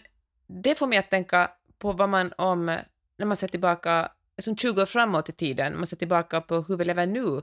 det 0.47 0.75
får 0.75 0.87
mig 0.87 0.97
att 0.97 1.09
tänka 1.09 1.51
på 1.79 1.91
vad 1.91 2.09
man 2.09 2.33
om, 2.37 2.65
när 3.17 3.25
man 3.25 3.37
ser 3.37 3.47
tillbaka, 3.47 4.11
som 4.41 4.57
20 4.57 4.81
år 4.81 4.85
framåt 4.85 5.29
i 5.29 5.31
tiden, 5.31 5.77
man 5.77 5.85
ser 5.85 5.97
tillbaka 5.97 6.41
på 6.41 6.61
hur 6.61 6.77
vi 6.77 6.85
lever 6.85 7.05
nu, 7.05 7.41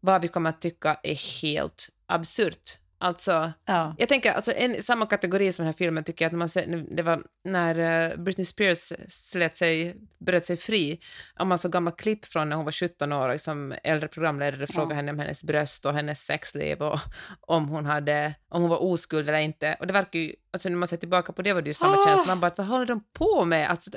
vad 0.00 0.22
vi 0.22 0.28
kommer 0.28 0.50
att 0.50 0.60
tycka 0.60 1.00
är 1.02 1.42
helt 1.42 1.88
absurt. 2.06 2.78
Alltså, 3.00 3.52
Ja. 3.64 3.94
jag 3.98 4.08
tänker, 4.08 4.32
alltså 4.32 4.52
en, 4.52 4.82
samma 4.82 5.06
kategori 5.06 5.52
som 5.52 5.62
den 5.64 5.72
här 5.72 5.78
filmen 5.78 6.04
tycker 6.04 6.24
jag 6.24 6.30
att 6.30 6.38
man 6.38 6.48
ser, 6.48 6.94
det 6.96 7.02
var 7.02 7.22
när 7.44 8.10
eh, 8.10 8.16
Britney 8.16 8.44
Spears 8.44 8.92
slet 9.08 9.56
sig, 9.56 9.96
bröt 10.20 10.44
sig 10.44 10.56
fri, 10.56 11.00
om 11.38 11.48
man 11.48 11.58
såg 11.58 11.72
gamla 11.72 11.90
klipp 11.90 12.26
från 12.26 12.48
när 12.48 12.56
hon 12.56 12.64
var 12.64 12.72
17 12.72 13.12
år, 13.12 13.32
liksom 13.32 13.74
äldre 13.84 14.08
programledare 14.08 14.66
frågade 14.66 14.94
henne 14.94 15.12
om 15.12 15.18
hennes 15.18 15.44
bröst 15.44 15.86
och 15.86 15.94
hennes 15.94 16.20
sexliv 16.20 16.82
och 16.82 16.98
om 17.40 17.68
hon, 17.68 17.86
hade, 17.86 18.34
om 18.48 18.60
hon 18.60 18.70
var 18.70 18.82
oskuld 18.82 19.28
eller 19.28 19.38
inte. 19.38 19.76
Och 19.80 19.86
det 19.86 19.92
verkar 19.92 20.18
ju, 20.18 20.34
alltså 20.52 20.68
när 20.68 20.76
man 20.76 20.88
ser 20.88 20.96
tillbaka 20.96 21.32
på 21.32 21.42
det 21.42 21.52
var 21.52 21.62
det 21.62 21.70
ju 21.70 21.74
samma 21.74 21.96
Ah! 21.98 22.06
känsla, 22.06 22.26
man 22.26 22.40
bara, 22.40 22.52
vad 22.56 22.66
håller 22.66 22.86
de 22.86 23.04
på 23.12 23.44
med? 23.44 23.70
Alltså, 23.70 23.90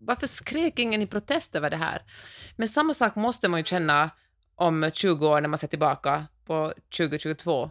varför 0.00 0.26
skrek 0.26 0.78
ingen 0.78 1.02
i 1.02 1.06
protest 1.06 1.54
över 1.54 1.70
det 1.70 1.76
här? 1.76 2.02
Men 2.56 2.68
samma 2.68 2.94
sak 2.94 3.14
måste 3.16 3.48
man 3.48 3.60
ju 3.60 3.64
känna 3.64 4.10
om 4.58 4.90
20 4.92 5.28
år 5.28 5.40
när 5.40 5.48
man 5.48 5.58
ser 5.58 5.68
tillbaka 5.68 6.26
på 6.44 6.72
2022 6.96 7.70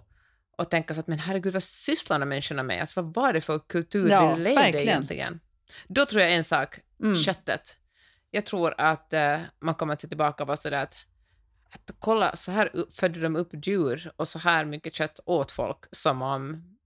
och 0.57 0.69
tänka 0.69 0.93
så 0.93 0.99
att 0.99 1.07
men 1.07 1.19
herregud, 1.19 1.53
vad 1.53 1.63
sysslar 1.63 2.19
de 2.19 2.29
människorna 2.29 2.63
med? 2.63 2.81
Alltså, 2.81 3.01
vad 3.01 3.13
var 3.13 3.33
det 3.33 3.41
för 3.41 3.59
kultur 3.59 4.09
Ja, 4.09 4.35
vi 4.35 4.43
levde 4.43 4.83
egentligen? 4.83 5.39
Då 5.87 6.05
tror 6.05 6.21
jag 6.21 6.33
en 6.33 6.43
sak, 6.43 6.79
Mm. 6.99 7.15
köttet. 7.15 7.77
Jag 8.31 8.45
tror 8.45 8.73
att 8.77 9.13
eh, 9.13 9.39
man 9.59 9.75
kommer 9.75 9.93
att 9.93 10.01
se 10.01 10.07
tillbaka 10.07 10.43
och 10.43 10.47
vara 10.47 10.57
sådär 10.57 10.83
att, 10.83 10.95
att 11.71 11.91
kolla, 11.99 12.35
så 12.35 12.51
här 12.51 12.69
födde 12.91 13.19
de 13.19 13.35
upp 13.35 13.49
djur 13.67 14.11
och 14.15 14.27
så 14.27 14.39
här 14.39 14.65
mycket 14.65 14.93
kött 14.95 15.19
åt 15.25 15.51
folk 15.51 15.77
som 15.91 16.21
om 16.21 16.76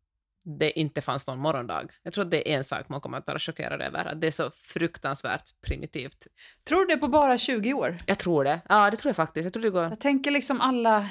det 0.43 0.79
inte 0.79 1.01
fanns 1.01 1.27
någon 1.27 1.39
morgondag. 1.39 1.87
Jag 2.03 2.13
tror 2.13 2.25
att 2.25 2.31
det 2.31 2.51
är 2.51 2.57
en 2.57 2.63
sak 2.63 2.89
man 2.89 3.01
kommer 3.01 3.17
att 3.17 3.27
vara 3.27 3.39
chockerad 3.39 3.81
över, 3.81 4.05
att 4.05 4.21
det 4.21 4.27
är 4.27 4.31
så 4.31 4.51
fruktansvärt 4.51 5.61
primitivt. 5.67 6.27
Tror 6.67 6.85
du 6.85 6.95
det 6.95 6.97
på 6.97 7.07
bara 7.07 7.37
20 7.37 7.73
år? 7.73 7.97
Jag 8.05 8.19
tror 8.19 8.43
det. 8.43 8.61
Ja, 8.69 8.91
det 8.91 8.97
tror 8.97 9.09
jag 9.09 9.15
faktiskt. 9.15 9.43
Jag 9.43 9.53
tror 9.53 9.63
det 9.63 9.69
går... 9.69 9.83
Jag 9.83 9.99
tänker 9.99 10.31
liksom 10.31 10.61
alla, 10.61 11.09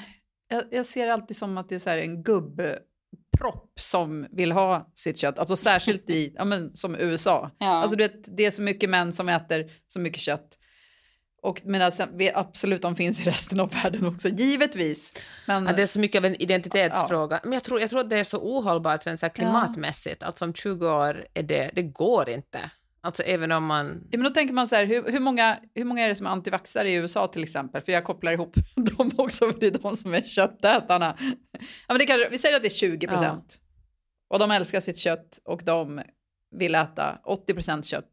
jag, 0.48 0.64
jag 0.70 0.86
ser 0.86 1.08
alltid 1.08 1.36
som 1.36 1.58
att 1.58 1.68
det 1.68 1.86
är 1.86 1.98
en 1.98 2.22
gubbpropp 2.22 3.72
som 3.80 4.26
vill 4.30 4.52
ha 4.52 4.92
sitt 4.94 5.18
kött, 5.18 5.38
alltså 5.38 5.56
särskilt 5.56 6.10
i, 6.10 6.34
ja 6.36 6.44
men 6.44 6.74
som 6.74 6.96
USA. 6.96 7.50
Ja. 7.58 7.66
Alltså 7.66 7.96
vet, 7.96 8.36
det 8.36 8.46
är 8.46 8.50
så 8.50 8.62
mycket 8.62 8.90
män 8.90 9.12
som 9.12 9.28
äter 9.28 9.70
så 9.86 10.00
mycket 10.00 10.20
kött. 10.20 10.58
Och 11.42 11.60
men 11.64 11.82
alltså, 11.82 12.06
absolut, 12.34 12.82
de 12.82 12.96
finns 12.96 13.20
i 13.20 13.24
resten 13.24 13.60
av 13.60 13.70
världen 13.82 14.06
också, 14.06 14.28
givetvis. 14.28 15.12
Men, 15.46 15.66
Ja, 15.66 15.72
det 15.72 15.82
är 15.82 15.86
så 15.86 16.00
mycket 16.00 16.18
av 16.18 16.24
en 16.24 16.42
identitetsfråga. 16.42 17.40
Men 17.42 17.52
jag 17.52 17.64
tror, 17.64 17.80
jag 17.80 17.90
tror 17.90 18.00
att 18.00 18.10
det 18.10 18.18
är 18.18 18.24
så 18.24 18.38
ohållbart 18.38 19.06
rent 19.06 19.20
så 19.20 19.26
här 19.26 19.32
klimatmässigt. 19.32 20.22
Alltså 20.22 20.44
om 20.44 20.54
20 20.54 20.90
år 20.90 21.26
är 21.34 21.42
det, 21.42 21.70
det 21.74 21.82
går 21.82 22.28
inte. 22.28 22.70
Alltså 23.02 23.22
även 23.22 23.52
om 23.52 23.64
man... 23.64 23.86
Ja, 24.10 24.18
men 24.18 24.24
då 24.24 24.30
tänker 24.30 24.54
man 24.54 24.68
så 24.68 24.76
här, 24.76 24.84
hur, 24.84 25.12
hur, 25.12 25.20
många, 25.20 25.58
hur 25.74 25.84
många 25.84 26.04
är 26.04 26.08
det 26.08 26.14
som 26.14 26.26
är 26.26 26.30
antivaxare 26.30 26.90
i 26.90 26.94
USA 26.94 27.26
till 27.26 27.42
exempel? 27.42 27.82
För 27.82 27.92
jag 27.92 28.04
kopplar 28.04 28.32
ihop 28.32 28.54
dem 28.74 29.10
också, 29.16 29.52
för 29.52 29.60
det 29.60 29.66
är 29.66 29.78
de 29.78 29.96
som 29.96 30.14
är 30.14 30.20
köttätarna. 30.22 31.16
Ja, 31.20 31.60
men 31.88 31.98
det 31.98 32.06
kanske, 32.06 32.28
vi 32.28 32.38
säger 32.38 32.56
att 32.56 32.62
det 32.62 32.68
är 32.68 32.70
20 32.70 33.06
procent. 33.06 33.58
Och 34.28 34.38
de 34.38 34.50
älskar 34.50 34.80
sitt 34.80 34.98
kött 34.98 35.40
och 35.44 35.62
de 35.64 36.02
vill 36.56 36.74
äta 36.74 37.18
80 37.24 37.54
procent 37.54 37.86
kött 37.86 38.10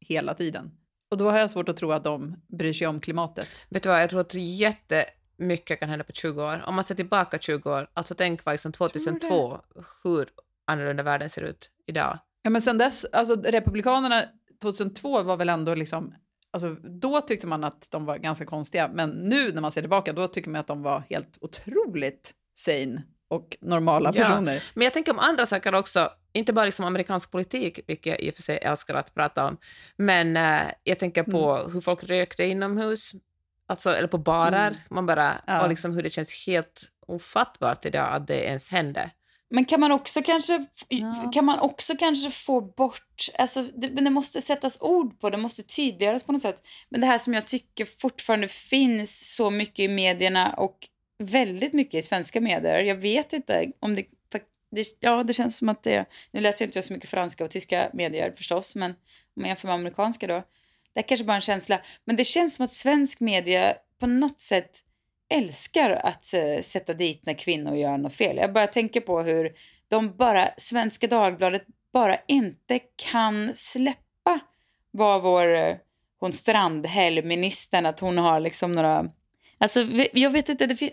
hela 0.00 0.34
tiden. 0.34 0.70
Och 1.10 1.16
då 1.16 1.30
har 1.30 1.38
jag 1.38 1.50
svårt 1.50 1.68
att 1.68 1.76
tro 1.76 1.92
att 1.92 2.04
de 2.04 2.36
bryr 2.46 2.72
sig 2.72 2.86
om 2.86 3.00
klimatet. 3.00 3.66
Vet 3.70 3.82
du 3.82 3.88
vad, 3.88 4.02
jag 4.02 4.10
tror 4.10 4.20
att 4.20 4.34
jättemycket 4.34 5.80
kan 5.80 5.88
hända 5.88 6.04
på 6.04 6.12
20 6.12 6.44
år. 6.44 6.64
Om 6.66 6.74
man 6.74 6.84
ser 6.84 6.94
tillbaka 6.94 7.38
20 7.38 7.70
år, 7.70 7.90
alltså 7.94 8.14
tänk 8.14 8.44
vad 8.44 8.52
liksom 8.52 8.72
2002, 8.72 9.60
hur 10.04 10.28
annorlunda 10.66 11.02
världen 11.02 11.28
ser 11.28 11.42
ut 11.42 11.70
idag. 11.86 12.18
Ja, 12.42 12.50
men 12.50 12.62
sen 12.62 12.78
dess, 12.78 13.04
alltså 13.04 13.34
Republikanerna 13.34 14.22
2002 14.62 15.22
var 15.22 15.36
väl 15.36 15.48
ändå 15.48 15.74
liksom, 15.74 16.14
alltså 16.50 16.74
då 16.74 17.20
tyckte 17.20 17.46
man 17.46 17.64
att 17.64 17.90
de 17.90 18.04
var 18.04 18.18
ganska 18.18 18.46
konstiga, 18.46 18.90
men 18.94 19.10
nu 19.10 19.52
när 19.52 19.60
man 19.60 19.72
ser 19.72 19.80
tillbaka, 19.80 20.12
då 20.12 20.28
tycker 20.28 20.50
man 20.50 20.60
att 20.60 20.66
de 20.66 20.82
var 20.82 21.02
helt 21.10 21.38
otroligt 21.40 22.34
sane 22.54 23.02
och 23.28 23.56
normala 23.60 24.10
Ja. 24.14 24.22
personer. 24.26 24.62
Men 24.74 24.84
jag 24.84 24.92
tänker 24.92 25.12
om 25.12 25.18
andra 25.18 25.46
saker 25.46 25.74
också, 25.74 26.10
inte 26.32 26.52
bara 26.52 26.64
liksom 26.64 26.84
amerikansk 26.84 27.30
politik, 27.30 27.80
vilket 27.86 28.06
jag 28.06 28.20
i 28.20 28.30
och 28.30 28.34
för 28.34 28.42
sig 28.42 28.58
älskar 28.58 28.94
att 28.94 29.14
prata 29.14 29.44
om, 29.46 29.56
men 29.96 30.36
eh, 30.36 30.60
jag 30.84 30.98
tänker 30.98 31.22
på 31.22 31.56
Mm. 31.56 31.72
hur 31.72 31.80
folk 31.80 32.04
rökte 32.04 32.44
inomhus, 32.44 33.12
alltså, 33.68 33.90
eller 33.96 34.08
på 34.08 34.18
barar, 34.18 34.66
Mm. 34.68 34.80
man 34.90 35.06
bara, 35.06 35.34
Ja. 35.46 35.62
och 35.62 35.68
liksom 35.68 35.92
hur 35.94 36.02
det 36.02 36.10
känns 36.10 36.46
helt 36.46 36.82
ofattbart 37.06 37.84
idag 37.86 38.14
att 38.14 38.26
det 38.26 38.44
ens 38.44 38.68
hände. 38.70 39.10
Men 39.50 39.64
kan 39.64 39.80
man 39.80 39.92
också 39.92 40.22
kanske, 40.22 40.66
Ja. 40.88 41.30
kan 41.34 41.44
man 41.44 41.58
också 41.58 41.92
kanske 41.98 42.30
få 42.30 42.60
bort, 42.60 43.28
alltså 43.38 43.62
det, 43.62 43.90
men 43.90 44.04
det 44.04 44.10
måste 44.10 44.40
sättas 44.40 44.78
ord 44.80 45.20
på, 45.20 45.30
det 45.30 45.36
måste 45.36 45.62
tydliggöras 45.62 46.24
på 46.24 46.32
något 46.32 46.42
sätt. 46.42 46.66
Men 46.88 47.00
det 47.00 47.06
här 47.06 47.18
som 47.18 47.34
jag 47.34 47.46
tycker 47.46 47.84
fortfarande 48.00 48.48
finns 48.48 49.34
så 49.36 49.50
mycket 49.50 49.78
i 49.78 49.88
medierna 49.88 50.52
och 50.52 50.78
väldigt 51.18 51.72
mycket 51.72 51.94
i 51.94 52.02
svenska 52.02 52.40
medier. 52.40 52.84
Jag 52.84 52.96
vet 52.96 53.32
inte 53.32 53.72
om 53.80 53.94
det, 53.94 54.06
det 54.70 54.86
ja 55.00 55.24
det 55.24 55.32
känns 55.32 55.56
som 55.56 55.68
att 55.68 55.82
det, 55.82 56.04
nu 56.30 56.40
läser 56.40 56.64
jag 56.64 56.68
inte 56.68 56.82
så 56.82 56.92
mycket 56.92 57.10
franska 57.10 57.44
och 57.44 57.50
tyska 57.50 57.90
medier 57.92 58.32
förstås, 58.36 58.74
men 58.74 58.90
om 58.90 58.96
man 59.40 59.48
jämför 59.48 59.68
med 59.68 59.74
amerikanska 59.74 60.26
då, 60.26 60.42
det 60.92 61.00
är 61.00 61.02
kanske 61.02 61.24
bara 61.24 61.36
en 61.36 61.40
känsla. 61.40 61.80
Men 62.04 62.16
det 62.16 62.24
känns 62.24 62.54
som 62.54 62.64
att 62.64 62.72
svensk 62.72 63.20
media 63.20 63.74
på 64.00 64.06
något 64.06 64.40
sätt 64.40 64.82
älskar 65.34 65.90
att 65.90 66.32
uh, 66.36 66.62
sätta 66.62 66.94
dit 66.94 67.26
när 67.26 67.34
kvinnor 67.34 67.76
gör 67.76 67.98
något 67.98 68.14
fel. 68.14 68.36
Jag 68.36 68.52
bara 68.52 68.66
tänker 68.66 69.00
på 69.00 69.22
hur 69.22 69.52
de 69.88 70.16
bara, 70.16 70.48
Svenska 70.56 71.06
Dagbladet 71.06 71.64
bara 71.92 72.16
inte 72.28 72.80
kan 72.96 73.52
släppa 73.54 74.40
vad 74.90 75.22
vår, 75.22 75.54
eh, 75.54 75.76
hon 76.20 76.32
Strandhäll-ministern, 76.32 77.86
att 77.86 78.00
hon 78.00 78.18
har 78.18 78.40
liksom 78.40 78.72
några, 78.72 79.10
alltså 79.60 79.80
jag 80.12 80.30
vet 80.30 80.48
inte, 80.48 80.66
det, 80.66 80.90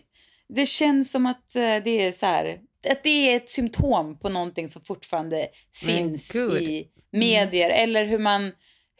det 0.50 0.66
känns 0.66 1.12
som 1.12 1.26
att 1.26 1.56
eh, 1.56 1.62
det 1.84 2.08
är 2.08 2.12
så 2.12 2.26
här, 2.26 2.60
att 2.92 3.04
det 3.04 3.10
är 3.10 3.38
ett 3.38 3.50
symptom 3.50 4.20
på 4.20 4.30
någonting 4.30 4.68
som 4.68 4.82
fortfarande 4.82 5.48
finns 5.76 6.36
i 6.36 6.88
medier, 7.12 7.70
eller 7.70 8.06
hur 8.06 8.20
man, 8.20 8.52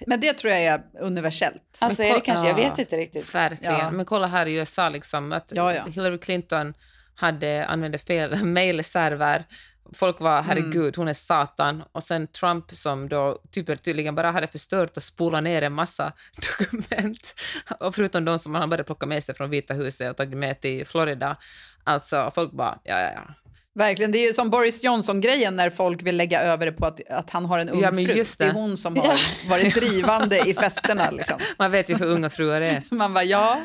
Men 0.08 0.20
det 0.20 0.34
tror 0.34 0.54
jag 0.54 0.62
är 0.64 0.84
universellt. 1.00 1.78
alltså 1.80 2.04
är 2.04 2.14
det 2.14 2.22
kanske, 2.22 2.48
jag 2.48 2.60
ja. 2.60 2.70
vet 2.70 2.80
inte 2.80 2.98
riktigt. 2.98 3.36
Verkligen. 3.36 3.74
Ja. 3.74 3.92
Men 3.92 4.06
kolla 4.06 4.28
här 4.28 4.46
i 4.46 4.54
USA, 4.54 4.90
liksom, 4.90 5.32
att 5.32 5.52
Ja, 5.56 5.74
ja. 5.74 5.86
Hillary 5.86 6.18
Clinton 6.18 6.74
hade, 7.16 7.66
använde 7.66 7.98
fel 7.98 8.36
mejlserver. 8.46 9.46
Folk 9.94 10.20
var, 10.20 10.34
Mm. 10.40 10.46
herregud, 10.46 10.96
hon 10.98 11.08
är 11.08 11.14
satan. 11.14 11.84
Och 11.92 12.04
sen 12.04 12.28
Trump 12.28 12.72
som 12.72 13.10
då 13.10 13.40
typ, 13.52 13.84
tydligen 13.84 14.16
bara 14.16 14.32
hade 14.32 14.48
förstört 14.48 14.98
och 14.98 15.04
spolat 15.04 15.44
ner 15.44 15.62
en 15.62 15.74
massa 15.74 16.14
dokument. 16.60 17.36
Och 17.80 17.96
förutom 17.96 18.26
de 18.26 18.40
som 18.40 18.56
han 18.56 18.70
började 18.70 18.84
plocka 18.84 19.06
med 19.06 19.24
sig 19.24 19.36
från 19.36 19.50
Vita 19.50 19.74
huset 19.74 20.10
och 20.12 20.18
tagit 20.18 20.38
med 20.38 20.62
till 20.62 20.86
Florida. 20.88 21.38
Alltså, 21.84 22.32
folk 22.36 22.52
bara, 22.52 22.80
ja, 22.84 23.00
ja, 23.00 23.12
ja. 23.16 23.34
Verkligen, 23.76 24.12
det 24.12 24.18
är 24.18 24.28
ju 24.28 24.34
som 24.34 24.50
Boris 24.50 24.84
Johnson-grejen 24.84 25.56
när 25.56 25.70
folk 25.70 26.02
vill 26.02 26.18
lägga 26.18 26.42
över 26.42 26.66
det 26.66 26.72
på 26.72 26.86
att, 26.86 27.00
att 27.10 27.30
han 27.30 27.46
har 27.46 27.60
en 27.60 27.70
ung 27.70 27.82
Ja, 27.82 27.92
men 27.92 28.06
fru. 28.06 28.14
just 28.14 28.40
Det. 28.40 28.46
det. 28.46 28.50
är 28.50 28.54
hon 28.54 28.78
som 28.78 28.96
har 28.98 29.20
varit 29.50 29.76
drivande 29.76 30.50
i 30.50 30.54
festerna. 30.54 31.12
Liksom. 31.12 31.40
Man 31.58 31.72
vet 31.72 31.90
ju 31.90 31.96
hur 31.96 32.06
unga 32.06 32.30
fruar 32.30 32.62
är. 32.62 32.84
Man 32.92 33.14
bara, 33.14 33.24
ja. 33.24 33.60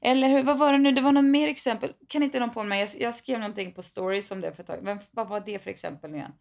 Eller 0.00 0.28
hur, 0.28 0.42
vad 0.42 0.58
var 0.58 0.72
det 0.72 0.78
nu, 0.78 0.92
det 0.92 1.00
var 1.00 1.12
något 1.12 1.24
mer 1.24 1.48
exempel. 1.48 1.92
Kan 2.08 2.22
inte 2.22 2.40
någon 2.40 2.50
på 2.50 2.62
mig, 2.62 2.80
jag, 2.80 2.88
jag 2.98 3.14
skrev 3.14 3.38
någonting 3.38 3.72
på 3.72 3.82
stories 3.82 4.30
om 4.30 4.40
det 4.40 4.52
för 4.52 4.62
ett 4.62 4.66
tag. 4.66 4.82
Men 4.82 4.98
vad 5.10 5.28
var 5.28 5.40
det 5.40 5.58
för 5.58 5.70
exempel 5.70 6.10
nu 6.10 6.16
igen? 6.16 6.32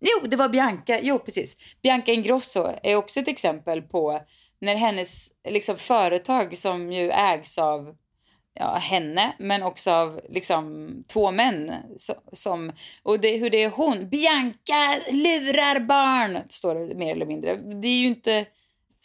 Jo, 0.00 0.26
det 0.28 0.36
var 0.36 0.48
Bianca, 0.48 0.98
jo 1.02 1.18
precis. 1.18 1.56
Bianca 1.82 2.12
Ingrosso 2.12 2.72
är 2.82 2.96
också 2.96 3.20
ett 3.20 3.28
exempel 3.28 3.82
på 3.82 4.20
när 4.60 4.74
hennes 4.74 5.28
liksom, 5.48 5.76
företag 5.76 6.58
som 6.58 6.92
ju 6.92 7.10
ägs 7.10 7.58
av 7.58 7.96
ja, 8.54 8.74
henne, 8.74 9.32
men 9.38 9.62
också 9.62 9.90
av 9.90 10.20
liksom 10.28 10.90
två 11.12 11.30
män. 11.30 11.72
Så, 11.96 12.14
som, 12.32 12.72
och 13.02 13.20
det, 13.20 13.36
hur 13.36 13.50
det 13.50 13.62
är 13.62 13.70
hon, 13.70 14.08
Bianca 14.08 15.00
lurar 15.12 15.80
barn, 15.80 16.38
står 16.48 16.74
det 16.74 16.94
mer 16.94 17.12
eller 17.12 17.26
mindre. 17.26 17.56
Det 17.56 17.88
är 17.88 17.98
ju 17.98 18.06
inte 18.06 18.46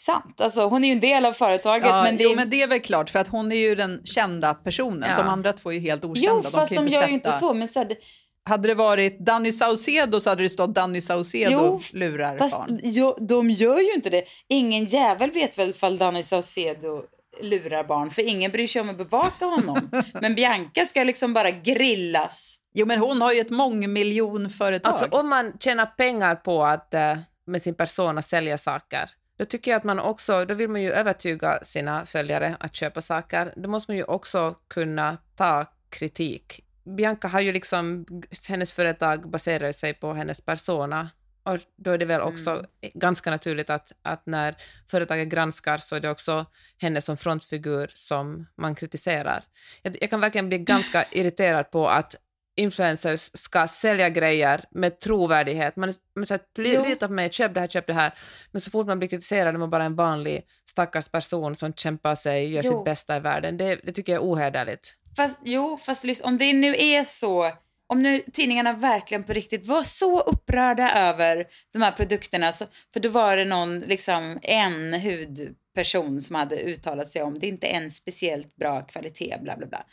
sant. 0.01 0.41
Alltså, 0.41 0.61
hon 0.67 0.83
är 0.83 0.87
ju 0.87 0.93
en 0.93 0.99
del 0.99 1.25
av 1.25 1.33
företaget, 1.33 1.87
ja 1.87 2.03
men 2.03 2.17
det 2.17 2.23
jo, 2.23 2.31
är 2.31 2.35
men 2.35 2.49
det 2.49 2.61
är 2.61 2.67
väl 2.67 2.81
klart, 2.81 3.09
för 3.09 3.19
att 3.19 3.27
hon 3.27 3.51
är 3.51 3.55
ju 3.55 3.75
den 3.75 4.01
kända 4.03 4.53
personen. 4.53 5.09
Ja. 5.09 5.17
De 5.23 5.29
andra 5.29 5.53
två 5.53 5.69
är 5.69 5.73
ju 5.73 5.79
helt 5.79 6.05
okända. 6.05 6.29
Jo, 6.43 6.43
fast 6.51 6.73
kan 6.75 6.85
de 6.85 6.89
ju 6.91 6.95
gör 6.97 7.07
ju 7.07 7.13
inte 7.13 7.31
sätta- 7.31 7.39
så. 7.39 7.53
Men 7.53 7.67
så 7.67 7.79
här, 7.79 7.85
det- 7.85 7.97
Hade 8.43 8.67
det 8.67 8.73
varit 8.75 9.19
Danny 9.25 9.51
Saucedo 9.51 10.19
så 10.19 10.29
hade 10.29 10.43
det 10.43 10.49
stått 10.49 10.73
Danny 10.75 11.01
Saucedo 11.01 11.51
Jo, 11.51 11.81
lurar 11.93 12.37
fast 12.37 12.57
barn. 12.57 12.79
jo, 12.83 13.17
de 13.19 13.49
gör 13.49 13.79
ju 13.79 13.93
inte 13.93 14.09
det. 14.09 14.23
Ingen 14.49 14.85
jävel 14.85 15.31
vet 15.31 15.57
väl 15.57 15.69
ifall 15.69 15.97
Danny 15.97 16.23
Saucedo 16.23 17.03
lurar 17.41 17.83
barn, 17.83 18.11
för 18.11 18.21
ingen 18.29 18.51
bryr 18.51 18.67
sig 18.67 18.81
om 18.81 18.89
att 18.89 18.97
bevaka 18.97 19.45
honom. 19.45 19.89
men 20.21 20.35
Bianca 20.35 20.85
ska 20.85 21.03
liksom 21.03 21.33
bara 21.33 21.51
grillas. 21.51 22.57
Jo, 22.73 22.85
men 22.85 22.99
hon 22.99 23.21
har 23.21 23.33
ju 23.33 23.39
ett 23.39 23.49
mångmiljonföretag. 23.49 24.91
Alltså 24.91 25.05
om 25.11 25.29
man 25.29 25.53
tjänar 25.59 25.85
pengar 25.85 26.35
på 26.35 26.63
att 26.65 26.93
eh, 26.93 27.17
med 27.47 27.61
sin 27.61 27.75
persona 27.75 28.21
sälja 28.21 28.57
saker, 28.57 29.09
då 29.41 29.45
tycker 29.45 29.71
jag 29.71 29.77
att 29.77 29.83
man 29.83 29.99
också, 29.99 30.45
då 30.45 30.53
vill 30.53 30.69
man 30.69 30.81
ju 30.81 30.91
övertyga 30.91 31.59
sina 31.63 32.05
följare 32.05 32.57
att 32.59 32.75
köpa 32.75 33.01
saker. 33.01 33.53
Då 33.55 33.69
måste 33.69 33.91
man 33.91 33.97
ju 33.97 34.03
också 34.03 34.55
kunna 34.67 35.17
ta 35.35 35.65
kritik. 35.89 36.65
Bianca 36.83 37.27
har 37.27 37.41
ju 37.41 37.51
liksom, 37.51 38.05
hennes 38.49 38.73
företag 38.73 39.29
baserar 39.29 39.71
sig 39.71 39.93
på 39.93 40.13
hennes 40.13 40.41
persona 40.41 41.09
och 41.43 41.57
då 41.75 41.91
är 41.91 41.97
det 41.97 42.05
väl 42.05 42.21
också 42.21 42.65
ganska 42.93 43.31
naturligt 43.31 43.69
att, 43.69 43.91
att 44.01 44.25
när 44.25 44.55
företaget 44.91 45.27
granskar 45.27 45.77
så 45.77 45.95
är 45.95 45.99
det 45.99 46.09
också 46.09 46.45
henne 46.77 47.01
som 47.01 47.17
frontfigur 47.17 47.91
som 47.93 48.47
man 48.55 48.75
kritiserar. 48.75 49.43
Jag, 49.81 49.97
jag 50.01 50.09
kan 50.09 50.19
verkligen 50.19 50.49
bli 50.49 50.57
ganska 50.57 51.05
irriterad 51.11 51.71
på 51.71 51.87
att 51.87 52.15
influencers 52.55 53.31
ska 53.33 53.67
sälja 53.67 54.09
grejer 54.09 54.65
med 54.71 54.99
trovärdighet. 54.99 55.75
Man, 55.75 55.93
man 56.15 56.25
säger 56.25 56.89
lita 56.89 57.07
på 57.07 57.13
mig, 57.13 57.31
köp 57.31 57.53
det 57.53 57.59
här, 57.59 57.67
köp 57.67 57.87
det 57.87 57.93
här. 57.93 58.13
Men 58.51 58.61
så 58.61 58.71
fort 58.71 58.87
man 58.87 58.99
blir 58.99 59.09
kritiserad 59.09 59.55
är 59.55 59.59
man 59.59 59.69
bara 59.69 59.83
en 59.83 59.95
vanlig 59.95 60.41
stackars 60.65 61.09
person 61.09 61.55
som 61.55 61.73
kämpar 61.73 62.15
sig, 62.15 62.53
gör 62.53 62.63
Jo. 62.63 62.71
sitt 62.71 62.85
bästa 62.85 63.17
i 63.17 63.19
världen. 63.19 63.57
Det, 63.57 63.75
det 63.83 63.91
tycker 63.91 64.13
jag 64.13 64.23
är 64.23 64.27
ohederligt. 64.27 64.95
Fast 65.15 65.39
jo, 65.43 65.79
fast 65.85 66.05
om 66.23 66.37
det 66.37 66.53
nu 66.53 66.75
är 66.77 67.03
så, 67.03 67.51
om 67.87 67.99
nu 67.99 68.19
tidningarna 68.33 68.73
verkligen 68.73 69.23
på 69.23 69.33
riktigt 69.33 69.65
var 69.65 69.83
så 69.83 70.19
upprörda 70.19 70.91
över 70.91 71.45
de 71.73 71.81
här 71.81 71.91
produkterna, 71.91 72.51
så, 72.51 72.65
för 72.93 72.99
då 72.99 73.09
var 73.09 73.37
det 73.37 73.45
någon, 73.45 73.79
liksom 73.79 74.39
en 74.41 74.93
hudperson 74.93 76.21
som 76.21 76.35
hade 76.35 76.55
uttalat 76.55 77.09
sig 77.09 77.21
om 77.21 77.39
det 77.39 77.45
är 77.45 77.49
inte 77.49 77.67
en 77.67 77.91
speciellt 77.91 78.55
bra 78.55 78.81
kvalitet, 78.81 79.37
bla 79.41 79.57
bla 79.57 79.67
bla. 79.67 79.85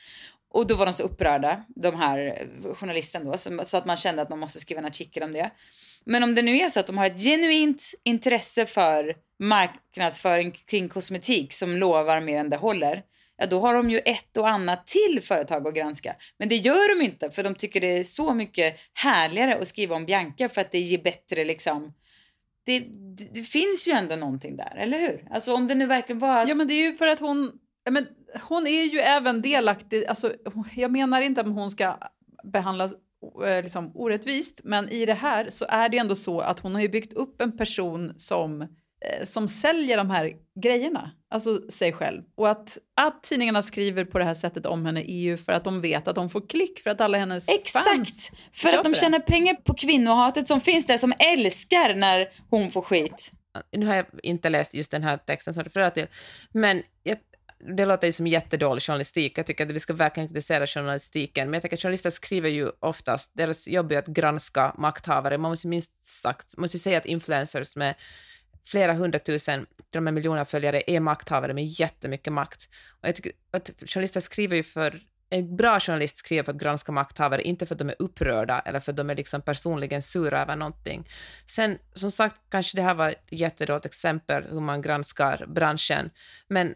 Och 0.59 0.67
då 0.67 0.75
var 0.75 0.87
de 0.87 0.93
så 0.93 1.03
upprörda, 1.03 1.65
de 1.69 1.97
här 1.97 2.47
journalisten 2.75 3.25
då, 3.25 3.37
så, 3.37 3.61
så 3.65 3.77
att 3.77 3.87
man 3.87 3.97
kände 3.97 4.23
att 4.23 4.29
man 4.29 4.39
måste 4.39 4.61
skriva 4.61 4.79
en 4.79 4.87
artikel 4.87 5.23
om 5.23 5.33
det. 5.33 5.51
Men 6.05 6.23
om 6.23 6.35
det 6.35 6.43
nu 6.43 6.57
är 6.57 6.69
så 6.69 6.81
att 6.81 6.87
de 6.87 6.99
har 6.99 7.07
ett 7.07 7.23
genuint 7.23 7.83
intresse 8.05 8.67
för 8.67 9.17
marknadsföring 9.39 10.51
kring 10.51 10.89
kosmetik 10.89 11.53
som 11.53 11.77
lovar 11.77 12.21
mer 12.21 12.41
än 12.41 12.51
det 12.51 12.57
håller, 12.57 13.03
ja 13.37 13.47
då 13.47 13.61
har 13.61 13.75
de 13.75 13.91
ju 13.91 13.99
ett 13.99 14.37
och 14.37 14.49
annat 14.49 14.87
till 14.87 15.21
företag 15.23 15.69
att 15.69 15.75
granska. 15.75 16.17
Men 16.39 16.49
det 16.49 16.57
gör 16.57 16.99
de 16.99 17.05
inte 17.05 17.31
för 17.31 17.43
de 17.43 17.55
tycker 17.55 17.81
det 17.81 17.99
är 17.99 18.05
så 18.05 18.35
mycket 18.35 18.77
härligare 18.95 19.55
att 19.55 19.69
skriva 19.69 19.97
om 19.97 20.07
Bianca 20.07 20.49
för 20.49 20.61
att 20.61 20.73
det 20.73 20.79
ger 20.79 21.03
bättre 21.03 21.45
liksom 21.45 21.93
det, 22.67 22.81
det, 23.17 23.29
det 23.35 23.43
finns 23.43 23.89
ju 23.89 23.93
ändå 23.93 24.17
någonting 24.17 24.57
där, 24.57 24.77
eller 24.77 24.99
hur? 24.99 25.25
Alltså 25.31 25.55
om 25.55 25.67
det 25.67 25.75
nu 25.75 25.87
verkligen 25.87 26.19
var 26.19 26.43
att... 26.43 26.49
Ja, 26.49 26.55
men 26.55 26.69
det 26.69 26.75
är 26.75 26.83
ju 26.83 26.95
för 26.95 27.07
att 27.07 27.21
hon... 27.21 27.53
Men 27.91 28.07
hon 28.49 28.67
är 28.67 28.85
ju 28.85 28.99
även 28.99 29.43
delaktig. 29.43 30.07
Alltså, 30.07 30.33
jag 30.75 30.91
menar 30.91 31.21
inte 31.21 31.41
att 31.41 31.47
hon 31.47 31.71
ska 31.71 31.97
behandlas 32.45 32.93
eh, 33.47 33.63
liksom, 33.63 33.93
orättvist, 33.95 34.61
men 34.65 34.89
i 34.89 35.07
det 35.07 35.15
här 35.15 35.51
så 35.51 35.67
är 35.69 35.89
det 35.89 35.99
ändå 35.99 36.15
så 36.15 36.41
att 36.41 36.61
hon 36.61 36.75
har 36.75 36.83
ju 36.83 36.89
byggt 36.89 37.13
upp 37.13 37.41
en 37.41 37.57
person 37.57 38.13
som 38.17 38.63
eh, 38.63 39.25
som 39.25 39.49
säljer 39.49 39.97
de 39.97 40.11
här 40.11 40.33
grejerna, 40.63 41.11
alltså 41.31 41.71
sig 41.71 41.93
själv. 41.93 42.23
Och 42.37 42.49
att, 42.51 42.79
att 42.97 43.23
tidningarna 43.23 43.63
skriver 43.63 44.05
på 44.05 44.19
det 44.19 44.25
här 44.25 44.35
sättet 44.35 44.67
om 44.67 44.87
henne 44.87 45.01
är 45.11 45.21
ju 45.21 45.37
för 45.37 45.53
att 45.53 45.65
de 45.65 45.81
vet 45.81 46.09
att 46.09 46.15
de 46.15 46.31
får 46.31 46.49
klick 46.49 46.79
för 46.81 46.91
att 46.91 47.01
alla 47.01 47.19
hennes 47.19 47.49
Exakt! 47.49 47.85
fans 47.97 48.33
För 48.53 48.69
att 48.69 48.83
de 48.85 48.93
det. 48.93 48.99
tjänar 48.99 49.19
pengar 49.19 49.55
på 49.55 49.75
kvinnohatet 49.75 50.49
som 50.49 50.61
finns 50.61 50.87
där, 50.87 50.97
som 50.99 51.13
älskar 51.19 51.95
när 51.95 52.29
hon 52.51 52.71
får 52.71 52.83
skit. 52.83 53.33
nu 53.77 53.87
har 53.87 53.95
jag 53.95 54.07
inte 54.23 54.49
läst 54.49 54.75
just 54.75 54.91
den 54.91 55.03
här 55.03 55.17
texten 55.17 55.55
som 55.55 55.63
du 55.63 55.69
refererar 55.69 55.91
till, 55.91 56.07
men 56.53 56.83
jag, 57.03 57.19
det 57.61 57.87
låter 57.87 58.07
ju 58.07 58.13
som 58.13 58.27
jättedålig 58.27 58.83
journalistik. 58.83 59.39
Jag 59.39 59.47
tycker 59.47 59.67
att 59.67 59.73
vi 59.73 59.81
ska 59.81 59.93
verkligen 59.93 60.29
kritisera 60.29 60.67
journalistiken, 60.67 61.47
men 61.51 61.55
jag 61.55 61.63
tänker 61.63 61.77
att 61.77 61.83
journalister 61.83 62.11
skriver 62.11 62.49
ju 62.49 62.71
oftast, 62.81 63.31
deras 63.35 63.69
jobb 63.69 63.93
är 63.93 63.99
att 63.99 64.07
granska 64.07 64.75
makthavare. 64.79 65.39
Man 65.39 65.51
måste 65.51 65.67
ju 65.67 65.71
minst 65.71 66.07
sagt, 66.07 66.57
måste 66.57 66.77
ju 66.77 66.79
säga 66.81 66.99
att 66.99 67.07
influencers 67.07 67.77
med 67.77 67.95
flera 68.65 68.93
hundratusen, 68.93 69.67
till 69.91 69.99
och 69.99 70.03
med 70.03 70.15
miljoner 70.15 70.45
följare 70.45 70.83
är 70.87 71.01
makthavare 71.01 71.55
med 71.55 71.67
jättemycket 71.67 72.33
makt. 72.33 72.69
Och 72.91 73.09
jag 73.09 73.15
tycker 73.15 73.33
att 73.51 73.71
journalister 73.87 74.21
skriver 74.21 74.57
ju 74.57 74.63
för 74.63 75.03
en 75.31 75.57
bra 75.57 75.81
journalist 75.81 76.17
skriver 76.17 76.43
för 76.43 76.53
att 76.53 76.59
granska 76.59 76.93
makthavare, 76.93 77.43
inte 77.43 77.67
för 77.67 77.75
att 77.75 77.79
de 77.79 77.89
är 77.89 77.97
upprörda 77.99 78.61
eller 78.61 78.81
för 78.81 78.93
att 78.93 78.97
de 78.97 79.11
är 79.11 79.17
liksom 79.17 79.43
personligen 79.43 80.03
sura 80.03 80.43
över 80.43 80.57
någonting. 80.57 81.09
Sen, 81.47 81.79
som 81.95 82.11
sagt, 82.11 82.37
kanske 82.49 82.77
det 82.77 82.83
här 82.83 82.95
var 82.95 83.11
ett 83.11 83.27
jättedåligt 83.31 83.87
exempel 83.87 84.45
hur 84.51 84.61
man 84.61 84.83
granskar 84.83 85.47
branschen, 85.49 86.11
men 86.49 86.75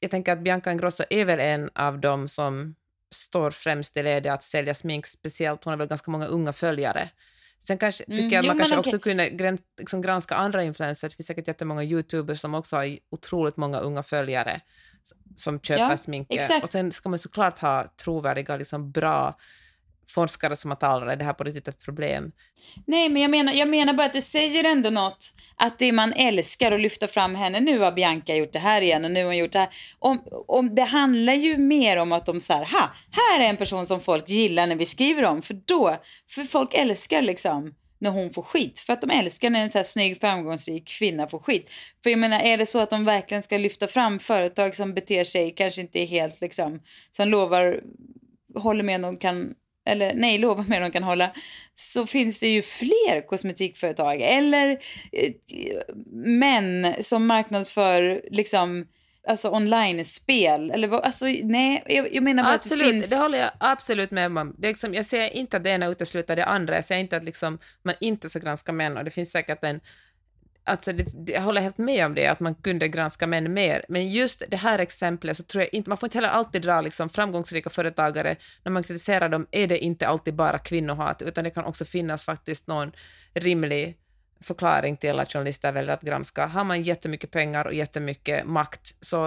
jag 0.00 0.10
tänker 0.10 0.32
att 0.32 0.40
Bianca 0.40 0.72
Ingrosso 0.72 1.04
är 1.10 1.24
väl 1.24 1.40
en 1.40 1.70
av 1.74 2.00
dem 2.00 2.28
som 2.28 2.74
står 3.14 3.50
främst 3.50 3.96
i 3.96 4.02
ledet 4.02 4.32
att 4.32 4.42
sälja 4.42 4.74
smink, 4.74 5.06
speciellt 5.06 5.64
hon 5.64 5.70
har 5.70 5.78
väl 5.78 5.88
ganska 5.88 6.10
många 6.10 6.26
unga 6.26 6.52
följare. 6.52 7.10
Sen 7.58 7.78
kanske, 7.78 8.04
Mm, 8.04 8.16
tycker 8.18 8.36
jag 8.36 8.44
jo, 8.44 8.48
man 8.48 8.56
men 8.56 8.66
kanske 8.66 8.78
okej. 8.80 8.88
också 8.96 9.02
kunde 9.02 9.28
gräns, 9.30 9.60
liksom 9.78 10.02
granska 10.02 10.34
andra 10.34 10.62
influencers. 10.62 11.12
Det 11.12 11.16
finns 11.16 11.26
säkert 11.26 11.48
jättemånga 11.48 11.82
youtubers 11.82 12.40
som 12.40 12.54
också 12.54 12.76
har 12.76 12.98
otroligt 13.10 13.56
många 13.56 13.78
unga 13.78 14.02
följare 14.02 14.60
som 15.36 15.60
köper 15.60 15.90
Ja, 15.90 15.96
sminket. 15.96 16.38
exakt. 16.38 16.64
Och 16.64 16.70
sen 16.70 16.92
ska 16.92 17.08
man 17.08 17.18
såklart 17.18 17.58
ha 17.58 17.92
trovärdiga, 18.04 18.56
liksom 18.56 18.92
bra 18.92 19.36
forskare 20.10 20.56
som 20.56 20.70
har 20.70 20.76
talat 20.76 21.08
är 21.08 21.16
det 21.16 21.24
här 21.24 21.32
på 21.32 21.44
riktigt 21.44 21.68
ett 21.68 21.84
problem. 21.84 22.32
Nej, 22.86 23.08
men 23.08 23.22
jag 23.22 23.30
menar, 23.30 23.52
jag 23.52 23.68
menar 23.68 23.92
bara 23.92 24.06
att 24.06 24.12
det 24.12 24.22
säger 24.22 24.64
ändå 24.64 24.90
något 24.90 25.34
att 25.56 25.78
det 25.78 25.92
man 25.92 26.12
älskar 26.12 26.72
och 26.72 26.78
lyfta 26.78 27.08
fram 27.08 27.34
henne. 27.34 27.60
Nu 27.60 27.78
har 27.78 27.92
Bianca 27.92 28.34
gjort 28.34 28.52
det 28.52 28.58
här 28.58 28.82
igen 28.82 29.04
och 29.04 29.10
nu 29.10 29.20
har 29.20 29.26
hon 29.26 29.36
gjort 29.36 29.52
det 29.52 29.58
här. 29.58 29.68
Om, 29.98 30.22
om, 30.46 30.74
det 30.74 30.82
handlar 30.82 31.32
ju 31.32 31.58
mer 31.58 31.96
om 31.96 32.12
att 32.12 32.26
de 32.26 32.40
så 32.40 32.52
här, 32.52 32.64
ha, 32.64 32.90
här 33.10 33.40
är 33.44 33.48
en 33.50 33.56
person 33.56 33.86
som 33.86 34.00
folk 34.00 34.28
gillar 34.28 34.66
när 34.66 34.76
vi 34.76 34.86
skriver 34.86 35.24
om. 35.24 35.42
För 35.42 35.54
då, 35.64 35.96
för 36.30 36.44
folk 36.44 36.74
älskar 36.74 37.22
liksom 37.22 37.74
när 38.00 38.10
hon 38.10 38.30
får 38.30 38.42
skit. 38.42 38.80
För 38.80 38.92
att 38.92 39.00
de 39.00 39.10
älskar 39.10 39.50
när 39.50 39.62
en 39.62 39.70
så 39.70 39.78
här 39.78 39.84
snygg, 39.84 40.20
framgångsrik 40.20 40.88
kvinna 40.88 41.26
får 41.26 41.38
skit. 41.38 41.70
För 42.02 42.10
jag 42.10 42.18
menar, 42.18 42.40
är 42.40 42.58
det 42.58 42.66
så 42.66 42.78
att 42.78 42.90
de 42.90 43.04
verkligen 43.04 43.42
ska 43.42 43.58
lyfta 43.58 43.86
fram 43.86 44.18
företag 44.18 44.76
som 44.76 44.94
beter 44.94 45.24
sig, 45.24 45.54
kanske 45.56 45.80
inte 45.80 45.98
är 45.98 46.06
helt 46.06 46.40
liksom, 46.40 46.80
som 47.10 47.28
lovar, 47.28 47.80
håller 48.54 48.84
med 48.84 49.00
de 49.00 49.16
kan 49.16 49.54
eller 49.90 50.14
nej, 50.14 50.38
lovar 50.38 50.64
med 50.68 50.82
de 50.82 50.90
kan 50.90 51.02
hålla, 51.02 51.30
så 51.74 52.06
finns 52.06 52.40
det 52.40 52.48
ju 52.48 52.62
fler 52.62 53.26
kosmetikföretag 53.26 54.20
eller 54.20 54.70
eh, 55.12 55.32
män 56.12 56.94
som 57.00 57.26
marknadsför 57.26 58.22
liksom 58.30 58.86
alltså 59.28 59.50
online-spel 59.50 60.70
eller 60.70 60.88
vad, 60.88 61.00
alltså 61.00 61.24
nej, 61.42 61.84
jag, 61.86 62.14
jag 62.14 62.22
menar 62.22 62.42
bara 62.42 62.54
att 62.54 62.62
det 62.62 62.66
Absolut, 62.66 62.90
finns... 62.90 63.10
det 63.10 63.16
håller 63.16 63.38
jag 63.38 63.50
absolut 63.60 64.10
med 64.10 64.38
om. 64.38 64.54
Det 64.58 64.66
är 64.66 64.70
liksom, 64.70 64.94
jag 64.94 65.06
säger 65.06 65.30
inte 65.36 65.56
att 65.56 65.64
det 65.64 65.70
ena 65.70 65.86
utesluter 65.86 66.36
det 66.36 66.44
andra, 66.44 66.74
jag 66.74 66.84
säger 66.84 67.00
inte 67.00 67.16
att 67.16 67.24
liksom, 67.24 67.58
man 67.82 67.94
inte 68.00 68.28
ska 68.28 68.38
granska 68.38 68.72
män 68.72 68.96
och 68.96 69.04
det 69.04 69.10
finns 69.10 69.30
säkert 69.30 69.64
en 69.64 69.80
Alltså 70.70 70.92
det, 70.92 71.06
det, 71.26 71.32
jag 71.32 71.42
håller 71.42 71.60
helt 71.60 71.78
med 71.78 72.06
om 72.06 72.14
det, 72.14 72.26
att 72.26 72.40
man 72.40 72.54
kunde 72.54 72.88
granska 72.88 73.26
män 73.26 73.52
mer, 73.52 73.84
men 73.88 74.10
just 74.10 74.42
det 74.48 74.56
här 74.56 74.78
exemplet 74.78 75.36
så 75.36 75.42
tror 75.42 75.62
jag 75.62 75.74
inte, 75.74 75.90
man 75.90 75.98
får 75.98 76.06
inte 76.06 76.18
heller 76.18 76.28
alltid 76.28 76.62
dra 76.62 76.80
liksom 76.80 77.08
framgångsrika 77.08 77.70
företagare, 77.70 78.36
när 78.64 78.72
man 78.72 78.82
kritiserar 78.82 79.28
dem 79.28 79.46
är 79.50 79.66
det 79.66 79.78
inte 79.78 80.06
alltid 80.08 80.34
bara 80.34 80.58
kvinnohat, 80.58 81.22
utan 81.22 81.44
det 81.44 81.50
kan 81.50 81.64
också 81.64 81.84
finnas 81.84 82.24
faktiskt 82.24 82.66
någon 82.66 82.92
rimlig 83.34 83.96
förklaring 84.42 84.96
till 84.96 85.20
att 85.20 85.32
journalister 85.32 85.72
väljer 85.72 85.92
att 85.92 86.02
granska. 86.02 86.46
Har 86.46 86.64
man 86.64 86.82
jättemycket 86.82 87.30
pengar 87.30 87.66
och 87.66 87.74
jättemycket 87.74 88.46
makt 88.46 88.94
så 89.00 89.26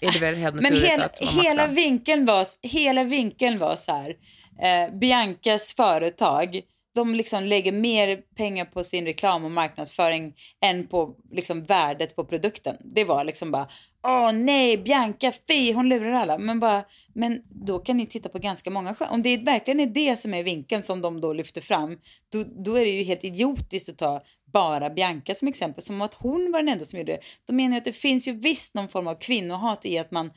är 0.00 0.12
det 0.12 0.18
väl 0.18 0.34
helt 0.34 0.54
Men 0.54 0.62
naturligt 0.62 0.90
hela, 0.90 1.04
att 1.04 1.18
hela, 1.18 1.66
vinkeln 1.66 2.24
var, 2.24 2.46
hela 2.62 3.04
vinkeln 3.04 3.58
var 3.58 3.76
så 3.76 3.92
här, 3.92 4.16
eh, 4.62 4.98
Biancas 4.98 5.72
företag, 5.72 6.60
de 6.94 7.14
liksom 7.14 7.44
lägger 7.44 7.72
mer 7.72 8.16
pengar 8.16 8.64
på 8.64 8.84
sin 8.84 9.04
reklam 9.04 9.44
och 9.44 9.50
marknadsföring 9.50 10.34
än 10.60 10.86
på 10.86 11.16
liksom 11.30 11.64
värdet 11.64 12.16
på 12.16 12.24
produkten. 12.24 12.76
Det 12.80 13.04
var 13.04 13.24
liksom 13.24 13.50
bara, 13.50 13.68
åh 14.02 14.32
nej, 14.32 14.78
Bianca, 14.78 15.32
fy, 15.48 15.72
hon 15.72 15.88
lurar 15.88 16.12
alla. 16.12 16.38
Men, 16.38 16.60
bara, 16.60 16.84
men 17.14 17.42
då 17.48 17.78
kan 17.78 17.96
ni 17.96 18.06
titta 18.06 18.28
på 18.28 18.38
ganska 18.38 18.70
många 18.70 18.94
skön. 18.94 19.08
Om 19.10 19.22
det 19.22 19.36
verkligen 19.36 19.80
är 19.80 19.86
det 19.86 20.16
som 20.16 20.34
är 20.34 20.42
vinkeln 20.42 20.82
som 20.82 21.00
de 21.00 21.20
då 21.20 21.32
lyfter 21.32 21.60
fram, 21.60 21.98
då, 22.32 22.44
då 22.64 22.74
är 22.74 22.84
det 22.84 22.90
ju 22.90 23.02
helt 23.02 23.24
idiotiskt 23.24 23.88
att 23.88 23.98
ta 23.98 24.22
bara 24.52 24.90
Bianca 24.90 25.34
som 25.34 25.48
exempel, 25.48 25.84
som 25.84 26.02
att 26.02 26.14
hon 26.14 26.52
var 26.52 26.58
den 26.58 26.68
enda 26.68 26.84
som 26.84 26.98
gjorde 26.98 27.12
det. 27.12 27.20
Då 27.46 27.54
menar 27.54 27.70
jag 27.70 27.78
att 27.78 27.84
det 27.84 27.92
finns 27.92 28.28
ju 28.28 28.32
visst 28.32 28.74
någon 28.74 28.88
form 28.88 29.06
av 29.06 29.14
kvinnohat 29.14 29.86
i 29.86 29.98
att 29.98 30.10
man 30.10 30.30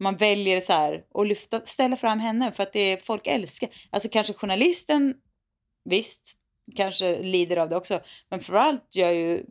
man 0.00 0.16
väljer 0.16 0.60
så 0.60 0.72
här 0.72 1.02
och 1.12 1.26
lyfta, 1.26 1.60
ställa 1.64 1.96
fram 1.96 2.20
henne 2.20 2.52
för 2.52 2.62
att 2.62 2.72
det 2.72 2.80
är, 2.80 2.96
folk 2.96 3.26
älskar. 3.26 3.68
Alltså 3.90 4.08
kanske 4.08 4.32
journalisten, 4.32 5.14
visst, 5.84 6.36
kanske 6.76 7.22
lider 7.22 7.56
av 7.56 7.68
det 7.68 7.76
också. 7.76 8.00
Men 8.28 8.40
framförallt 8.40 8.96
gör 8.96 9.10
ju 9.10 9.44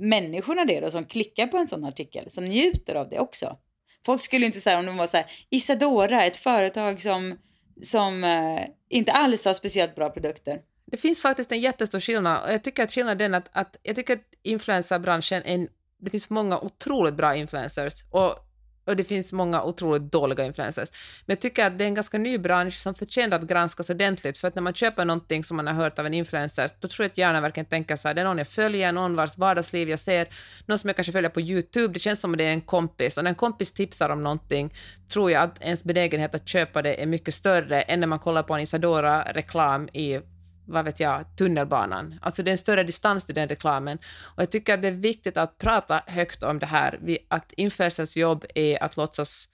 människorna 0.00 0.64
det 0.64 0.80
då 0.80 0.90
som 0.90 1.04
klickar 1.04 1.46
på 1.46 1.56
en 1.56 1.68
sån 1.68 1.84
artikel, 1.84 2.30
som 2.30 2.44
njuter 2.44 2.94
av 2.94 3.08
det 3.08 3.18
också. 3.18 3.58
Folk 4.06 4.20
skulle 4.20 4.46
inte 4.46 4.60
säga 4.60 4.78
om 4.78 4.86
de 4.86 4.96
var 4.96 5.06
så 5.06 5.16
här, 5.16 5.26
Isadora, 5.50 6.24
ett 6.24 6.36
företag 6.36 7.00
som, 7.00 7.38
som 7.82 8.24
eh, 8.24 8.66
inte 8.88 9.12
alls 9.12 9.44
har 9.44 9.54
speciellt 9.54 9.94
bra 9.94 10.10
produkter. 10.10 10.60
Det 10.86 10.96
finns 10.96 11.22
faktiskt 11.22 11.52
en 11.52 11.60
jättestor 11.60 12.00
skillnad 12.00 12.44
och 12.44 12.52
jag 12.52 12.62
tycker 12.62 12.84
att 12.84 12.92
skillnaden 12.92 13.34
är 13.34 13.38
att, 13.38 13.48
att 13.52 13.76
jag 13.82 13.96
tycker 13.96 14.14
att 14.14 14.34
influencerbranschen 14.42 15.42
är 15.42 15.54
en, 15.54 15.68
det 15.98 16.10
finns 16.10 16.30
många 16.30 16.58
otroligt 16.58 17.14
bra 17.14 17.36
influencers 17.36 18.04
och, 18.10 18.43
och 18.84 18.96
det 18.96 19.04
finns 19.04 19.32
många 19.32 19.62
otroligt 19.62 20.12
dåliga 20.12 20.44
influencers. 20.44 20.88
Men 21.26 21.34
jag 21.34 21.40
tycker 21.40 21.66
att 21.66 21.78
det 21.78 21.84
är 21.84 21.88
en 21.88 21.94
ganska 21.94 22.18
ny 22.18 22.38
bransch 22.38 22.74
som 22.74 22.94
förtjänar 22.94 23.36
att 23.36 23.46
granskas 23.46 23.90
ordentligt 23.90 24.38
för 24.38 24.48
att 24.48 24.54
när 24.54 24.62
man 24.62 24.74
köper 24.74 25.04
någonting 25.04 25.44
som 25.44 25.56
man 25.56 25.66
har 25.66 25.74
hört 25.74 25.98
av 25.98 26.06
en 26.06 26.14
influencer 26.14 26.70
då 26.80 26.88
tror 26.88 27.04
jag 27.04 27.10
att 27.10 27.18
hjärnan 27.18 27.42
verkligen 27.42 27.66
tänker 27.66 27.96
så 27.96 28.08
här, 28.08 28.14
det 28.14 28.20
är 28.20 28.24
någon 28.24 28.38
jag 28.38 28.48
följer, 28.48 28.92
någon 28.92 29.16
vars 29.16 29.38
vardagsliv 29.38 29.90
jag 29.90 29.98
ser, 29.98 30.28
någon 30.66 30.78
som 30.78 30.88
jag 30.88 30.96
kanske 30.96 31.12
följer 31.12 31.30
på 31.30 31.40
YouTube, 31.40 31.94
det 31.94 32.00
känns 32.00 32.20
som 32.20 32.32
att 32.32 32.38
det 32.38 32.44
är 32.44 32.52
en 32.52 32.60
kompis 32.60 33.18
och 33.18 33.24
när 33.24 33.30
en 33.30 33.34
kompis 33.34 33.72
tipsar 33.72 34.10
om 34.10 34.22
någonting 34.22 34.74
tror 35.08 35.30
jag 35.30 35.42
att 35.42 35.62
ens 35.62 35.84
benägenhet 35.84 36.34
att 36.34 36.48
köpa 36.48 36.82
det 36.82 37.02
är 37.02 37.06
mycket 37.06 37.34
större 37.34 37.82
än 37.82 38.00
när 38.00 38.06
man 38.06 38.18
kollar 38.18 38.42
på 38.42 38.54
en 38.54 38.60
Isadora-reklam 38.60 39.88
i 39.92 40.20
vad 40.66 40.84
vet 40.84 41.00
jag, 41.00 41.36
tunnelbanan. 41.36 42.18
Alltså 42.22 42.42
det 42.42 42.50
är 42.50 42.52
en 42.52 42.58
större 42.58 42.82
distans 42.82 43.26
till 43.26 43.34
den 43.34 43.48
reklamen. 43.48 43.98
Och 44.36 44.42
jag 44.42 44.50
tycker 44.50 44.74
att 44.74 44.82
det 44.82 44.88
är 44.88 44.92
viktigt 44.92 45.36
att 45.36 45.58
prata 45.58 46.02
högt 46.06 46.42
om 46.42 46.58
det 46.58 46.66
här, 46.66 47.18
att 47.28 47.52
influencers 47.52 48.16
jobb 48.16 48.44
är 48.54 48.82
att 48.82 48.96
låtsas 48.96 49.48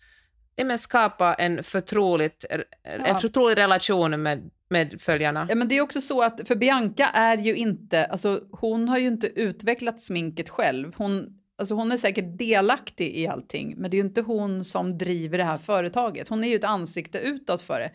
ja, 0.57 0.65
men 0.65 0.79
skapa 0.79 1.35
en, 1.35 1.63
förtroligt, 1.63 2.45
en 2.85 3.17
förtrolig 3.17 3.59
relation 3.59 4.23
med, 4.23 4.51
med 4.69 5.01
följarna. 5.01 5.47
Ja, 5.49 5.55
men 5.55 5.69
det 5.69 5.79
är 5.79 5.81
också 5.81 6.01
så 6.01 6.23
att, 6.23 6.49
för 6.49 6.55
Bianca 6.55 7.07
är 7.07 7.37
ju 7.37 7.57
inte, 7.57 8.05
alltså 8.05 8.43
hon 8.53 8.89
har 8.89 8.99
ju 8.99 9.07
inte 9.07 9.27
utvecklat 9.27 10.01
sminket 10.01 10.49
själv. 10.49 10.95
Hon, 10.97 11.41
alltså 11.59 11.75
hon 11.75 11.93
är 11.93 11.97
säkert 11.97 12.39
delaktig 12.39 13.17
i 13.17 13.27
allting, 13.27 13.75
men 13.77 13.91
det 13.91 13.95
är 13.97 13.99
ju 13.99 14.07
inte 14.07 14.21
hon 14.21 14.65
som 14.65 14.99
driver 14.99 15.39
det 15.39 15.45
här 15.45 15.59
företaget. 15.59 16.29
Hon 16.29 16.45
är 16.45 16.49
ju 16.49 16.57
ett 16.57 16.65
ansikte 16.65 17.19
utåt 17.19 17.63
för 17.63 17.81
det. 17.81 17.91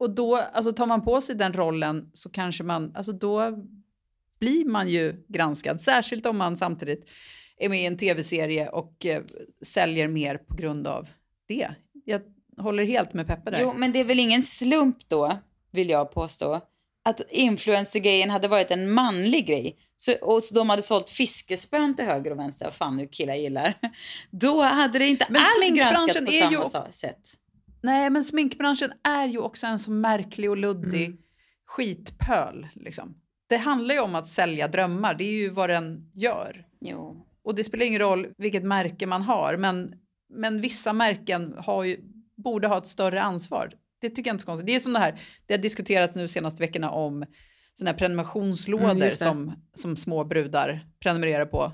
Och 0.00 0.10
då, 0.14 0.36
alltså 0.36 0.72
tar 0.72 0.86
man 0.86 1.02
på 1.02 1.20
sig 1.20 1.34
den 1.36 1.52
rollen 1.52 2.10
så 2.12 2.30
kanske 2.30 2.62
man, 2.62 2.92
alltså 2.96 3.12
då 3.12 3.52
blir 4.38 4.64
man 4.64 4.88
ju 4.88 5.24
granskad, 5.28 5.80
särskilt 5.80 6.26
om 6.26 6.38
man 6.38 6.56
samtidigt 6.56 7.08
är 7.56 7.68
med 7.68 7.82
i 7.82 7.86
en 7.86 7.96
tv-serie 7.96 8.68
och 8.68 9.06
eh, 9.06 9.22
säljer 9.66 10.08
mer 10.08 10.38
på 10.38 10.54
grund 10.54 10.86
av 10.86 11.08
det. 11.48 11.68
Jag 12.04 12.22
håller 12.58 12.84
helt 12.84 13.12
med 13.14 13.26
Peppe 13.26 13.50
där. 13.50 13.60
Jo, 13.60 13.72
men 13.72 13.92
det 13.92 13.98
är 13.98 14.04
väl 14.04 14.20
ingen 14.20 14.42
slump 14.42 15.08
då, 15.08 15.38
vill 15.70 15.90
jag 15.90 16.12
påstå, 16.12 16.60
att 17.04 17.20
influencer-grejen 17.30 18.30
hade 18.30 18.48
varit 18.48 18.70
en 18.70 18.90
manlig 18.90 19.46
grej. 19.46 19.76
Så, 19.96 20.14
och 20.22 20.42
så 20.42 20.54
de 20.54 20.70
hade 20.70 20.82
sålt 20.82 21.10
fiskespön 21.10 21.96
till 21.96 22.04
höger 22.04 22.30
och 22.30 22.38
vänster, 22.38 22.64
vad 22.64 22.74
fan 22.74 22.96
nu 22.96 23.06
killar 23.06 23.34
gillar. 23.34 23.74
Då 24.30 24.62
hade 24.62 24.98
det 24.98 25.06
inte 25.08 25.26
Men 25.28 25.42
alls 25.42 25.78
granskats 25.78 26.26
på 26.26 26.32
samma 26.70 26.86
ju- 26.86 26.92
sätt. 26.92 27.36
Nej, 27.82 28.10
men 28.10 28.24
sminkbranschen 28.24 28.92
är 29.02 29.26
ju 29.26 29.38
också 29.38 29.66
en 29.66 29.78
så 29.78 29.90
märklig 29.90 30.50
och 30.50 30.56
luddig 30.56 31.20
skitpöl. 31.66 32.66
Liksom. 32.74 33.14
Det 33.48 33.56
handlar 33.56 33.94
ju 33.94 34.00
om 34.00 34.14
att 34.14 34.28
sälja 34.28 34.68
drömmar, 34.68 35.14
det 35.14 35.24
är 35.24 35.32
ju 35.32 35.48
vad 35.48 35.70
den 35.70 36.10
gör. 36.14 36.66
Jo. 36.80 37.26
Och 37.44 37.54
det 37.54 37.64
spelar 37.64 37.86
ingen 37.86 38.00
roll 38.00 38.26
vilket 38.38 38.62
märke 38.64 39.06
man 39.06 39.22
har, 39.22 39.56
men, 39.56 39.94
men 40.28 40.60
vissa 40.60 40.92
märken 40.92 41.54
har 41.58 41.84
ju, 41.84 41.96
borde 42.36 42.68
ha 42.68 42.78
ett 42.78 42.86
större 42.86 43.22
ansvar. 43.22 43.72
Det 44.00 44.08
tycker 44.10 44.28
jag 44.30 44.34
inte 44.34 44.42
är 44.42 44.44
så 44.44 44.46
konstigt. 44.46 44.66
Det 44.66 44.74
är 44.74 44.80
som 44.80 44.92
det 44.92 44.98
här, 44.98 45.20
det 45.46 45.54
har 45.54 45.58
diskuterats 45.58 46.16
nu 46.16 46.28
senaste 46.28 46.62
veckorna 46.62 46.90
om 46.90 47.24
såna 47.74 47.90
här 47.90 47.98
prenumerationslådor 47.98 48.90
Mm, 48.90 49.10
som, 49.10 49.52
som 49.74 49.96
små 49.96 50.24
brudar 50.24 50.86
prenumererar 51.00 51.46
på. 51.46 51.72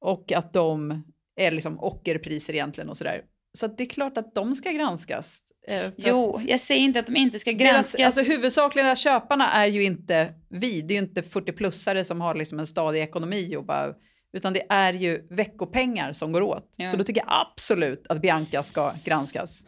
och 0.00 0.32
att 0.32 0.52
de 0.52 1.02
är 1.36 1.50
liksom 1.50 1.80
ockerpriser 1.80 2.52
egentligen 2.54 2.90
och 2.90 2.96
sådär. 2.96 3.22
Så 3.52 3.66
det 3.66 3.82
är 3.82 3.86
klart 3.88 4.18
att 4.18 4.34
de 4.34 4.54
ska 4.54 4.70
granskas. 4.70 5.38
eh, 5.68 5.90
Jo, 5.96 6.40
jag 6.46 6.60
säger 6.60 6.80
inte 6.80 6.98
att 7.00 7.06
de 7.06 7.16
inte 7.16 7.38
ska 7.38 7.52
deras, 7.52 7.72
granskas. 7.72 8.00
alltså 8.16 8.32
huvudsakliga 8.32 8.96
köparna 8.96 9.50
är 9.50 9.66
ju 9.66 9.82
inte 9.84 10.34
vi, 10.48 10.80
det 10.82 10.94
är 10.94 10.98
ju 10.98 11.02
inte 11.02 11.20
40-plussare 11.20 12.02
som 12.04 12.20
har 12.20 12.34
liksom 12.34 12.58
en 12.58 12.66
stadig 12.66 13.02
ekonomi 13.02 13.56
och 13.56 13.64
bara, 13.64 13.94
utan 14.36 14.52
det 14.52 14.66
är 14.68 14.92
ju 14.92 15.26
veckopengar 15.30 16.12
som 16.12 16.32
går 16.32 16.42
åt. 16.42 16.74
Ja. 16.76 16.86
Så 16.86 16.96
då 16.96 17.04
tycker 17.04 17.20
jag 17.20 17.46
absolut 17.52 18.06
att 18.06 18.22
Bianca 18.22 18.62
ska 18.62 18.92
granskas. 19.04 19.66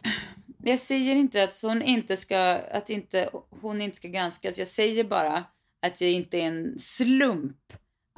Jag 0.63 0.79
säger 0.79 1.15
inte 1.15 1.43
att 1.43 1.59
hon 1.61 1.81
inte 1.81 2.17
ska, 2.17 2.39
att 2.71 2.89
inte, 2.89 3.29
hon 3.61 3.81
inte 3.81 3.97
ska 3.97 4.07
granskas. 4.07 4.59
Jag 4.59 4.67
säger 4.67 5.03
bara 5.03 5.43
att 5.85 5.95
det 5.99 6.11
inte 6.11 6.37
är 6.37 6.41
en 6.47 6.79
slump 6.79 7.57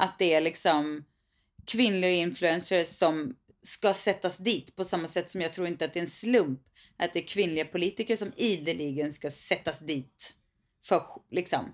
att 0.01 0.20
det 0.20 0.34
är 0.34 0.41
liksom 0.41 1.03
kvinnliga 1.65 2.11
influencers 2.11 2.88
som 2.88 3.36
ska 3.64 3.93
sättas 3.93 4.38
dit 4.38 4.76
på 4.76 4.84
samma 4.84 5.08
sätt 5.08 5.32
som 5.32 5.41
jag 5.41 5.53
tror 5.53 5.68
inte 5.68 5.86
att 5.86 5.93
det 5.93 5.99
är 5.99 6.03
en 6.03 6.10
slump 6.10 6.62
att 6.97 7.14
det 7.14 7.20
är 7.20 7.28
kvinnliga 7.28 7.66
politiker 7.66 8.16
som 8.16 8.32
ideligen 8.36 9.14
ska 9.14 9.32
sättas 9.32 9.80
dit 9.80 10.34
för 10.84 11.01
liksom 11.32 11.66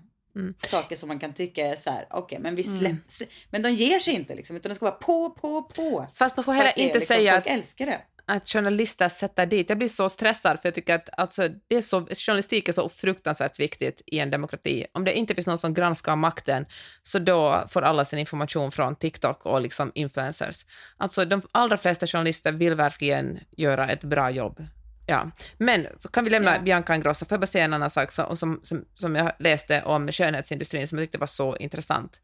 saker 0.66 0.96
som 0.96 1.08
man 1.08 1.18
kan 1.18 1.32
tycka 1.32 1.66
är 1.66 1.76
så 1.76 1.90
här, 1.90 2.06
okej, 2.10 2.38
men 2.38 2.54
vi 2.54 2.64
släpps, 2.64 3.22
men 3.50 3.62
de 3.62 3.70
ger 3.70 3.98
sig 3.98 4.14
inte 4.14 4.34
liksom, 4.34 4.56
utan 4.56 4.70
de 4.70 4.74
ska 4.74 4.84
vara 4.84 4.94
på, 4.94 5.30
på, 5.30 5.62
på. 5.62 6.06
Fast 6.14 6.36
man 6.36 6.44
får 6.44 6.52
heller 6.52 6.78
inte 6.78 6.98
liksom, 6.98 7.16
säga 7.16 7.32
folk 7.32 7.46
älskar 7.46 7.86
det. 7.86 8.00
Att 8.26 8.48
journalister 8.48 9.08
sätter 9.08 9.46
dit. 9.46 9.68
Jag 9.68 9.78
blir 9.78 9.88
så 9.88 10.08
stressad 10.08 10.60
för 10.60 10.68
jag 10.68 10.74
tycker 10.74 10.94
att 10.94 11.08
alltså, 11.16 11.48
det 11.68 11.76
är 11.76 11.80
så, 11.80 12.06
journalistik 12.06 12.68
är 12.68 12.72
så 12.72 12.88
fruktansvärt 12.88 13.60
viktigt 13.60 14.02
i 14.06 14.18
en 14.18 14.30
demokrati. 14.30 14.86
Om 14.92 15.04
det 15.04 15.12
inte 15.12 15.34
finns 15.34 15.46
någon 15.46 15.58
som 15.58 15.74
granskar 15.74 16.16
makten 16.16 16.66
så 17.02 17.18
då 17.18 17.64
får 17.68 17.82
alla 17.82 18.04
sin 18.04 18.18
information 18.18 18.72
från 18.72 18.96
TikTok 18.96 19.46
och 19.46 19.60
liksom 19.60 19.92
influencers. 19.94 20.66
Alltså 20.96 21.24
de 21.24 21.42
allra 21.52 21.76
flesta 21.76 22.06
journalister 22.06 22.52
vill 22.52 22.74
verkligen 22.74 23.40
göra 23.56 23.88
ett 23.88 24.04
bra 24.04 24.30
jobb. 24.30 24.66
Ja. 25.06 25.30
Men 25.58 25.86
kan 26.12 26.24
vi 26.24 26.30
lämna 26.30 26.56
Ja. 26.56 26.62
Bianca 26.62 26.94
Ingrosso? 26.94 27.24
Får 27.24 27.34
jag 27.34 27.40
bara 27.40 27.46
säga 27.46 27.64
en 27.64 27.72
annan 27.72 27.90
sak 27.90 28.12
som, 28.12 28.36
som, 28.36 28.60
som, 28.62 28.84
som 28.94 29.16
jag 29.16 29.32
läste 29.38 29.82
om 29.82 30.08
skönhetsindustrin 30.12 30.88
som 30.88 30.98
jag 30.98 31.04
tyckte 31.04 31.18
var 31.18 31.26
så 31.26 31.56
intressant. 31.56 32.20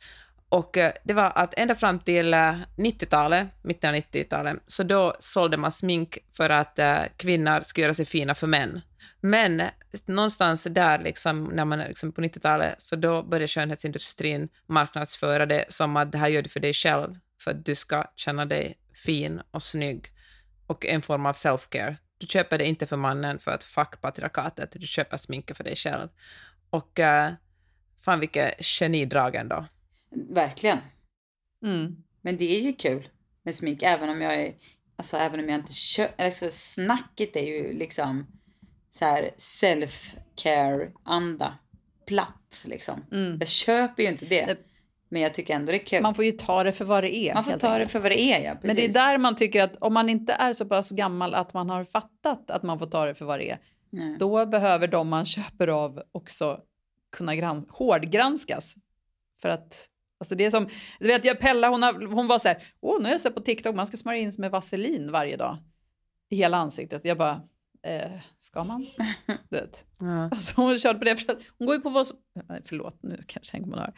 Och 0.50 0.76
eh, 0.76 0.92
det 1.04 1.12
var 1.12 1.32
att 1.34 1.54
ända 1.56 1.74
fram 1.74 1.98
till 1.98 2.34
eh, 2.34 2.54
90-talet, 2.76 3.48
mitten 3.62 3.90
av 3.90 3.96
90-talet, 3.96 4.56
så 4.66 4.82
då 4.82 5.14
sålde 5.18 5.56
man 5.56 5.72
smink 5.72 6.18
för 6.36 6.50
att 6.50 6.78
eh, 6.78 7.02
kvinnor 7.16 7.60
skulle 7.60 7.84
göra 7.84 7.94
sig 7.94 8.04
fina 8.04 8.34
för 8.34 8.46
män. 8.46 8.80
Men 9.20 9.62
någonstans 10.06 10.64
där, 10.64 10.98
liksom, 10.98 11.44
när 11.44 11.64
man 11.64 11.80
är 11.80 11.88
liksom 11.88 12.12
på 12.12 12.20
90-talet, 12.20 12.82
så 12.82 12.96
då 12.96 13.22
började 13.22 13.48
skönhetsindustrin 13.48 14.48
marknadsföra 14.66 15.46
det 15.46 15.64
som 15.68 15.96
att 15.96 16.12
det 16.12 16.18
här 16.18 16.28
gör 16.28 16.42
du 16.42 16.48
för 16.48 16.60
dig 16.60 16.72
själv, 16.72 17.18
för 17.40 17.50
att 17.50 17.66
du 17.66 17.74
ska 17.74 18.04
känna 18.16 18.44
dig 18.44 18.78
fin 19.04 19.40
och 19.50 19.62
snygg 19.62 20.06
och 20.66 20.86
en 20.86 21.02
form 21.02 21.26
av 21.26 21.32
self-care. 21.32 21.96
Du 22.18 22.26
köper 22.26 22.58
det 22.58 22.64
inte 22.66 22.86
för 22.86 22.96
mannen 22.96 23.38
för 23.38 23.50
att 23.50 23.64
fuck 23.64 24.00
patriarkatet, 24.00 24.72
du 24.72 24.86
köper 24.86 25.16
sminket 25.16 25.56
för 25.56 25.64
dig 25.64 25.76
själv. 25.76 26.08
Och 26.70 26.98
uh, 26.98 27.34
fan 28.00 28.20
vilket 28.20 28.64
genidrag 28.64 29.34
ändå. 29.34 29.66
Verkligen. 30.10 30.78
Mm. 31.64 31.96
Men 32.22 32.36
det 32.36 32.56
är 32.56 32.60
ju 32.60 32.72
kul 32.72 33.08
med 33.42 33.54
smink, 33.54 33.82
även 33.82 34.08
om 34.10 34.20
jag 34.20 34.34
är, 34.34 34.54
alltså 34.96 35.16
även 35.16 35.40
om 35.40 35.48
jag 35.48 35.58
inte 35.58 35.72
köper, 35.72 36.24
alltså 36.24 36.46
snacket 36.50 37.36
är 37.36 37.46
ju 37.46 37.72
liksom 37.72 38.26
så 38.90 39.04
här 39.04 39.30
self-care-anda, 39.36 41.54
platt 42.06 42.62
liksom. 42.66 43.04
Jag 43.40 43.48
köper 43.48 44.02
ju 44.02 44.08
inte 44.08 44.24
det, 44.26 44.46
Det- 44.46 44.58
men 45.08 45.22
jag 45.22 45.34
tycker 45.34 45.54
ändå 45.54 45.72
det 45.72 45.78
är 45.82 45.86
kul. 45.86 46.02
Man 46.02 46.14
får 46.14 46.24
ju 46.24 46.32
ta 46.32 46.64
det 46.64 46.72
för 46.72 46.84
vad 46.84 47.04
det 47.04 47.16
är. 47.16 47.34
Man 47.34 47.44
får 47.44 47.52
ta 47.52 47.68
det 47.68 47.74
enkelt. 47.74 47.92
för 47.92 47.98
vad 48.00 48.10
det 48.10 48.20
är, 48.20 48.40
ja. 48.44 48.54
Precis. 48.54 48.66
Men 48.66 48.76
det 48.76 48.84
är 48.84 48.92
där 48.92 49.18
man 49.18 49.36
tycker 49.36 49.62
att 49.62 49.76
om 49.76 49.94
man 49.94 50.08
inte 50.08 50.32
är 50.32 50.52
så 50.52 50.64
pass 50.66 50.90
gammal 50.90 51.34
att 51.34 51.54
man 51.54 51.70
har 51.70 51.84
fattat 51.84 52.50
att 52.50 52.62
man 52.62 52.78
får 52.78 52.86
ta 52.86 53.04
det 53.04 53.14
för 53.14 53.24
vad 53.24 53.38
det 53.38 53.50
är, 53.50 53.58
Nej. 53.90 54.16
då 54.18 54.46
behöver 54.46 54.88
de 54.88 55.08
man 55.08 55.26
köper 55.26 55.68
av 55.68 56.02
också 56.12 56.60
kunna 57.16 57.34
grans- 57.34 57.66
hårdgranskas. 57.68 58.74
För 59.42 59.48
att, 59.48 59.88
alltså 60.20 60.34
det 60.34 60.44
är 60.44 60.50
som, 60.50 60.68
du 61.00 61.06
vet 61.06 61.24
jag 61.24 61.40
Pella 61.40 61.68
hon, 61.68 61.82
har, 61.82 62.06
hon 62.06 62.26
var 62.26 62.38
så 62.38 62.48
här, 62.48 62.62
åh 62.80 62.98
nu 62.98 63.04
har 63.04 63.10
jag 63.10 63.20
sett 63.20 63.34
på 63.34 63.40
TikTok 63.40 63.74
man 63.74 63.86
ska 63.86 63.96
smörja 63.96 64.18
in 64.18 64.32
sig 64.32 64.40
med 64.40 64.50
vaselin 64.50 65.12
varje 65.12 65.36
dag 65.36 65.56
i 66.30 66.36
hela 66.36 66.56
ansiktet. 66.56 67.00
Jag 67.04 67.18
bara, 67.18 67.42
eh, 67.86 68.10
ska 68.38 68.64
man? 68.64 68.86
Du 69.50 69.56
vet. 69.56 69.84
Ja. 70.00 70.24
Alltså 70.24 70.60
hon 70.60 70.78
körde 70.78 70.98
på 70.98 71.04
det 71.04 71.16
för 71.16 71.32
att 71.32 71.38
hon 71.58 71.66
går 71.66 71.76
ju 71.76 71.82
på 71.82 71.90
vad 71.90 72.06
som... 72.06 72.16
Förlåt, 72.64 73.02
nu 73.02 73.24
kanske 73.26 73.60
hon 73.60 73.74
hör. 73.78 73.92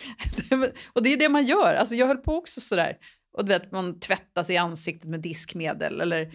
och 0.93 1.03
det 1.03 1.13
är 1.13 1.17
det 1.17 1.29
man 1.29 1.45
gör. 1.45 1.75
Alltså 1.75 1.95
jag 1.95 2.07
höll 2.07 2.17
på 2.17 2.37
också 2.37 2.61
sådär. 2.61 2.97
Och 3.35 3.45
du 3.45 3.49
vet, 3.49 3.73
man 3.73 4.01
tvättar 4.01 4.43
sig 4.43 4.55
i 4.55 4.59
ansiktet 4.59 5.09
med 5.11 5.21
diskmedel 5.21 6.01
eller 6.01 6.31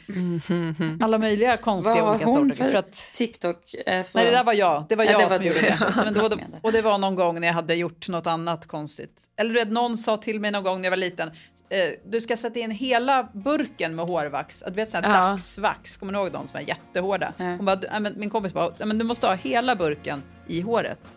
alla 1.03 1.17
möjliga 1.17 1.57
konstiga 1.57 2.01
Vad 2.03 2.09
olika 2.15 2.25
hon 2.25 2.49
sorter. 2.49 2.63
för 2.63 2.71
För 2.71 2.77
att, 2.77 2.93
TikTok? 3.13 3.73
eh, 3.85 4.03
så- 4.03 4.17
nej, 4.19 4.25
det 4.25 4.31
där 4.31 4.43
var 4.43 4.53
jag. 4.53 4.85
Det 4.89 4.95
var 4.95 5.03
Ja, 5.05 5.11
jag 5.11 5.21
det 5.21 5.25
var 5.25 5.35
som 5.35 5.43
du. 5.43 5.49
gjorde 5.49 5.61
det. 5.61 5.93
Men 5.95 6.13
diskmedel. 6.13 6.59
och 6.61 6.71
det 6.71 6.81
var 6.81 6.97
någon 6.97 7.15
gång 7.15 7.39
när 7.39 7.47
jag 7.47 7.53
hade 7.53 7.75
gjort 7.75 8.09
något 8.09 8.27
annat 8.27 8.67
konstigt. 8.67 9.21
Eller 9.35 9.53
du 9.53 9.59
vet, 9.59 9.71
någon 9.71 9.97
sa 9.97 10.17
till 10.17 10.39
mig 10.39 10.51
någon 10.51 10.63
gång 10.63 10.77
när 10.77 10.83
jag 10.83 10.91
var 10.91 10.97
liten, 10.97 11.27
eh, 11.69 11.89
du 12.05 12.21
ska 12.21 12.37
sätta 12.37 12.59
in 12.59 12.71
hela 12.71 13.29
burken 13.33 13.95
med 13.95 14.05
hårvax. 14.05 14.63
Du 14.67 14.73
vet 14.73 14.91
sån 14.91 15.03
här 15.03 15.11
Ja. 15.21 15.27
dagsvax, 15.29 15.97
kommer 15.97 16.13
ni 16.13 16.19
ihåg 16.19 16.31
de 16.31 16.47
som 16.47 16.59
är 16.59 16.63
jättehårda? 16.63 17.33
Ja. 17.37 17.45
Hon 17.45 17.65
bara, 17.65 17.75
du- 17.75 18.13
min 18.15 18.29
kompis 18.29 18.53
bara, 18.53 18.85
men 18.85 18.97
du 18.97 19.05
måste 19.05 19.27
ha 19.27 19.33
hela 19.33 19.75
burken 19.75 20.23
i 20.47 20.61
håret. 20.61 21.13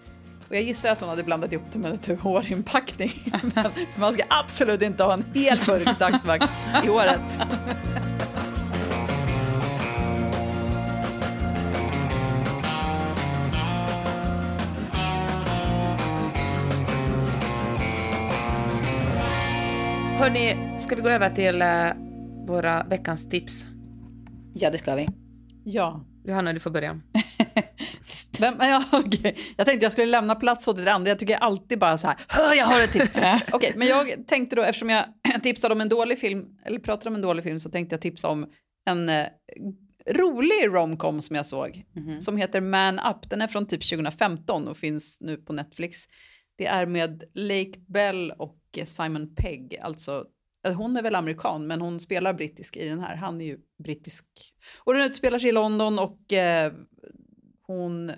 Och 0.51 0.57
jag 0.57 0.63
gissar 0.63 0.89
att 0.89 1.01
hon 1.01 1.09
hade 1.09 1.23
blandat 1.23 1.53
ihop 1.53 1.73
det 1.73 1.79
med 1.79 2.03
typ 2.03 2.21
hårinpackning. 2.21 3.13
Men 3.55 3.71
man 3.97 4.13
ska 4.13 4.23
absolut 4.29 4.83
inte 4.83 5.05
ha 5.05 5.13
en 5.13 5.25
hel 5.35 5.59
burk 5.67 5.99
dagsvax 5.99 6.47
i 6.85 6.89
håret. 6.89 7.41
Hörni, 20.19 20.79
ska 20.79 20.97
vi 20.97 21.03
gå 21.03 21.09
över 21.09 21.31
till 21.31 21.63
eh, 21.63 21.69
våra 22.47 22.85
veckans 22.85 23.29
tips? 23.29 23.67
Ja, 24.55 24.71
det 24.71 24.79
ska 24.79 24.95
vi. 24.95 25.09
Ja. 25.65 26.05
Johanna, 26.25 26.53
du 26.53 26.61
får 26.61 26.71
börja. 26.71 27.01
Vem, 28.41 28.55
ja, 28.61 28.85
okej. 28.93 29.39
Jag 29.57 29.67
tänkte 29.67 29.85
jag 29.85 29.93
skulle 29.93 30.07
lämna 30.07 30.35
plats 30.35 30.69
åt 30.69 30.77
det 30.85 30.93
andra. 30.93 31.09
Jag 31.09 31.19
tycker 31.19 31.37
alltid 31.37 31.79
bara 31.79 31.99
så 31.99 32.07
här, 32.07 32.17
"Hör, 32.29 32.55
jag 32.55 32.67
har 32.67 32.81
ett 32.81 32.93
tips. 32.93 33.13
Okej, 33.53 33.73
men 33.77 33.89
jag 33.89 34.27
tänkte 34.27 34.57
då, 34.57 34.63
eftersom 34.63 34.91
jag 34.91 35.05
tipsade 35.43 35.75
om 35.75 35.81
en 35.81 35.89
dålig 35.89 36.19
film, 36.19 36.47
eller 36.65 36.79
pratade 36.79 37.09
om 37.09 37.15
en 37.15 37.23
dålig 37.23 37.45
film, 37.45 37.59
så 37.59 37.71
tänkte 37.71 37.95
jag 37.95 38.01
tipsa 38.01 38.29
om 38.29 38.47
en 38.91 39.09
eh, 39.09 39.27
rolig 40.11 40.67
romcom 40.67 41.23
som 41.23 41.37
jag 41.37 41.47
såg, 41.47 41.85
som 42.21 42.37
heter 42.37 42.61
Man 42.61 42.99
Up. 42.99 43.31
Den 43.31 43.43
är 43.43 43.47
från 43.47 43.67
typ 43.67 43.91
2015 43.91 44.69
och 44.69 44.77
finns 44.77 45.19
nu 45.21 45.37
på 45.37 45.53
Netflix. 45.53 45.99
Det 46.59 46.67
är 46.67 46.87
med 46.87 47.25
Lake 47.35 47.79
Bell 47.89 48.31
och 48.39 48.59
eh, 48.77 48.85
Simon 48.85 49.35
Pegg, 49.35 49.79
alltså 49.83 50.25
eh, 50.67 50.75
hon 50.75 50.97
är 50.97 51.03
väl 51.03 51.15
amerikan, 51.15 51.67
men 51.67 51.81
hon 51.81 52.01
spelar 52.01 52.33
brittisk 52.35 52.77
i 52.77 52.89
den 52.89 53.01
här. 53.01 53.17
Han 53.17 53.41
är 53.41 53.45
ju 53.45 53.59
brittisk. 53.85 54.25
Och 54.85 54.95
den 54.95 55.03
utspelar 55.03 55.39
sig 55.39 55.49
i 55.49 55.53
London 55.53 55.99
och 55.99 56.33
eh, 56.33 56.73
hon 57.67 58.13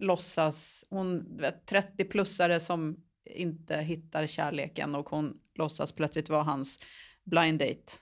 låtsas, 0.00 0.84
hon 0.90 1.36
du 1.36 1.42
vet, 1.42 1.70
30-plussare 1.70 2.58
som 2.58 2.96
inte 3.34 3.76
hittar 3.76 4.26
kärleken 4.26 4.94
och 4.94 5.08
hon 5.08 5.34
låtsas 5.54 5.92
plötsligt 5.92 6.28
vara 6.28 6.42
hans 6.42 6.78
blind 7.24 7.58
date. 7.58 7.92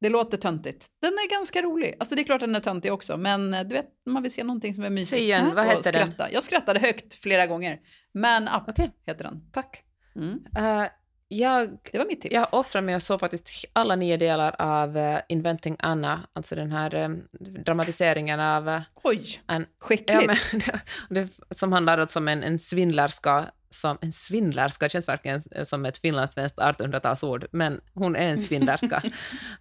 Det 0.00 0.08
låter 0.08 0.36
töntigt. 0.36 0.86
Den 1.00 1.12
är 1.12 1.30
ganska 1.30 1.62
rolig. 1.62 1.96
Alltså 1.98 2.14
det 2.14 2.22
är 2.22 2.24
klart 2.24 2.40
den 2.40 2.54
är 2.54 2.60
töntig 2.60 2.92
också, 2.92 3.16
men 3.16 3.54
eh, 3.54 3.62
du 3.62 3.74
vet, 3.74 3.86
man 4.06 4.22
vill 4.22 4.32
se 4.32 4.44
någonting 4.44 4.74
som 4.74 4.84
är 4.84 4.90
mysigt. 4.90 5.10
Säg 5.10 5.20
igen, 5.20 5.54
vad 5.54 5.66
och 5.66 5.72
heter 5.72 5.92
den? 5.92 6.14
Jag 6.32 6.42
skrattade 6.42 6.80
högt 6.80 7.14
flera 7.14 7.46
gånger. 7.46 7.80
Man 8.14 8.48
Up 8.48 8.62
Okej. 8.68 8.90
heter 9.06 9.24
den. 9.24 9.50
Tack. 9.52 9.84
Mm. 10.16 10.44
Eh, 10.56 10.90
jag, 11.32 11.78
Det 11.92 11.98
var 11.98 12.06
mitt 12.06 12.20
tips. 12.20 12.34
jag 12.34 12.48
offrar 12.52 12.82
mig 12.82 12.94
och 12.94 13.02
såg 13.02 13.20
faktiskt 13.20 13.64
alla 13.72 13.96
nio 13.96 14.16
delar 14.16 14.56
av 14.58 14.96
eh, 14.96 15.20
Inventing 15.28 15.76
Anna, 15.78 16.20
alltså 16.32 16.54
den 16.54 16.72
här 16.72 16.94
eh, 16.94 17.08
dramatiseringen 17.40 18.40
av 18.40 18.68
uh, 18.68 18.80
Oj, 19.02 19.42
en 19.46 19.66
skickligt. 19.78 20.10
Ja, 20.10 20.22
men, 20.26 20.60
det, 21.08 21.28
som 21.50 21.72
handlar 21.72 22.16
om 22.16 22.28
en, 22.28 22.42
en 22.42 22.58
svindlerska, 22.58 23.46
som, 23.70 23.98
en 24.00 24.12
svindlerska 24.12 24.88
känns 24.88 25.08
verkligen 25.08 25.42
som 25.64 25.84
ett 25.84 25.98
finlandssvenskt 25.98 26.58
1800-talsord, 26.58 27.46
men 27.52 27.80
hon 27.94 28.16
är 28.16 28.28
en 28.28 28.38
svindlerska. 28.48 29.02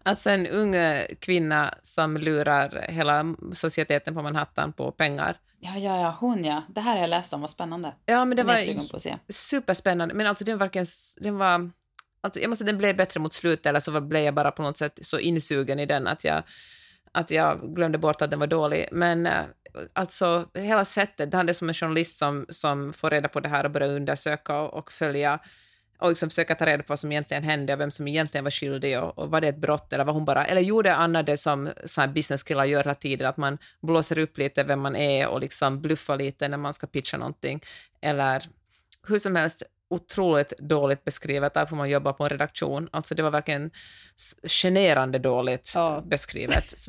alltså 0.03 0.29
en 0.29 0.47
ung 0.47 0.75
kvinna 1.19 1.73
som 1.81 2.17
lurar 2.17 2.85
hela 2.89 3.35
societeten 3.53 4.15
på 4.15 4.21
Manhattan 4.21 4.73
på 4.73 4.91
pengar. 4.91 5.37
Ja, 5.59 5.77
ja, 5.77 6.01
ja, 6.01 6.17
hon 6.19 6.45
ja. 6.45 6.63
Det 6.69 6.81
här 6.81 6.91
har 6.93 7.01
jag 7.01 7.09
läst 7.09 7.33
om, 7.33 7.41
vad 7.41 7.49
spännande. 7.49 7.93
Ja, 8.05 8.25
men 8.25 8.37
det 8.37 8.43
var 8.43 8.53
är 8.53 8.89
på 8.91 8.97
att 8.97 9.03
se. 9.03 9.17
superspännande, 9.29 10.15
men 10.15 10.27
alltså 10.27 10.45
den 10.45 10.57
verkligen, 10.57 10.85
den 11.17 11.37
var, 11.37 11.71
alltså 12.21 12.39
jag 12.39 12.49
måste 12.49 12.63
den 12.63 12.77
blev 12.77 12.95
bättre 12.95 13.19
mot 13.19 13.33
slutet, 13.33 13.65
eller 13.65 13.79
så 13.79 14.01
blev 14.01 14.23
jag 14.23 14.33
bara 14.33 14.51
på 14.51 14.61
något 14.61 14.77
sätt 14.77 14.99
så 15.01 15.19
insugen 15.19 15.79
i 15.79 15.85
den 15.85 16.07
att 16.07 16.23
jag, 16.23 16.43
att 17.11 17.31
jag 17.31 17.75
glömde 17.75 17.97
bort 17.97 18.21
att 18.21 18.29
den 18.29 18.39
var 18.39 18.47
dålig. 18.47 18.87
Men 18.91 19.25
eh, 19.27 19.43
alltså 19.93 20.45
hela 20.53 20.85
sättet, 20.85 21.31
det 21.31 21.37
handlar 21.37 21.53
som 21.53 21.69
en 21.69 21.73
journalist 21.73 22.17
som, 22.17 22.45
som 22.49 22.93
får 22.93 23.09
reda 23.09 23.27
på 23.27 23.39
det 23.39 23.49
här 23.49 23.63
och 23.63 23.71
börjar 23.71 23.89
undersöka 23.89 24.59
och, 24.59 24.73
och 24.73 24.91
följa 24.91 25.39
och 25.99 26.09
liksom 26.09 26.29
försöka 26.29 26.55
ta 26.55 26.65
reda 26.65 26.83
på 26.83 26.87
vad 26.87 26.99
som 26.99 27.11
egentligen 27.11 27.43
hände 27.43 27.73
och 27.73 27.79
vem 27.79 27.91
som 27.91 28.07
egentligen 28.07 28.43
var 28.43 28.51
skyldig 28.51 28.99
och, 28.99 29.19
och 29.19 29.31
var 29.31 29.41
det 29.41 29.47
ett 29.47 29.57
brott 29.57 29.93
eller 29.93 30.05
var 30.05 30.13
hon 30.13 30.25
bara, 30.25 30.45
eller 30.45 30.61
gjorde 30.61 30.95
Anna 30.95 31.23
det 31.23 31.37
som 31.37 31.69
businesskillar 32.13 32.65
gör 32.65 32.83
hela 32.83 32.95
tiden, 32.95 33.27
att 33.27 33.37
man 33.37 33.57
blåser 33.81 34.19
upp 34.19 34.37
lite 34.37 34.63
vem 34.63 34.79
man 34.79 34.95
är 34.95 35.27
och 35.27 35.39
liksom 35.39 35.81
bluffar 35.81 36.17
lite 36.17 36.47
när 36.47 36.57
man 36.57 36.73
ska 36.73 36.87
pitcha 36.87 37.17
någonting, 37.17 37.61
eller 38.01 38.43
hur 39.07 39.19
som 39.19 39.35
helst, 39.35 39.63
otroligt 39.89 40.53
dåligt 40.59 41.05
beskrivet, 41.05 41.53
därför 41.53 41.75
man 41.75 41.89
jobbar 41.89 42.13
på 42.13 42.23
en 42.23 42.29
redaktion. 42.29 42.87
Alltså 42.91 43.15
det 43.15 43.23
var 43.23 43.31
verkligen 43.31 43.71
generande 44.47 45.19
dåligt 45.19 45.71
Ja. 45.75 46.03
beskrivet. 46.05 46.73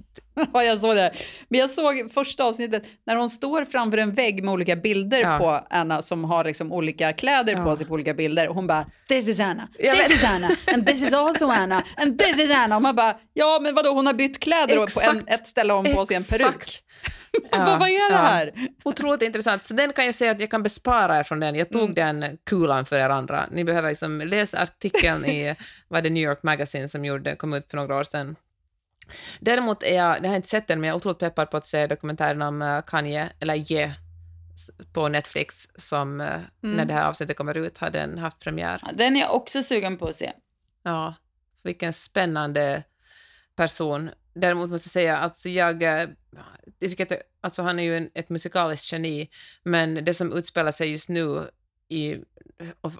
Ja, 0.52 0.64
jag 0.64 0.80
såg 0.80 0.96
det. 0.96 1.14
Men 1.48 1.60
jag 1.60 1.70
såg 1.70 2.12
första 2.12 2.44
avsnittet 2.44 2.82
när 3.06 3.16
hon 3.16 3.30
står 3.30 3.64
framför 3.64 3.98
en 3.98 4.14
vägg 4.14 4.44
med 4.44 4.52
olika 4.54 4.76
bilder 4.76 5.20
Ja. 5.20 5.38
på 5.38 5.66
Anna 5.70 6.02
som 6.02 6.24
har 6.24 6.44
liksom 6.44 6.72
olika 6.72 7.12
kläder 7.12 7.54
på 7.62 7.68
Ja. 7.68 7.76
sig 7.76 7.86
på 7.86 7.94
olika 7.94 8.14
bilder. 8.14 8.48
Och 8.48 8.54
hon 8.54 8.66
bara, 8.66 8.86
this 9.08 9.28
is 9.28 9.40
Anna, 9.40 9.68
this 9.78 9.86
vet. 9.92 10.10
is 10.10 10.24
Anna, 10.24 10.48
and 10.74 10.86
this 10.86 11.02
is 11.02 11.12
also 11.12 11.46
Anna, 11.48 11.82
and 11.96 12.18
this 12.18 12.38
is 12.38 12.50
Anna. 12.50 12.76
Och 12.76 12.82
man 12.82 12.96
bara, 12.96 13.16
ja 13.32 13.58
men 13.62 13.74
vadå, 13.74 13.90
hon 13.92 14.06
har 14.06 14.14
bytt 14.14 14.40
kläder 14.40 14.82
och 14.82 14.88
på 14.94 15.00
en, 15.00 15.16
Exakt. 15.16 15.34
ett 15.34 15.46
ställe 15.46 15.72
har 15.72 15.82
hon 15.86 15.94
på 15.96 16.06
sig 16.06 16.16
en 16.16 16.24
peruk. 16.24 16.82
Bara, 17.52 17.78
vad 17.78 17.88
är 17.88 18.10
det 18.10 18.16
ja. 18.16 18.22
här? 18.22 18.52
Otroligt 18.82 19.22
intressant. 19.22 19.66
Så 19.66 19.74
den 19.74 19.92
kan 19.92 20.04
jag 20.04 20.14
säga 20.14 20.30
att 20.30 20.40
jag 20.40 20.50
kan 20.50 20.62
bespara 20.62 21.18
er 21.18 21.22
från 21.22 21.40
den. 21.40 21.54
Jag 21.54 21.74
Mm. 21.74 21.86
tog 21.86 21.94
den 21.96 22.38
kulan 22.46 22.84
för 22.84 22.98
er 22.98 23.08
andra. 23.10 23.46
Ni 23.50 23.64
behöver 23.64 23.88
liksom 23.88 24.20
läsa 24.20 24.58
artikeln 24.58 25.24
i 25.24 25.56
vad 25.88 26.02
det 26.04 26.10
New 26.10 26.22
York 26.24 26.42
Magazine 26.42 26.88
som 26.88 27.04
gjorde, 27.04 27.36
kom 27.36 27.52
ut 27.54 27.70
för 27.70 27.76
några 27.76 27.96
år 27.96 28.02
sedan. 28.02 28.36
Däremot 29.40 29.82
är 29.82 29.96
jag, 29.96 30.16
jag 30.24 30.28
har 30.28 30.36
inte 30.36 30.48
sett 30.48 30.66
den, 30.68 30.80
men 30.80 30.88
jag 30.88 30.94
är 30.94 30.96
otroligt 30.96 31.18
peppad 31.18 31.50
på 31.50 31.56
att 31.56 31.66
se 31.66 31.86
dokumentären 31.86 32.42
om 32.42 32.62
eh, 32.62 32.80
Kanye, 32.86 33.28
eller 33.40 33.72
Ye, 33.72 33.92
på 34.92 35.08
Netflix, 35.08 35.68
som 35.76 36.20
eh, 36.20 36.26
Mm. 36.62 36.76
när 36.76 36.84
det 36.84 36.94
här 36.94 37.04
avsnittet 37.04 37.36
kommer 37.36 37.56
ut 37.56 37.78
har 37.78 37.90
den 37.90 38.18
haft 38.18 38.38
premiär. 38.40 38.80
Ja, 38.82 38.88
Den 38.94 39.16
är 39.16 39.20
jag 39.20 39.34
också 39.34 39.62
sugen 39.62 39.98
på 39.98 40.06
att 40.08 40.14
se. 40.14 40.32
Ja, 40.82 41.14
vilken 41.62 41.92
spännande 41.92 42.82
person. 43.56 44.10
Däremot 44.34 44.70
måste 44.70 44.86
jag 44.86 44.92
säga 44.92 45.16
att 45.16 45.24
alltså 45.24 45.48
jag, 45.48 45.82
eh, 45.82 46.08
jag 46.78 46.90
tycker 46.90 47.14
att 47.14 47.22
alltså 47.40 47.62
han 47.62 47.78
är 47.78 47.82
ju 47.82 47.96
en, 47.96 48.10
ett 48.14 48.28
musikaliskt 48.28 48.92
geni, 48.92 49.30
men 49.62 50.04
det 50.04 50.14
som 50.14 50.32
utspelar 50.32 50.72
sig 50.72 50.90
just 50.90 51.08
nu 51.08 51.50
i 51.88 52.16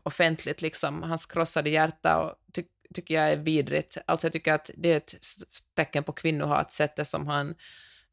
offentligt, 0.02 0.62
liksom, 0.62 1.02
hans 1.02 1.26
krossade 1.26 1.70
hjärta, 1.70 2.18
och 2.18 2.34
ty, 2.52 2.62
tycker 2.94 3.14
jag 3.14 3.32
är 3.32 3.36
vidrigt. 3.36 3.96
Alltså 4.06 4.26
jag 4.26 4.32
tycker 4.32 4.52
att 4.52 4.70
det 4.76 4.92
är 4.92 4.96
ett 4.96 5.14
tecken 5.76 6.04
på 6.04 6.12
kvinnohat, 6.12 6.72
sättet 6.72 7.06
som 7.06 7.26
han 7.26 7.54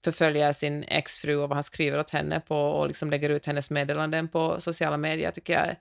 förföljer 0.04 0.54
sin 0.54 0.84
exfru 0.84 1.36
och 1.36 1.50
vad 1.50 1.56
han 1.56 1.64
skriver 1.64 2.00
åt 2.00 2.10
henne 2.10 2.40
på 2.40 2.58
och 2.58 2.88
liksom 2.88 3.10
lägger 3.10 3.30
ut 3.30 3.46
hennes 3.46 3.70
meddelanden 3.70 4.28
på 4.28 4.60
sociala 4.60 4.98
medier, 4.98 5.32
tycker 5.32 5.54
jag 5.54 5.68
är 5.68 5.78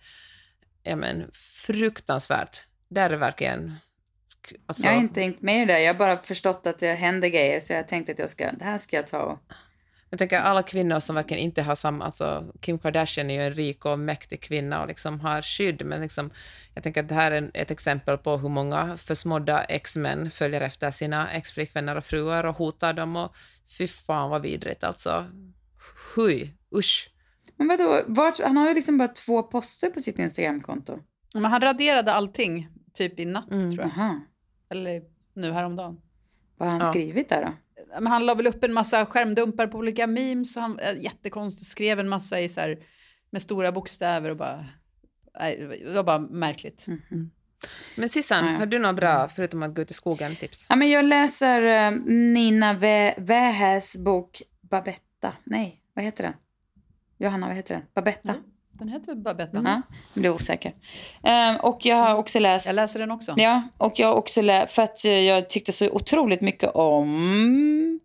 ja, 0.83 0.97
men, 0.97 1.31
fruktansvärt. 1.33 2.67
Där 2.89 3.11
är 3.11 3.17
verkligen... 3.17 3.75
Alltså, 4.67 4.85
Jag 4.87 4.93
har 4.93 5.01
inte 5.01 5.15
tänkt 5.15 5.43
med 5.43 5.63
i 5.63 5.65
det. 5.65 5.81
Jag 5.81 5.95
har 5.95 5.99
bara 5.99 6.19
förstått 6.19 6.67
att 6.67 6.79
det 6.79 6.95
händer 6.95 7.29
grejer 7.29 7.61
så 7.61 7.73
jag 7.73 7.89
tänkte 7.89 8.13
att 8.13 8.19
jag 8.19 8.31
ska, 8.31 8.53
det 8.53 8.65
här 8.65 8.79
ska 8.79 8.97
jag 8.97 9.07
ta 9.07 9.19
och... 9.19 9.39
Jag 10.11 10.19
tänker 10.19 10.39
alla 10.39 10.63
kvinnor 10.63 11.01
som 11.01 11.17
verkligen 11.17 11.43
inte 11.43 11.63
har 11.63 11.75
samma, 11.75 12.05
alltså 12.05 12.53
Kim 12.61 12.79
Kardashian 12.79 13.31
är 13.31 13.35
ju 13.35 13.47
en 13.47 13.53
rik 13.53 13.85
och 13.85 13.99
mäktig 13.99 14.41
kvinna 14.41 14.83
och 14.83 14.89
liksom 14.89 15.21
har 15.21 15.43
skydd, 15.43 15.87
men 15.87 16.01
liksom, 16.01 16.31
jag 16.75 16.83
tänker 16.83 17.03
att 17.03 17.09
det 17.09 17.15
här 17.15 17.31
är 17.31 17.51
ett 17.55 17.71
exempel 17.71 18.19
på 18.19 18.37
hur 18.37 18.49
många 18.49 18.97
försmådda 18.97 19.65
ex-män 19.65 20.31
följer 20.31 20.61
efter 20.61 20.91
sina 20.91 21.31
ex-flickvänner 21.31 21.97
och 21.97 22.05
fruar 22.05 22.45
och 22.45 22.57
hotar 22.57 22.93
dem 22.93 23.17
och 23.17 23.37
fy 23.79 23.87
fan 23.87 24.31
vad 24.31 24.43
vidrigt 24.43 24.85
alltså. 24.85 25.27
Hui, 26.15 26.51
usch. 26.77 27.11
Men 27.57 27.69
vadå, 27.69 28.01
vart, 28.07 28.41
han 28.41 28.57
har 28.57 28.69
ju 28.69 28.75
liksom 28.75 28.99
bara 28.99 29.09
två 29.09 29.43
poster 29.43 29.91
på 29.91 30.01
sitt 30.01 30.19
Instagramkonto. 30.19 30.99
Men 31.35 31.45
han 31.45 31.61
raderade 31.61 32.13
allting, 32.13 32.69
typ 32.95 33.21
i 33.21 33.25
natt 33.25 33.51
Mm. 33.51 33.77
tror 33.77 33.85
jag. 33.85 33.87
Aha. 33.99 34.21
Eller 34.71 35.03
nu 35.35 35.53
häromdagen. 35.53 36.01
Vad 36.57 36.69
har 36.69 36.79
han 36.79 36.87
Ja. 36.87 36.93
skrivit 36.93 37.29
där 37.29 37.43
då? 37.45 37.53
Men 37.95 38.07
han 38.07 38.27
la 38.27 38.35
väl 38.35 38.47
upp 38.47 38.65
en 38.65 38.73
massa 38.73 39.07
skärmdumpar 39.07 39.67
på 39.67 39.79
olika 39.79 40.07
memes 40.07 40.57
och 40.57 40.63
han 40.63 40.79
äh, 40.79 41.03
jättekonstigt 41.03 41.67
skrev 41.71 42.01
en 42.01 42.09
massa 42.09 42.41
i 42.41 42.49
så 42.49 42.61
här, 42.61 42.79
med 43.31 43.43
stora 43.43 43.73
bokstäver 43.73 44.31
och 44.31 44.37
bara... 44.37 44.67
Nej, 45.41 45.81
det 45.85 45.93
var 45.95 46.03
bara 46.03 46.19
märkligt. 46.19 46.87
Men 47.97 48.09
Sissan, 48.09 48.45
Ja, 48.47 48.53
ja. 48.53 48.59
har 48.59 48.67
du 48.67 48.79
något 48.79 48.97
bra, 48.97 49.29
förutom 49.29 49.63
att 49.63 49.75
gå 49.75 49.83
ut 49.83 49.91
i 49.91 49.95
skogen, 49.95 50.37
tips? 50.37 50.67
Ja, 50.69 50.77
men 50.77 50.91
jag 50.91 51.05
läser 51.05 51.63
eh, 51.63 51.91
Nina 52.07 52.73
Vähäs 53.19 53.97
bok 53.97 54.43
Babetta. 54.61 55.33
Nej, 55.45 55.83
vad 55.95 56.05
heter 56.05 56.23
den? 56.25 56.33
Johanna, 57.19 57.47
vad 57.47 57.57
heter 57.57 57.75
den? 57.75 57.83
Babetta? 57.95 58.35
Den 58.79 58.89
heter 58.89 59.07
väl 59.07 59.17
Babetta? 59.17 59.63
Ja, 59.65 59.83
jag 60.15 60.21
blir 60.21 60.31
osäker. 60.31 60.75
Eh, 61.23 61.55
och 61.57 61.87
jag 61.87 61.97
har 61.97 62.15
också 62.15 62.39
läst... 62.39 62.67
Jag 62.67 62.75
läser 62.75 62.99
den 62.99 63.11
också. 63.11 63.35
Ja, 63.37 63.63
och 63.79 63.93
jag 63.97 64.07
har 64.07 64.15
också 64.15 64.43
läst, 64.43 64.75
för 64.75 64.83
att 64.83 65.05
eh, 65.05 65.13
jag 65.13 65.49
tyckte 65.49 65.73
så 65.73 65.91
otroligt 65.91 66.41
mycket 66.41 66.71
om... 66.75 68.01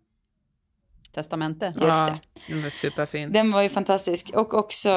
Testamente. 1.14 1.66
Just 1.66 1.78
ja, 1.78 2.18
det. 2.46 2.52
Den 2.52 2.62
var 2.62 2.70
superfin. 2.70 3.32
Den 3.32 3.50
var 3.50 3.62
ju 3.62 3.68
fantastisk. 3.68 4.30
Och 4.34 4.54
också, 4.54 4.88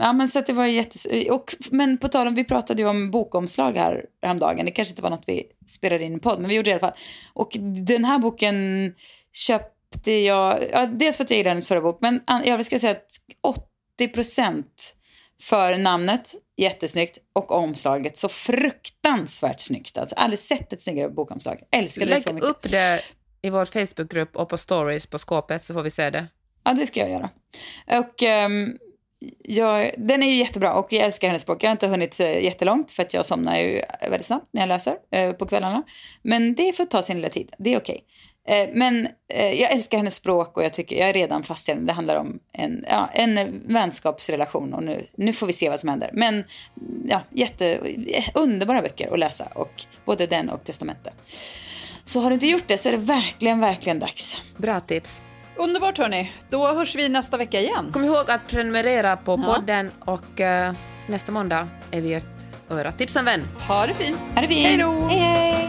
ja 0.00 0.12
men 0.12 0.28
så 0.28 0.38
att 0.38 0.46
det 0.46 0.52
var 0.52 0.66
jättes... 0.66 1.06
Och, 1.30 1.54
men 1.70 1.98
på 1.98 2.08
tal 2.08 2.26
om, 2.26 2.34
vi 2.34 2.44
pratade 2.44 2.82
ju 2.82 2.88
om 2.88 3.10
bokomslag 3.10 3.72
här 3.72 4.04
häromdagen. 4.22 4.64
Det 4.64 4.70
kanske 4.70 4.92
inte 4.92 5.02
var 5.02 5.10
något 5.10 5.24
vi 5.26 5.44
spelade 5.66 6.04
in 6.04 6.16
i 6.16 6.18
podd, 6.18 6.40
men 6.40 6.48
vi 6.48 6.56
gjorde 6.56 6.70
det 6.70 6.70
i 6.70 6.74
alla 6.74 6.80
fall. 6.80 6.98
Och 7.32 7.56
den 7.86 8.04
här 8.04 8.18
boken 8.18 8.54
köpte 9.32 10.12
jag, 10.12 10.58
ja, 10.72 10.86
dels 10.86 11.16
för 11.16 11.24
att 11.24 11.30
jag 11.30 11.36
gillade 11.36 11.50
hennes 11.50 11.68
förra 11.68 11.80
bok, 11.80 11.98
men 12.00 12.20
jag 12.44 12.66
ska 12.66 12.78
säga 12.78 12.92
att 12.92 13.06
80% 14.00 14.64
för 15.42 15.76
namnet, 15.78 16.34
jättesnyggt, 16.56 17.18
och 17.32 17.52
omslaget 17.52 18.18
så 18.18 18.28
fruktansvärt 18.28 19.60
snyggt. 19.60 19.98
Alltså 19.98 20.16
aldrig 20.16 20.38
sett 20.38 20.72
ett 20.72 20.82
snyggare 20.82 21.08
bokomslag. 21.08 21.58
Älskade 21.70 22.10
det 22.10 22.20
så 22.20 22.28
Lägg 22.28 22.34
mycket. 22.34 22.50
upp 22.50 22.70
det 22.70 23.00
i 23.42 23.50
vår 23.50 23.64
Facebookgrupp 23.64 24.36
och 24.36 24.48
på 24.48 24.58
stories 24.58 25.06
på 25.06 25.18
skåpet 25.18 25.62
så 25.64 25.74
får 25.74 25.82
vi 25.82 25.90
se 25.90 26.10
det. 26.10 26.26
Ja, 26.64 26.72
det 26.72 26.86
ska 26.86 27.00
jag 27.00 27.10
göra. 27.10 27.30
Och 28.00 28.22
ehm, 28.22 28.78
jag, 29.44 29.90
den 29.98 30.22
är 30.22 30.26
ju 30.26 30.34
jättebra 30.34 30.74
och 30.74 30.92
jag 30.92 31.04
älskar 31.04 31.28
hennes 31.28 31.42
språk. 31.42 31.62
Jag 31.62 31.68
har 31.68 31.72
inte 31.72 31.86
hunnit 31.86 32.20
eh, 32.20 32.44
jättelångt 32.44 32.90
för 32.90 33.02
att 33.02 33.14
jag 33.14 33.26
somnar 33.26 33.58
ju 33.58 33.82
väldigt 34.00 34.26
snabbt 34.26 34.46
när 34.50 34.62
jag 34.62 34.68
läser 34.68 34.94
eh, 35.12 35.32
på 35.32 35.46
kvällarna. 35.46 35.82
Men 36.22 36.54
det 36.54 36.76
får 36.76 36.84
ta 36.84 37.02
sin 37.02 37.16
lilla 37.16 37.28
tid, 37.28 37.54
det 37.58 37.74
är 37.74 37.78
okej. 37.78 38.04
Eh, 38.48 38.68
men 38.72 39.08
eh, 39.34 39.52
jag 39.60 39.72
älskar 39.72 39.98
hennes 39.98 40.14
språk 40.14 40.56
och 40.56 40.64
jag 40.64 40.72
tycker 40.72 40.96
jag 40.96 41.08
är 41.08 41.12
redan 41.12 41.42
fast 41.42 41.68
i 41.68 41.72
den. 41.72 41.86
Det 41.86 41.92
handlar 41.92 42.16
om 42.16 42.38
en, 42.52 42.84
ja, 42.90 43.08
en 43.12 43.60
vänskapsrelation 43.66 44.74
och 44.74 44.82
nu, 44.84 45.06
nu 45.16 45.32
får 45.32 45.46
vi 45.46 45.52
se 45.52 45.70
vad 45.70 45.80
som 45.80 45.88
händer. 45.88 46.10
Men 46.12 46.44
ja, 47.04 47.20
jätte, 47.30 47.78
underbara 48.34 48.82
böcker 48.82 49.12
att 49.12 49.18
läsa 49.18 49.48
och 49.54 49.84
både 50.04 50.26
den 50.26 50.50
och 50.50 50.64
Testamente. 50.64 51.12
Så 52.04 52.20
har 52.20 52.30
du 52.30 52.34
inte 52.34 52.46
gjort 52.46 52.64
det 52.66 52.78
så 52.78 52.88
är 52.88 52.92
det 52.92 52.98
verkligen, 52.98 53.60
verkligen 53.60 53.98
dags. 53.98 54.42
Bra 54.56 54.80
tips. 54.80 55.22
Underbart 55.56 55.98
hörni. 55.98 56.32
Då 56.50 56.66
hörs 56.72 56.94
vi 56.94 57.08
nästa 57.08 57.36
vecka 57.36 57.60
igen. 57.60 57.90
Kom 57.92 58.04
ihåg 58.04 58.30
att 58.30 58.48
prenumerera 58.48 59.16
på 59.16 59.42
Ja. 59.46 59.54
podden 59.54 59.90
och 60.00 60.40
eh, 60.40 60.74
nästa 61.08 61.32
måndag 61.32 61.68
är 61.90 62.00
vi 62.00 62.14
ert 62.14 62.24
öra. 62.70 62.92
Tipsa 62.92 63.18
en 63.18 63.24
vän. 63.24 63.44
Ha 63.68 63.86
det 63.86 63.94
fint. 63.94 64.18
Ha 64.34 64.40
det 64.42 64.48
fint! 64.48 64.66
Hej 64.66 64.76
då! 64.76 64.90
Hej, 65.08 65.18
hej! 65.18 65.68